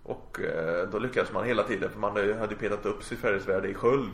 Och 0.03 0.39
eh, 0.39 0.89
då 0.89 0.99
lyckades 0.99 1.33
man 1.33 1.45
hela 1.45 1.63
tiden 1.63 1.89
för 1.89 1.99
man 1.99 2.37
hade 2.39 2.55
petat 2.55 2.85
upp 2.85 3.03
sitt 3.03 3.19
färdighetsvärde 3.19 3.67
i 3.67 3.73
sköld. 3.73 4.11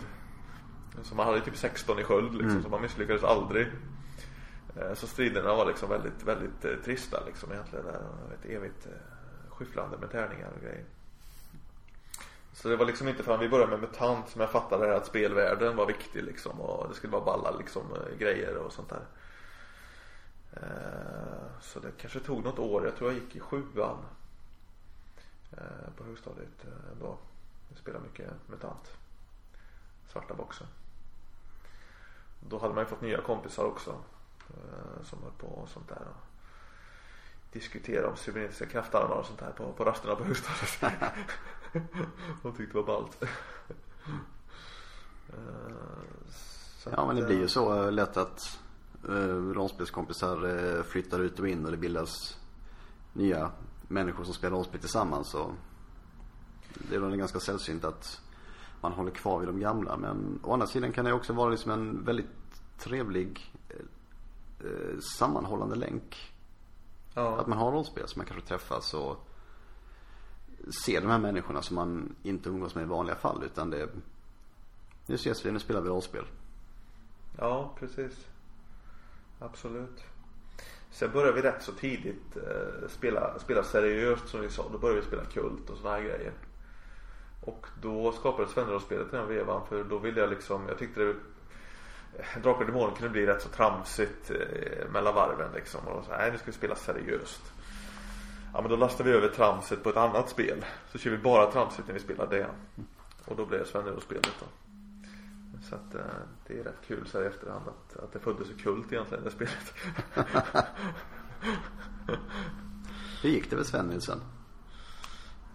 Så 1.03 1.15
man 1.15 1.25
hade 1.25 1.41
typ 1.41 1.57
16 1.57 1.99
i 1.99 2.03
sköld 2.03 2.31
liksom, 2.31 2.49
mm. 2.49 2.63
så 2.63 2.69
man 2.69 2.81
misslyckades 2.81 3.23
aldrig. 3.23 3.67
Eh, 4.75 4.93
så 4.93 5.07
striderna 5.07 5.53
var 5.53 5.65
liksom 5.65 5.89
väldigt, 5.89 6.23
väldigt 6.23 6.65
eh, 6.65 6.71
trista 6.85 7.23
liksom 7.25 7.51
egentligen. 7.51 7.85
Ett 8.33 8.45
evigt 8.45 8.85
eh, 8.85 8.91
skyfflande 9.49 9.97
med 9.97 10.11
tärningar 10.11 10.49
och 10.55 10.61
grejer. 10.61 10.85
Så 12.61 12.67
det 12.67 12.75
var 12.75 12.85
liksom 12.85 13.07
inte 13.07 13.23
förrän 13.23 13.39
vi 13.39 13.49
började 13.49 13.71
med 13.71 13.79
MUTANT 13.79 14.29
som 14.29 14.41
jag 14.41 14.51
fattade 14.51 14.95
att 14.95 15.05
spelvärlden 15.05 15.75
var 15.75 15.85
viktig 15.85 16.23
liksom 16.23 16.61
och 16.61 16.89
det 16.89 16.95
skulle 16.95 17.13
vara 17.13 17.25
balla 17.25 17.51
liksom 17.51 17.83
eh, 17.93 18.17
grejer 18.17 18.57
och 18.57 18.73
sånt 18.73 18.89
där. 18.89 19.05
Eh, 20.53 21.61
så 21.61 21.79
det 21.79 21.91
kanske 21.97 22.19
tog 22.19 22.43
något 22.43 22.59
år. 22.59 22.85
Jag 22.85 22.95
tror 22.95 23.11
jag 23.11 23.19
gick 23.19 23.35
i 23.35 23.39
sjuan. 23.39 23.97
Eh, 25.51 25.93
på 25.97 26.03
högstadiet 26.03 26.65
ändå. 26.91 27.17
Jag 27.69 27.77
spelade 27.77 28.05
mycket 28.05 28.31
MUTANT. 28.47 28.97
Svarta 30.07 30.33
boxen. 30.33 30.67
Då 32.39 32.57
hade 32.57 32.73
man 32.73 32.83
ju 32.83 32.89
fått 32.89 33.01
nya 33.01 33.21
kompisar 33.21 33.63
också. 33.63 33.95
Som 35.03 35.23
höll 35.23 35.31
på 35.31 35.47
och 35.47 35.69
sånt 35.69 35.89
där 35.89 36.07
diskutera 37.51 38.07
om 38.09 38.17
cybernetiska 38.17 38.65
kraftarmar 38.65 39.15
och 39.15 39.25
sånt 39.25 39.41
här 39.41 39.51
på, 39.51 39.73
på 39.73 39.83
rasterna 39.85 40.15
på 40.15 40.23
högstadiet. 40.23 41.13
De 42.43 42.51
tyckte 42.51 42.77
det 42.77 42.81
var 42.81 42.83
ballt. 42.83 43.23
Så 46.77 46.89
ja 46.89 47.07
men 47.07 47.15
det 47.15 47.25
blir 47.25 47.39
ju 47.39 47.47
så 47.47 47.83
eh, 47.83 47.91
lätt 47.91 48.17
att 48.17 48.59
rollspelskompisar 49.53 50.83
flyttar 50.83 51.19
ut 51.19 51.39
och 51.39 51.47
in 51.47 51.65
och 51.65 51.71
det 51.71 51.77
bildas 51.77 52.37
nya 53.13 53.51
människor 53.87 54.23
som 54.23 54.33
spelar 54.33 54.57
rollspel 54.57 54.79
tillsammans. 54.79 55.33
Och 55.33 55.51
det 56.73 56.95
är 56.95 56.99
väl 56.99 57.15
ganska 57.15 57.39
sällsynt 57.39 57.85
att 57.85 58.21
man 58.81 58.91
håller 58.91 59.11
kvar 59.11 59.39
vid 59.39 59.47
de 59.47 59.59
gamla. 59.59 59.97
Men 59.97 60.39
å 60.43 60.53
andra 60.53 60.67
sidan 60.67 60.91
kan 60.91 61.05
det 61.05 61.13
också 61.13 61.33
vara 61.33 61.49
liksom 61.49 61.71
en 61.71 62.05
väldigt 62.05 62.61
trevlig 62.77 63.53
sammanhållande 64.99 65.75
länk 65.75 66.33
Ja. 67.13 67.39
Att 67.39 67.47
man 67.47 67.57
har 67.57 67.71
rollspel 67.71 68.07
så 68.07 68.19
man 68.19 68.25
kanske 68.25 68.47
träffas 68.47 68.93
och 68.93 69.28
Se 70.69 70.99
de 70.99 71.07
här 71.07 71.19
människorna 71.19 71.61
som 71.61 71.75
man 71.75 72.15
inte 72.23 72.49
umgås 72.49 72.75
med 72.75 72.83
i 72.83 72.87
vanliga 72.87 73.15
fall 73.15 73.43
utan 73.43 73.69
det 73.69 73.89
Nu 75.05 75.15
ses 75.15 75.45
vi, 75.45 75.51
nu 75.51 75.59
spelar 75.59 75.81
vi 75.81 75.89
rollspel. 75.89 76.25
Ja, 77.37 77.75
precis. 77.79 78.27
Absolut. 79.39 80.03
Sen 80.91 81.11
började 81.11 81.33
vi 81.33 81.41
rätt 81.41 81.63
så 81.63 81.71
tidigt 81.71 82.37
eh, 82.37 82.89
spela, 82.89 83.39
spela 83.39 83.63
seriöst 83.63 84.27
som 84.27 84.41
vi 84.41 84.49
sa. 84.49 84.69
Då 84.71 84.77
började 84.77 85.01
vi 85.01 85.07
spela 85.07 85.25
kult 85.25 85.69
och 85.69 85.77
sådana 85.77 85.95
här 85.95 86.03
grejer. 86.03 86.33
Och 87.41 87.67
då 87.81 88.11
skapades 88.11 88.57
Vännerrollspelet 88.57 89.13
i 89.13 89.15
den 89.15 89.27
vevan 89.27 89.67
för 89.67 89.83
då 89.83 89.97
ville 89.97 90.19
jag 90.19 90.29
liksom, 90.29 90.67
jag 90.67 90.77
tyckte 90.77 90.99
det 90.99 91.09
eh, 91.09 92.41
Drakar 92.43 92.59
och 92.59 92.65
Demoner 92.65 92.95
kunde 92.95 93.09
bli 93.09 93.25
rätt 93.25 93.41
så 93.41 93.49
tramsigt 93.49 94.31
eh, 94.31 94.89
mellan 94.91 95.15
varven 95.15 95.51
liksom. 95.55 95.87
Och 95.87 96.05
så, 96.05 96.11
nej 96.11 96.31
nu 96.31 96.37
ska 96.37 96.45
vi 96.45 96.57
spela 96.57 96.75
seriöst. 96.75 97.53
Ja 98.53 98.61
men 98.61 98.69
då 98.69 98.75
lastar 98.75 99.03
vi 99.03 99.11
över 99.11 99.27
tramset 99.27 99.83
på 99.83 99.89
ett 99.89 99.97
annat 99.97 100.29
spel. 100.29 100.65
Så 100.91 100.97
kör 100.97 101.11
vi 101.11 101.17
bara 101.17 101.51
tramset 101.51 101.87
när 101.87 101.93
vi 101.93 101.99
spelar 101.99 102.27
det. 102.27 102.47
Och 103.25 103.35
då 103.35 103.45
blev 103.45 103.59
det 103.59 103.65
Sven-spelet 103.65 104.33
då. 104.39 104.45
Så 105.69 105.75
att 105.75 105.95
eh, 105.95 106.01
det 106.47 106.59
är 106.59 106.63
rätt 106.63 106.81
kul 106.87 107.07
så 107.07 107.17
här 107.17 107.25
i 107.25 107.27
efterhand 107.27 107.65
att, 107.67 107.97
att 108.03 108.13
det 108.13 108.19
föddes 108.19 108.47
så 108.47 108.53
kult 108.53 108.93
egentligen 108.93 109.23
det 109.23 109.31
spelet. 109.31 109.73
Hur 113.21 113.29
gick 113.29 113.49
det 113.49 113.55
med 113.55 113.65
Sven 113.65 114.01
sen? 114.01 114.21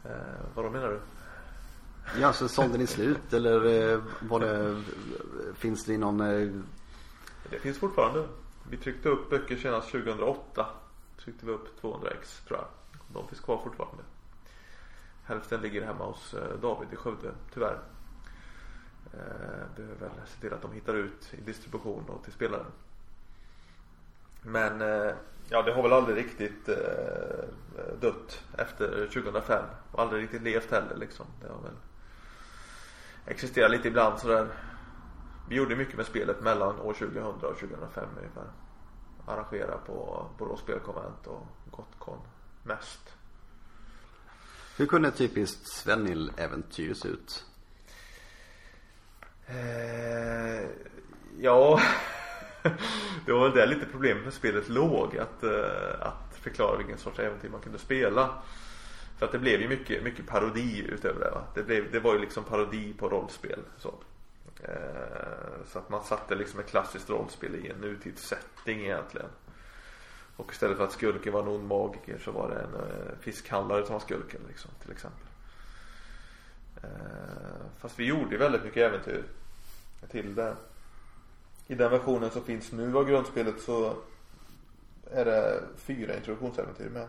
Eh, 0.05 0.11
vad 0.55 0.73
menar 0.73 0.89
du? 0.89 1.01
Ja, 2.21 2.33
så 2.33 2.49
sålde 2.49 2.79
ni 2.79 2.87
slut 2.87 3.33
eller 3.33 3.93
eh, 3.93 4.01
var 4.21 4.41
det, 4.41 4.83
finns 5.55 5.85
det 5.85 5.99
någon? 5.99 6.21
Eh, 6.21 6.51
det 7.51 7.59
finns 7.59 7.79
fortfarande. 7.79 8.29
Vi 8.71 8.77
tryckte 8.77 9.09
upp 9.09 9.31
böcker 9.31 9.57
senast 9.57 9.91
2008. 9.91 10.67
Tryckte 11.25 11.47
vi 11.47 11.53
upp 11.53 11.81
200 11.81 12.11
ex 12.11 12.41
tror 12.49 12.59
jag. 12.59 12.67
De 13.15 13.29
finns 13.29 13.41
kvar 13.41 13.61
fortfarande. 13.65 14.03
Hälften 15.25 15.61
ligger 15.61 15.87
hemma 15.87 16.05
hos 16.05 16.35
eh, 16.35 16.59
David 16.63 16.93
i 16.93 16.97
Skövde, 16.97 17.33
tyvärr. 17.55 17.79
Eh, 19.13 19.77
behöver 19.77 19.97
väl 20.01 20.11
se 20.27 20.41
till 20.41 20.55
att 20.55 20.63
de 20.63 20.73
hittar 20.73 20.95
ut 20.95 21.35
i 21.35 21.41
distribution 21.41 22.05
och 22.09 22.25
till 22.25 22.33
spelaren. 22.33 22.67
Men 24.43 24.81
eh, 24.81 25.15
ja, 25.49 25.63
det 25.63 25.73
har 25.73 25.83
väl 25.83 25.93
aldrig 25.93 26.17
riktigt 26.17 26.67
dött 28.01 28.43
efter 28.59 29.07
2005. 29.07 29.65
Och 29.93 30.03
aldrig 30.03 30.23
riktigt 30.23 30.43
levt 30.43 30.71
heller 30.71 30.97
liksom. 30.97 31.27
Det 31.41 31.49
har 31.49 31.63
väl 31.63 31.77
Existerat 33.27 33.71
lite 33.71 33.89
ibland 33.89 34.19
sådär. 34.19 34.49
Vi 35.49 35.57
gjorde 35.57 35.77
mycket 35.77 35.97
med 35.97 36.07
spelet 36.07 36.41
mellan 36.41 36.81
år 36.81 36.93
2000 36.93 37.23
och 37.25 37.41
2005 37.41 38.09
ungefär. 38.19 38.45
Arrangera 39.27 39.79
på 39.87 40.27
Borås 40.39 40.61
spelkonvent 40.61 41.27
och 41.27 41.47
Gotcon 41.71 42.19
mest. 42.65 43.15
Hur 44.77 44.87
kunde 44.87 45.09
ett 45.09 45.17
typiskt 45.17 45.67
Svennill-äventyr 45.69 46.95
se 46.95 47.09
ut? 47.09 47.45
Eh, 49.47 50.69
ja, 51.39 51.81
det 53.27 53.33
var 53.33 53.49
väl 53.49 53.59
det 53.59 53.67
lite 53.67 53.87
problemet 53.87 54.25
med 54.25 54.33
spelet 54.33 54.69
låg. 54.69 55.17
Att, 55.17 55.43
eh, 55.43 56.01
att 56.01 56.37
förklara 56.41 56.77
vilken 56.77 56.99
sorts 56.99 57.19
äventyr 57.19 57.49
man 57.49 57.61
kunde 57.61 57.79
spela. 57.79 58.43
För 59.19 59.27
att 59.27 59.33
det 59.33 59.39
blev 59.39 59.61
ju 59.61 59.69
mycket, 59.69 60.03
mycket 60.03 60.27
parodi 60.27 60.87
utöver 60.89 61.21
det 61.21 61.31
va. 61.31 61.45
Det, 61.55 61.63
blev, 61.63 61.93
det 61.93 62.01
var 62.01 62.15
ju 62.15 62.21
liksom 62.21 62.45
parodi 62.45 62.95
på 62.99 63.09
rollspel. 63.09 63.61
Så. 63.79 63.95
Eh, 64.63 65.65
så 65.67 65.79
att 65.79 65.89
man 65.91 66.05
satte 66.05 66.35
liksom 66.35 66.61
ett 66.61 66.71
klassiskt 66.71 67.11
rollspel 67.11 67.55
i 67.55 67.71
en 67.71 67.77
nutidssetting 67.77 68.81
egentligen. 68.81 69.29
Och 70.37 70.53
istället 70.53 70.77
för 70.77 70.85
att 70.85 70.93
skurken 70.93 71.33
var 71.33 71.43
en 71.43 71.49
ond 71.49 71.69
magiker 71.69 72.19
så 72.19 72.33
var 72.33 72.49
det 72.49 72.55
en 72.55 72.75
eh, 72.75 73.19
fiskhandlare 73.21 73.87
som 73.87 73.93
var 73.93 74.01
skurken 74.01 74.41
liksom, 74.49 74.71
till 74.83 74.93
exempel. 74.93 75.27
Eh, 76.83 77.67
fast 77.79 77.99
vi 77.99 78.05
gjorde 78.05 78.31
ju 78.31 78.37
väldigt 78.37 78.65
mycket 78.65 78.83
äventyr 78.83 79.25
till 80.11 80.35
det. 80.35 80.57
I 81.67 81.75
den 81.75 81.91
versionen 81.91 82.31
som 82.31 82.45
finns 82.45 82.73
nu 82.73 82.99
av 82.99 83.09
grundspelet 83.09 83.61
så 83.61 83.97
är 85.11 85.25
det 85.25 85.63
fyra 85.77 86.17
introduktionsäventyr 86.17 86.89
med. 86.89 87.09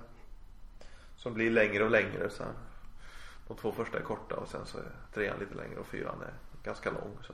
Som 1.17 1.33
blir 1.33 1.51
längre 1.51 1.83
och 1.83 1.91
längre 1.91 2.29
sen. 2.29 2.53
De 3.47 3.57
två 3.57 3.71
första 3.71 3.97
är 3.97 4.01
korta 4.01 4.35
och 4.35 4.47
sen 4.47 4.65
så 4.65 4.77
är 4.77 4.91
trean 5.13 5.39
lite 5.39 5.55
längre 5.55 5.79
och 5.79 5.87
fyran 5.87 6.21
är 6.21 6.33
ganska 6.63 6.91
lång. 6.91 7.17
Så. 7.21 7.33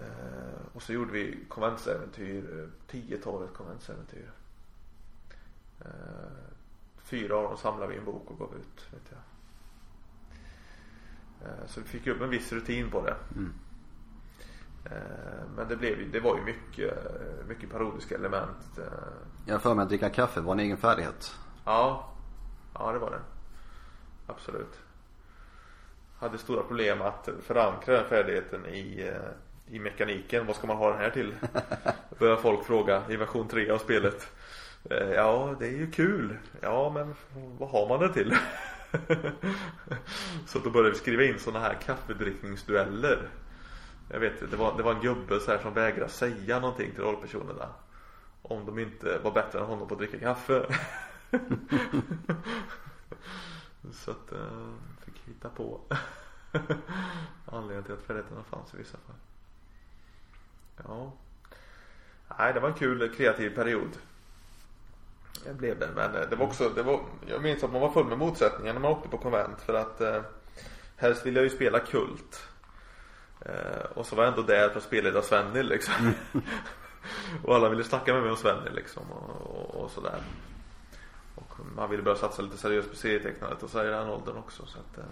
Eh, 0.00 0.66
och 0.72 0.82
så 0.82 0.92
gjorde 0.92 1.12
vi 1.12 1.44
konventsäventyr, 1.48 2.68
10-talet 2.90 3.54
konventsäventyr. 3.54 4.30
Eh, 5.80 5.88
fyra 6.98 7.36
av 7.36 7.42
dem 7.42 7.56
samlade 7.56 7.88
vi 7.88 7.94
i 7.94 7.98
en 7.98 8.04
bok 8.04 8.30
och 8.30 8.38
gav 8.38 8.54
ut. 8.54 8.86
Vet 8.90 9.10
jag. 9.10 9.20
Eh, 11.48 11.66
så 11.66 11.80
vi 11.80 11.86
fick 11.86 12.06
upp 12.06 12.20
en 12.20 12.30
viss 12.30 12.52
rutin 12.52 12.90
på 12.90 13.02
det. 13.02 13.16
Mm. 13.36 13.52
Eh, 14.84 15.48
men 15.56 15.68
det, 15.68 15.76
blev, 15.76 16.10
det 16.10 16.20
var 16.20 16.36
ju 16.36 16.42
mycket, 16.42 16.94
mycket 17.48 17.70
parodiska 17.70 18.14
element. 18.14 18.78
Eh. 18.78 18.84
Jag 19.46 19.62
för 19.62 19.74
mig 19.74 19.82
att 19.82 19.88
dricka 19.88 20.10
kaffe 20.10 20.40
var 20.40 20.52
en 20.52 20.60
egen 20.60 20.76
färdighet. 20.76 21.34
Ja, 21.64 22.12
ja 22.74 22.92
det 22.92 22.98
var 22.98 23.10
det. 23.10 23.20
Absolut. 24.26 24.80
Hade 26.18 26.38
stora 26.38 26.62
problem 26.62 27.02
att 27.02 27.28
förankra 27.42 27.94
den 27.94 28.08
färdigheten 28.08 28.66
i, 28.66 29.08
eh, 29.08 29.30
i 29.70 29.78
mekaniken. 29.78 30.46
Vad 30.46 30.56
ska 30.56 30.66
man 30.66 30.76
ha 30.76 30.90
den 30.90 30.98
här 30.98 31.10
till? 31.10 31.34
Börjar 32.18 32.36
folk 32.36 32.64
fråga 32.64 33.02
i 33.08 33.16
version 33.16 33.48
3 33.48 33.70
av 33.70 33.78
spelet. 33.78 34.32
Eh, 34.90 35.10
ja, 35.10 35.56
det 35.58 35.66
är 35.66 35.72
ju 35.72 35.90
kul. 35.90 36.36
Ja, 36.60 36.90
men 36.94 37.14
vad 37.58 37.68
har 37.68 37.88
man 37.88 38.00
det 38.00 38.12
till? 38.12 38.34
så 40.46 40.58
då 40.58 40.70
började 40.70 40.90
vi 40.90 40.96
skriva 40.96 41.24
in 41.24 41.38
sådana 41.38 41.64
här 41.64 41.74
kaffedrickningsdueller. 41.74 43.28
Jag 44.10 44.20
vet, 44.20 44.50
det 44.50 44.56
var, 44.56 44.76
det 44.76 44.82
var 44.82 44.94
en 44.94 45.00
gubbe 45.00 45.40
så 45.40 45.50
här 45.50 45.58
som 45.58 45.74
vägrade 45.74 46.10
säga 46.10 46.60
någonting 46.60 46.90
till 46.90 47.02
rollpersonerna. 47.02 47.68
Om 48.42 48.66
de 48.66 48.78
inte 48.78 49.18
var 49.18 49.30
bättre 49.30 49.58
än 49.58 49.64
honom 49.64 49.88
på 49.88 49.94
att 49.94 50.00
dricka 50.00 50.18
kaffe. 50.18 50.66
så 53.92 54.10
att 54.10 54.28
jag 54.30 54.40
uh, 54.40 54.74
fick 55.04 55.14
hitta 55.24 55.48
på 55.48 55.80
anledningen 57.46 57.84
till 57.84 57.94
att 57.94 58.02
färdigheterna 58.02 58.42
fanns 58.42 58.74
i 58.74 58.76
vissa 58.76 58.98
fall. 58.98 59.16
Ja. 60.84 61.12
Nej, 62.38 62.52
det 62.52 62.60
var 62.60 62.68
en 62.68 62.74
kul 62.74 63.14
kreativ 63.14 63.54
period. 63.54 63.90
Det 65.44 65.54
blev 65.54 65.78
det. 65.78 65.88
Men 65.94 66.14
eh, 66.14 66.28
det 66.30 66.36
var 66.36 66.46
också, 66.46 66.68
det 66.68 66.82
var, 66.82 67.00
jag 67.26 67.42
minns 67.42 67.64
att 67.64 67.72
man 67.72 67.80
var 67.80 67.90
full 67.90 68.06
med 68.06 68.18
motsättningar 68.18 68.72
när 68.72 68.80
man 68.80 68.92
åkte 68.92 69.08
på 69.08 69.18
konvent. 69.18 69.60
För 69.60 69.74
att 69.74 70.00
eh, 70.00 70.22
helst 70.96 71.26
ville 71.26 71.40
jag 71.40 71.44
ju 71.44 71.56
spela 71.56 71.78
kult. 71.78 72.48
Eh, 73.40 73.84
och 73.94 74.06
så 74.06 74.16
var 74.16 74.24
jag 74.24 74.32
ändå 74.32 74.46
där 74.46 74.68
för 74.68 74.76
att 74.76 74.84
spelleda 74.84 75.22
Svenny 75.22 75.62
liksom. 75.62 76.12
och 77.44 77.54
alla 77.54 77.68
ville 77.68 77.84
snacka 77.84 78.12
med 78.12 78.22
mig 78.22 78.30
om 78.30 78.36
Svenny 78.36 78.70
liksom. 78.70 79.02
Och, 79.10 79.30
och, 79.30 79.84
och 79.84 79.90
sådär. 79.90 80.20
Och 81.34 81.58
man 81.76 81.90
ville 81.90 82.02
börja 82.02 82.16
satsa 82.16 82.42
lite 82.42 82.56
seriöst 82.56 82.90
på 82.90 82.96
serietecknandet 82.96 83.62
och 83.62 83.70
så 83.70 83.84
i 83.84 83.86
den 83.86 84.08
åldern 84.08 84.36
också. 84.36 84.66
Så 84.66 84.78
att, 84.78 84.98
eh, 84.98 85.04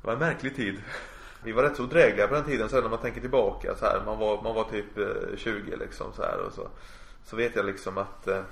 det 0.00 0.06
var 0.06 0.12
en 0.12 0.18
märklig 0.18 0.56
tid. 0.56 0.82
Vi 1.46 1.52
var 1.52 1.62
rätt 1.62 1.76
så 1.76 1.82
drägliga 1.82 2.28
på 2.28 2.34
den 2.34 2.44
tiden 2.44 2.68
så 2.68 2.80
när 2.80 2.88
man 2.88 2.98
tänker 2.98 3.20
tillbaka 3.20 3.74
så 3.74 3.84
här. 3.86 4.02
Man 4.06 4.18
var, 4.18 4.42
man 4.42 4.54
var 4.54 4.64
typ 4.64 4.98
eh, 4.98 5.36
20 5.36 5.76
liksom 5.76 6.12
så 6.12 6.22
här 6.22 6.38
och 6.46 6.52
så. 6.52 6.68
Så 7.24 7.36
vet 7.36 7.56
jag 7.56 7.66
liksom 7.66 7.98
att 7.98 8.28
eh, 8.28 8.42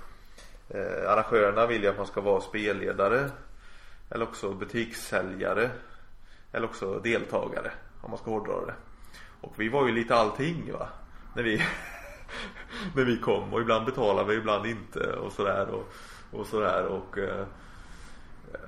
eh, 0.68 1.10
arrangörerna 1.10 1.66
vill 1.66 1.82
ju 1.82 1.88
att 1.88 1.96
man 1.96 2.06
ska 2.06 2.20
vara 2.20 2.40
spelledare. 2.40 3.30
Eller 4.10 4.24
också 4.24 4.52
butikssäljare. 4.52 5.70
Eller 6.52 6.66
också 6.66 6.98
deltagare 6.98 7.70
om 8.00 8.10
man 8.10 8.18
ska 8.18 8.30
hårdra 8.30 8.66
det. 8.66 8.74
Och 9.40 9.52
vi 9.56 9.68
var 9.68 9.86
ju 9.86 9.92
lite 9.92 10.14
allting 10.14 10.72
va. 10.72 10.88
När 11.34 11.42
vi, 11.42 11.56
när 12.94 13.04
vi 13.04 13.18
kom 13.18 13.54
och 13.54 13.60
ibland 13.60 13.86
betalade 13.86 14.28
vi, 14.28 14.36
ibland 14.36 14.66
inte 14.66 15.12
och 15.12 15.32
sådär. 15.32 15.68
Och, 15.70 15.92
och 16.38 16.46
sådär 16.46 16.86
och 16.86 17.18
eh, 17.18 17.46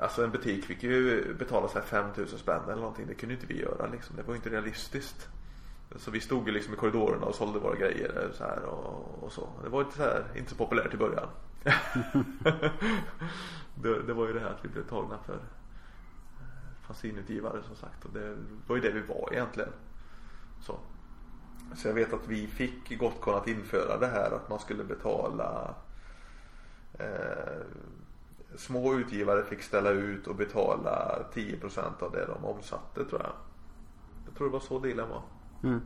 Alltså 0.01 0.25
en 0.25 0.31
butik 0.31 0.65
fick 0.65 0.83
ju 0.83 1.35
betala 1.35 1.69
så 1.69 1.79
här 1.79 1.87
5000 1.87 2.39
spänn 2.39 2.63
eller 2.65 2.77
någonting. 2.77 3.07
Det 3.07 3.15
kunde 3.15 3.35
inte 3.35 3.47
vi 3.47 3.61
göra 3.61 3.87
liksom. 3.87 4.17
Det 4.17 4.23
var 4.23 4.35
ju 4.35 4.37
inte 4.37 4.51
realistiskt. 4.51 5.29
Så 5.97 6.11
vi 6.11 6.21
stod 6.21 6.47
ju 6.47 6.53
liksom 6.53 6.75
i 6.75 6.77
korridorerna 6.77 7.27
och 7.27 7.35
sålde 7.35 7.59
våra 7.59 7.77
grejer 7.77 8.31
så 8.33 8.45
här 8.45 8.65
och, 8.65 9.23
och 9.25 9.33
så. 9.33 9.49
Det 9.63 9.69
var 9.69 9.81
inte 9.81 9.97
så 9.97 10.03
här, 10.03 10.25
inte 10.37 10.51
så 10.51 10.57
populärt 10.57 10.95
i 10.95 10.97
början. 10.97 11.29
det, 13.75 14.03
det, 14.03 14.13
var 14.13 14.27
ju 14.27 14.33
det 14.33 14.41
här 14.41 14.51
att 14.51 14.65
vi 14.65 14.69
blev 14.69 14.89
tagna 14.89 15.19
för 15.19 15.35
eh, 15.35 15.41
fanzinutgivare 16.87 17.63
som 17.63 17.77
sagt. 17.77 18.05
Och 18.05 18.11
det 18.13 18.37
var 18.67 18.77
ju 18.77 18.83
det 18.83 18.91
vi 18.91 19.01
var 19.01 19.29
egentligen. 19.33 19.73
Så. 20.61 20.79
Så 21.77 21.89
jag 21.89 21.95
vet 21.95 22.13
att 22.13 22.29
vi 22.29 22.47
fick 22.47 22.99
Gotcon 22.99 23.35
att 23.35 23.49
införa 23.49 23.99
det 23.99 24.07
här 24.07 24.31
att 24.31 24.49
man 24.49 24.59
skulle 24.59 24.85
betala 24.85 25.75
eh, 26.99 27.63
Små 28.57 28.95
utgivare 28.95 29.45
fick 29.45 29.63
ställa 29.63 29.91
ut 29.91 30.27
och 30.27 30.37
betala 30.37 31.19
10% 31.35 32.03
av 32.03 32.13
det 32.13 32.27
de 32.27 32.45
omsatte 32.45 33.05
tror 33.05 33.21
jag. 33.23 33.33
Jag 34.27 34.35
tror 34.35 34.47
det 34.47 34.53
var 34.53 34.61
så 34.61 34.79
dealen 34.79 35.09
var. 35.09 35.23
Mm. 35.63 35.81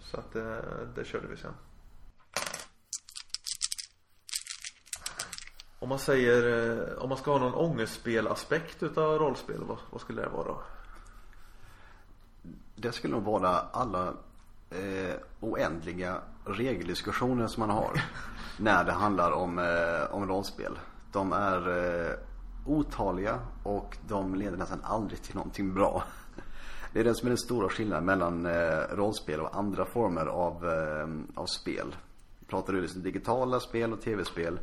Så 0.00 0.16
att 0.16 0.32
det, 0.32 0.52
eh, 0.52 0.88
det 0.94 1.04
körde 1.04 1.26
vi 1.26 1.36
sen. 1.36 1.54
Om 5.78 5.88
man 5.88 5.98
säger, 5.98 6.70
eh, 6.78 7.02
om 7.02 7.08
man 7.08 7.18
ska 7.18 7.32
ha 7.32 7.38
någon 7.38 7.54
ångestspelaspekt 7.54 8.82
utav 8.82 9.18
rollspel, 9.18 9.64
vad, 9.64 9.78
vad 9.90 10.00
skulle 10.00 10.22
det 10.22 10.28
vara 10.28 10.44
då? 10.44 10.62
Det 12.76 12.92
skulle 12.92 13.14
nog 13.14 13.24
vara 13.24 13.48
alla 13.58 14.14
eh, 14.70 15.14
oändliga 15.40 16.20
regeldiskussioner 16.44 17.46
som 17.46 17.60
man 17.60 17.70
har 17.70 18.02
när 18.58 18.84
det 18.84 18.92
handlar 18.92 19.32
om, 19.32 19.58
eh, 19.58 20.14
om 20.14 20.28
rollspel. 20.28 20.78
De 21.14 21.32
är 21.32 21.68
eh, 21.68 22.12
otaliga 22.66 23.38
och 23.62 23.96
de 24.08 24.34
leder 24.34 24.56
nästan 24.56 24.80
aldrig 24.82 25.22
till 25.22 25.34
någonting 25.34 25.74
bra. 25.74 26.04
Det 26.92 27.00
är 27.00 27.04
det 27.04 27.14
som 27.14 27.26
är 27.26 27.30
den 27.30 27.38
stora 27.38 27.68
skillnaden 27.68 28.04
mellan 28.04 28.46
eh, 28.46 28.78
rollspel 28.90 29.40
och 29.40 29.56
andra 29.56 29.84
former 29.84 30.26
av, 30.26 30.68
eh, 30.68 31.40
av 31.40 31.46
spel. 31.46 31.96
Pratar 32.46 32.72
du 32.72 32.80
liksom 32.80 33.02
digitala 33.02 33.60
spel 33.60 33.92
och 33.92 34.00
tv-spel 34.00 34.58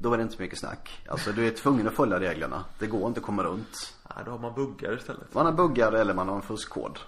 då 0.00 0.12
är 0.12 0.16
det 0.16 0.22
inte 0.22 0.34
så 0.34 0.42
mycket 0.42 0.58
snack. 0.58 1.02
Alltså 1.08 1.32
du 1.32 1.46
är 1.46 1.50
tvungen 1.50 1.88
att 1.88 1.94
följa 1.94 2.20
reglerna. 2.20 2.64
Det 2.78 2.86
går 2.86 3.06
inte 3.06 3.20
att 3.20 3.26
komma 3.26 3.42
runt. 3.42 3.94
Nej, 4.14 4.24
då 4.24 4.30
har 4.30 4.38
man 4.38 4.54
buggar 4.54 4.96
istället. 4.96 5.34
Man 5.34 5.46
har 5.46 5.52
buggar 5.52 5.92
eller 5.92 6.14
man 6.14 6.28
har 6.28 6.36
en 6.36 6.42
fuskkod. 6.42 6.98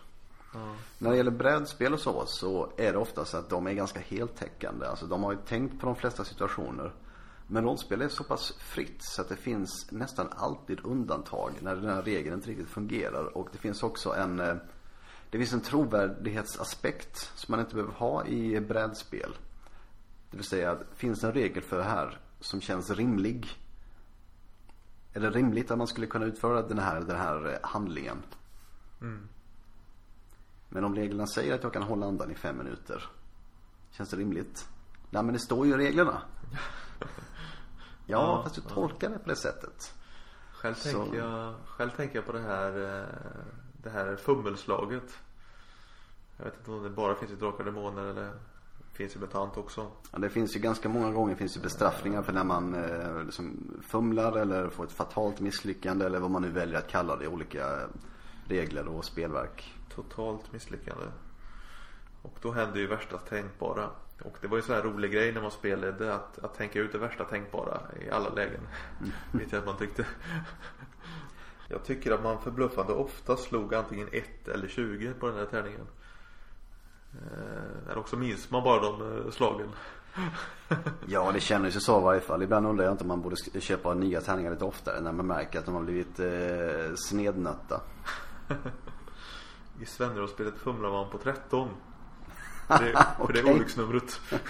Mm. 0.55 0.76
När 0.99 1.11
det 1.11 1.16
gäller 1.16 1.30
brädspel 1.30 1.93
och 1.93 2.01
så, 2.01 2.24
så 2.26 2.68
är 2.76 2.93
det 2.93 2.99
oftast 2.99 3.34
att 3.34 3.49
de 3.49 3.66
är 3.66 3.72
ganska 3.72 4.01
heltäckande. 4.01 4.87
Alltså 4.87 5.07
de 5.07 5.22
har 5.22 5.32
ju 5.32 5.39
tänkt 5.39 5.80
på 5.80 5.87
de 5.87 5.97
flesta 5.97 6.24
situationer. 6.24 6.93
Men 7.47 7.65
rollspel 7.65 8.03
är 8.03 8.09
så 8.09 8.25
pass 8.25 8.53
fritt 8.59 8.99
så 8.99 9.23
att 9.23 9.29
det 9.29 9.37
finns 9.37 9.93
nästan 9.93 10.29
alltid 10.37 10.81
undantag 10.85 11.53
när 11.61 11.77
den 11.77 11.91
här 11.91 12.03
regeln 12.03 12.35
inte 12.35 12.51
riktigt 12.51 12.69
fungerar. 12.69 13.37
Och 13.37 13.49
det 13.53 13.59
finns 13.59 13.83
också 13.83 14.15
en 14.15 14.41
eh, 14.41 14.57
det 15.31 15.39
finns 15.39 15.53
en 15.53 15.61
trovärdighetsaspekt 15.61 17.33
som 17.35 17.53
man 17.53 17.61
inte 17.61 17.75
behöver 17.75 17.93
ha 17.93 18.27
i 18.27 18.61
brädspel. 18.61 19.37
Det 20.31 20.37
vill 20.37 20.47
säga, 20.47 20.79
finns 20.95 21.21
det 21.21 21.27
en 21.27 21.33
regel 21.33 21.63
för 21.63 21.77
det 21.77 21.85
här 21.85 22.21
som 22.41 22.61
känns 22.61 22.91
rimlig? 22.91 23.47
Är 25.13 25.21
det 25.21 25.31
rimligt 25.31 25.71
att 25.71 25.79
man 25.79 25.87
skulle 25.87 26.07
kunna 26.07 26.27
utföra 26.27 26.63
den 26.63 26.79
här, 26.79 27.01
den 27.01 27.17
här 27.17 27.53
eh, 27.53 27.69
handlingen? 27.69 28.23
Mm. 29.01 29.29
Men 30.69 30.85
om 30.85 30.95
reglerna 30.95 31.27
säger 31.27 31.55
att 31.55 31.63
jag 31.63 31.73
kan 31.73 31.83
hålla 31.83 32.07
andan 32.07 32.31
i 32.31 32.35
fem 32.35 32.59
minuter. 32.59 33.11
Känns 33.91 34.09
det 34.09 34.17
rimligt? 34.17 34.69
Nej 35.11 35.23
men 35.23 35.33
det 35.33 35.41
står 35.41 35.67
ju 35.67 35.73
i 35.73 35.77
reglerna. 35.77 36.23
Ja, 38.09 38.43
fast 38.43 38.55
du 38.55 38.61
tolkar 38.61 39.11
det 39.11 39.19
på 39.19 39.29
det 39.29 39.37
sättet. 39.37 39.95
Själv, 40.53 40.75
så... 40.75 40.89
tänker 40.89 41.19
jag, 41.19 41.55
själv 41.67 41.91
tänker 41.91 42.15
jag 42.17 42.27
på 42.27 42.33
det 42.33 42.41
här, 42.41 43.01
eh, 43.01 43.07
det 43.83 43.91
här 43.91 44.17
fummelslaget. 44.17 45.19
Jag 46.37 46.45
vet 46.45 46.59
inte 46.59 46.71
om 46.71 46.83
det 46.83 46.91
bara 46.91 47.15
finns 47.15 47.31
i 47.31 47.35
Drakar 47.35 47.65
Demoner 47.65 48.03
eller 48.03 48.33
finns 48.93 49.17
i 49.17 49.19
MUTANT 49.19 49.57
också. 49.57 49.91
Ja, 50.13 50.19
det 50.19 50.31
finns 50.31 50.57
ju 50.57 50.61
ganska 50.61 50.89
många 50.89 51.11
gånger 51.11 51.35
finns 51.35 51.57
ju 51.57 51.61
bestraffningar 51.61 52.23
för 52.23 52.33
när 52.33 52.45
man 52.45 52.75
eh, 52.75 53.25
liksom 53.25 53.75
fumlar 53.83 54.33
eller 54.37 54.69
får 54.69 54.85
ett 54.85 54.93
fatalt 54.93 55.41
misslyckande 55.41 56.07
eller 56.07 56.21
vad 56.21 56.31
man 56.31 56.43
nu 56.43 56.51
väljer 56.51 56.79
att 56.79 56.89
kalla 56.89 57.17
det 57.17 57.25
i 57.25 57.29
olika 57.29 57.89
regler 58.49 58.89
och 58.89 59.05
spelverk. 59.05 59.75
Totalt 59.95 60.53
misslyckande. 60.53 61.05
Och 62.23 62.39
då 62.43 62.53
händer 62.53 62.81
ju 62.81 62.87
värsta 62.87 63.19
tänkbara. 63.19 63.91
Och 64.23 64.37
det 64.41 64.47
var 64.47 64.57
ju 64.57 64.62
sån 64.62 64.75
här 64.75 64.83
rolig 64.83 65.12
grej 65.12 65.33
när 65.33 65.43
man 65.43 65.51
spelade 65.51 66.14
att, 66.14 66.39
att 66.39 66.55
tänka 66.55 66.79
ut 66.79 66.93
det 66.93 66.99
värsta 66.99 67.25
tänkbara 67.25 67.81
i 68.07 68.11
alla 68.11 68.29
lägen. 68.29 68.61
Mm. 69.01 69.12
Vet 69.33 69.53
jag 69.53 69.59
att 69.59 69.67
man 69.67 69.77
tyckte. 69.77 70.07
Jag 71.69 71.85
tycker 71.85 72.12
att 72.12 72.23
man 72.23 72.43
förbluffande 72.43 72.93
ofta 72.93 73.37
slog 73.37 73.75
antingen 73.75 74.09
1 74.12 74.49
eller 74.49 74.69
20 74.69 75.12
på 75.12 75.27
den 75.27 75.37
här 75.37 75.47
tärningen. 75.47 75.87
Eh, 77.12 77.91
eller 77.91 77.99
också 77.99 78.17
minns 78.17 78.51
man 78.51 78.64
bara 78.64 78.81
de 78.81 79.19
eh, 79.19 79.31
slagen. 79.31 79.69
ja 81.07 81.33
det 81.33 81.41
känner 81.41 81.71
ju 81.71 81.81
så 81.81 82.01
i 82.01 82.03
varje 82.03 82.21
fall. 82.21 82.43
Ibland 82.43 82.67
undrar 82.67 82.85
jag 82.85 82.95
inte 82.95 83.05
om 83.05 83.09
man 83.09 83.23
borde 83.23 83.61
köpa 83.61 83.95
nya 83.95 84.21
tärningar 84.21 84.51
lite 84.51 84.64
oftare 84.64 85.01
när 85.01 85.12
man 85.12 85.27
märker 85.27 85.59
att 85.59 85.64
de 85.64 85.75
har 85.75 85.83
blivit 85.83 86.21
eh, 86.21 86.95
snednötta. 86.97 87.81
I 89.81 89.87
Svennerås-spelet 89.87 90.59
fumlar 90.59 90.91
man 90.91 91.11
på 91.11 91.19
13. 91.19 91.69
Det, 92.69 93.07
för 93.27 93.33
det 93.33 93.39
är 93.39 93.55
olycksnumret. 93.55 94.21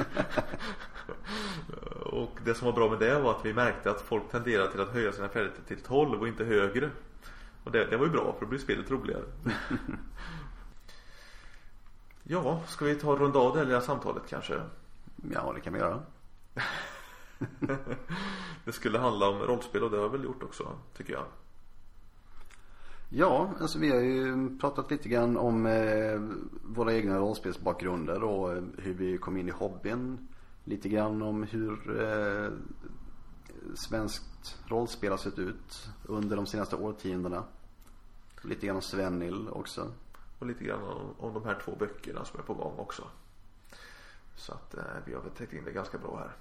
och 2.02 2.38
det 2.44 2.54
som 2.54 2.66
var 2.66 2.72
bra 2.72 2.90
med 2.90 2.98
det 2.98 3.18
var 3.18 3.30
att 3.30 3.44
vi 3.44 3.54
märkte 3.54 3.90
att 3.90 4.00
folk 4.00 4.30
tenderade 4.30 4.70
till 4.70 4.80
att 4.80 4.92
höja 4.92 5.12
sina 5.12 5.28
färdigheter 5.28 5.62
till 5.62 5.82
12 5.82 6.20
och 6.20 6.28
inte 6.28 6.44
högre. 6.44 6.90
Och 7.64 7.72
det, 7.72 7.84
det 7.84 7.96
var 7.96 8.06
ju 8.06 8.12
bra 8.12 8.32
för 8.32 8.40
då 8.40 8.46
blir 8.46 8.58
spelet 8.58 8.90
roligare. 8.90 9.24
ja, 12.22 12.62
ska 12.66 12.84
vi 12.84 12.94
ta 12.94 13.16
runda 13.16 13.38
av 13.38 13.52
det 13.52 13.58
här 13.58 13.66
lilla 13.66 13.80
samtalet 13.80 14.22
kanske? 14.28 14.60
Ja, 15.32 15.52
det 15.54 15.60
kan 15.60 15.72
vi 15.72 15.78
göra. 15.78 16.02
det 18.64 18.72
skulle 18.72 18.98
handla 18.98 19.28
om 19.28 19.38
rollspel 19.38 19.82
och 19.82 19.90
det 19.90 19.96
har 19.96 20.04
jag 20.04 20.10
väl 20.10 20.24
gjort 20.24 20.42
också, 20.42 20.78
tycker 20.96 21.12
jag. 21.12 21.24
Ja, 23.08 23.54
alltså 23.60 23.78
vi 23.78 23.90
har 23.90 24.00
ju 24.00 24.58
pratat 24.58 24.90
lite 24.90 25.08
grann 25.08 25.36
om 25.36 25.66
eh, 25.66 26.20
våra 26.62 26.94
egna 26.94 27.18
rollspelsbakgrunder 27.18 28.22
och 28.22 28.52
eh, 28.52 28.62
hur 28.78 28.94
vi 28.94 29.18
kom 29.18 29.36
in 29.36 29.48
i 29.48 29.50
hobbyn. 29.50 30.28
Lite 30.64 30.88
grann 30.88 31.22
om 31.22 31.42
hur 31.42 32.02
eh, 32.02 32.50
svenskt 33.74 34.58
rollspel 34.66 35.10
har 35.10 35.18
sett 35.18 35.38
ut 35.38 35.88
under 36.04 36.36
de 36.36 36.46
senaste 36.46 36.76
årtiondena. 36.76 37.44
Lite 38.42 38.66
grann 38.66 38.76
om 38.76 38.82
Svennil 38.82 39.48
också. 39.48 39.92
Och 40.38 40.46
lite 40.46 40.64
grann 40.64 40.82
om, 40.82 41.14
om 41.18 41.34
de 41.34 41.44
här 41.44 41.60
två 41.64 41.76
böckerna 41.78 42.24
som 42.24 42.40
är 42.40 42.44
på 42.44 42.54
gång 42.54 42.78
också. 42.78 43.04
Så 44.36 44.52
att 44.52 44.74
eh, 44.74 44.84
vi 45.04 45.14
har 45.14 45.20
väl 45.20 45.30
täckt 45.30 45.52
in 45.52 45.64
det 45.64 45.72
ganska 45.72 45.98
bra 45.98 46.18
här. 46.18 46.32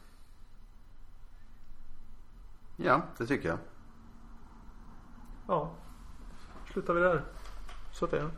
Ja, 2.76 3.01
det 3.18 3.26
tycker 3.26 3.49
jag. 3.49 3.59
Ja 5.47 5.72
slutar 6.76 6.93
vi 6.93 7.01
där. 7.01 7.21
Så 7.91 8.05
att 8.05 8.11
det 8.11 8.30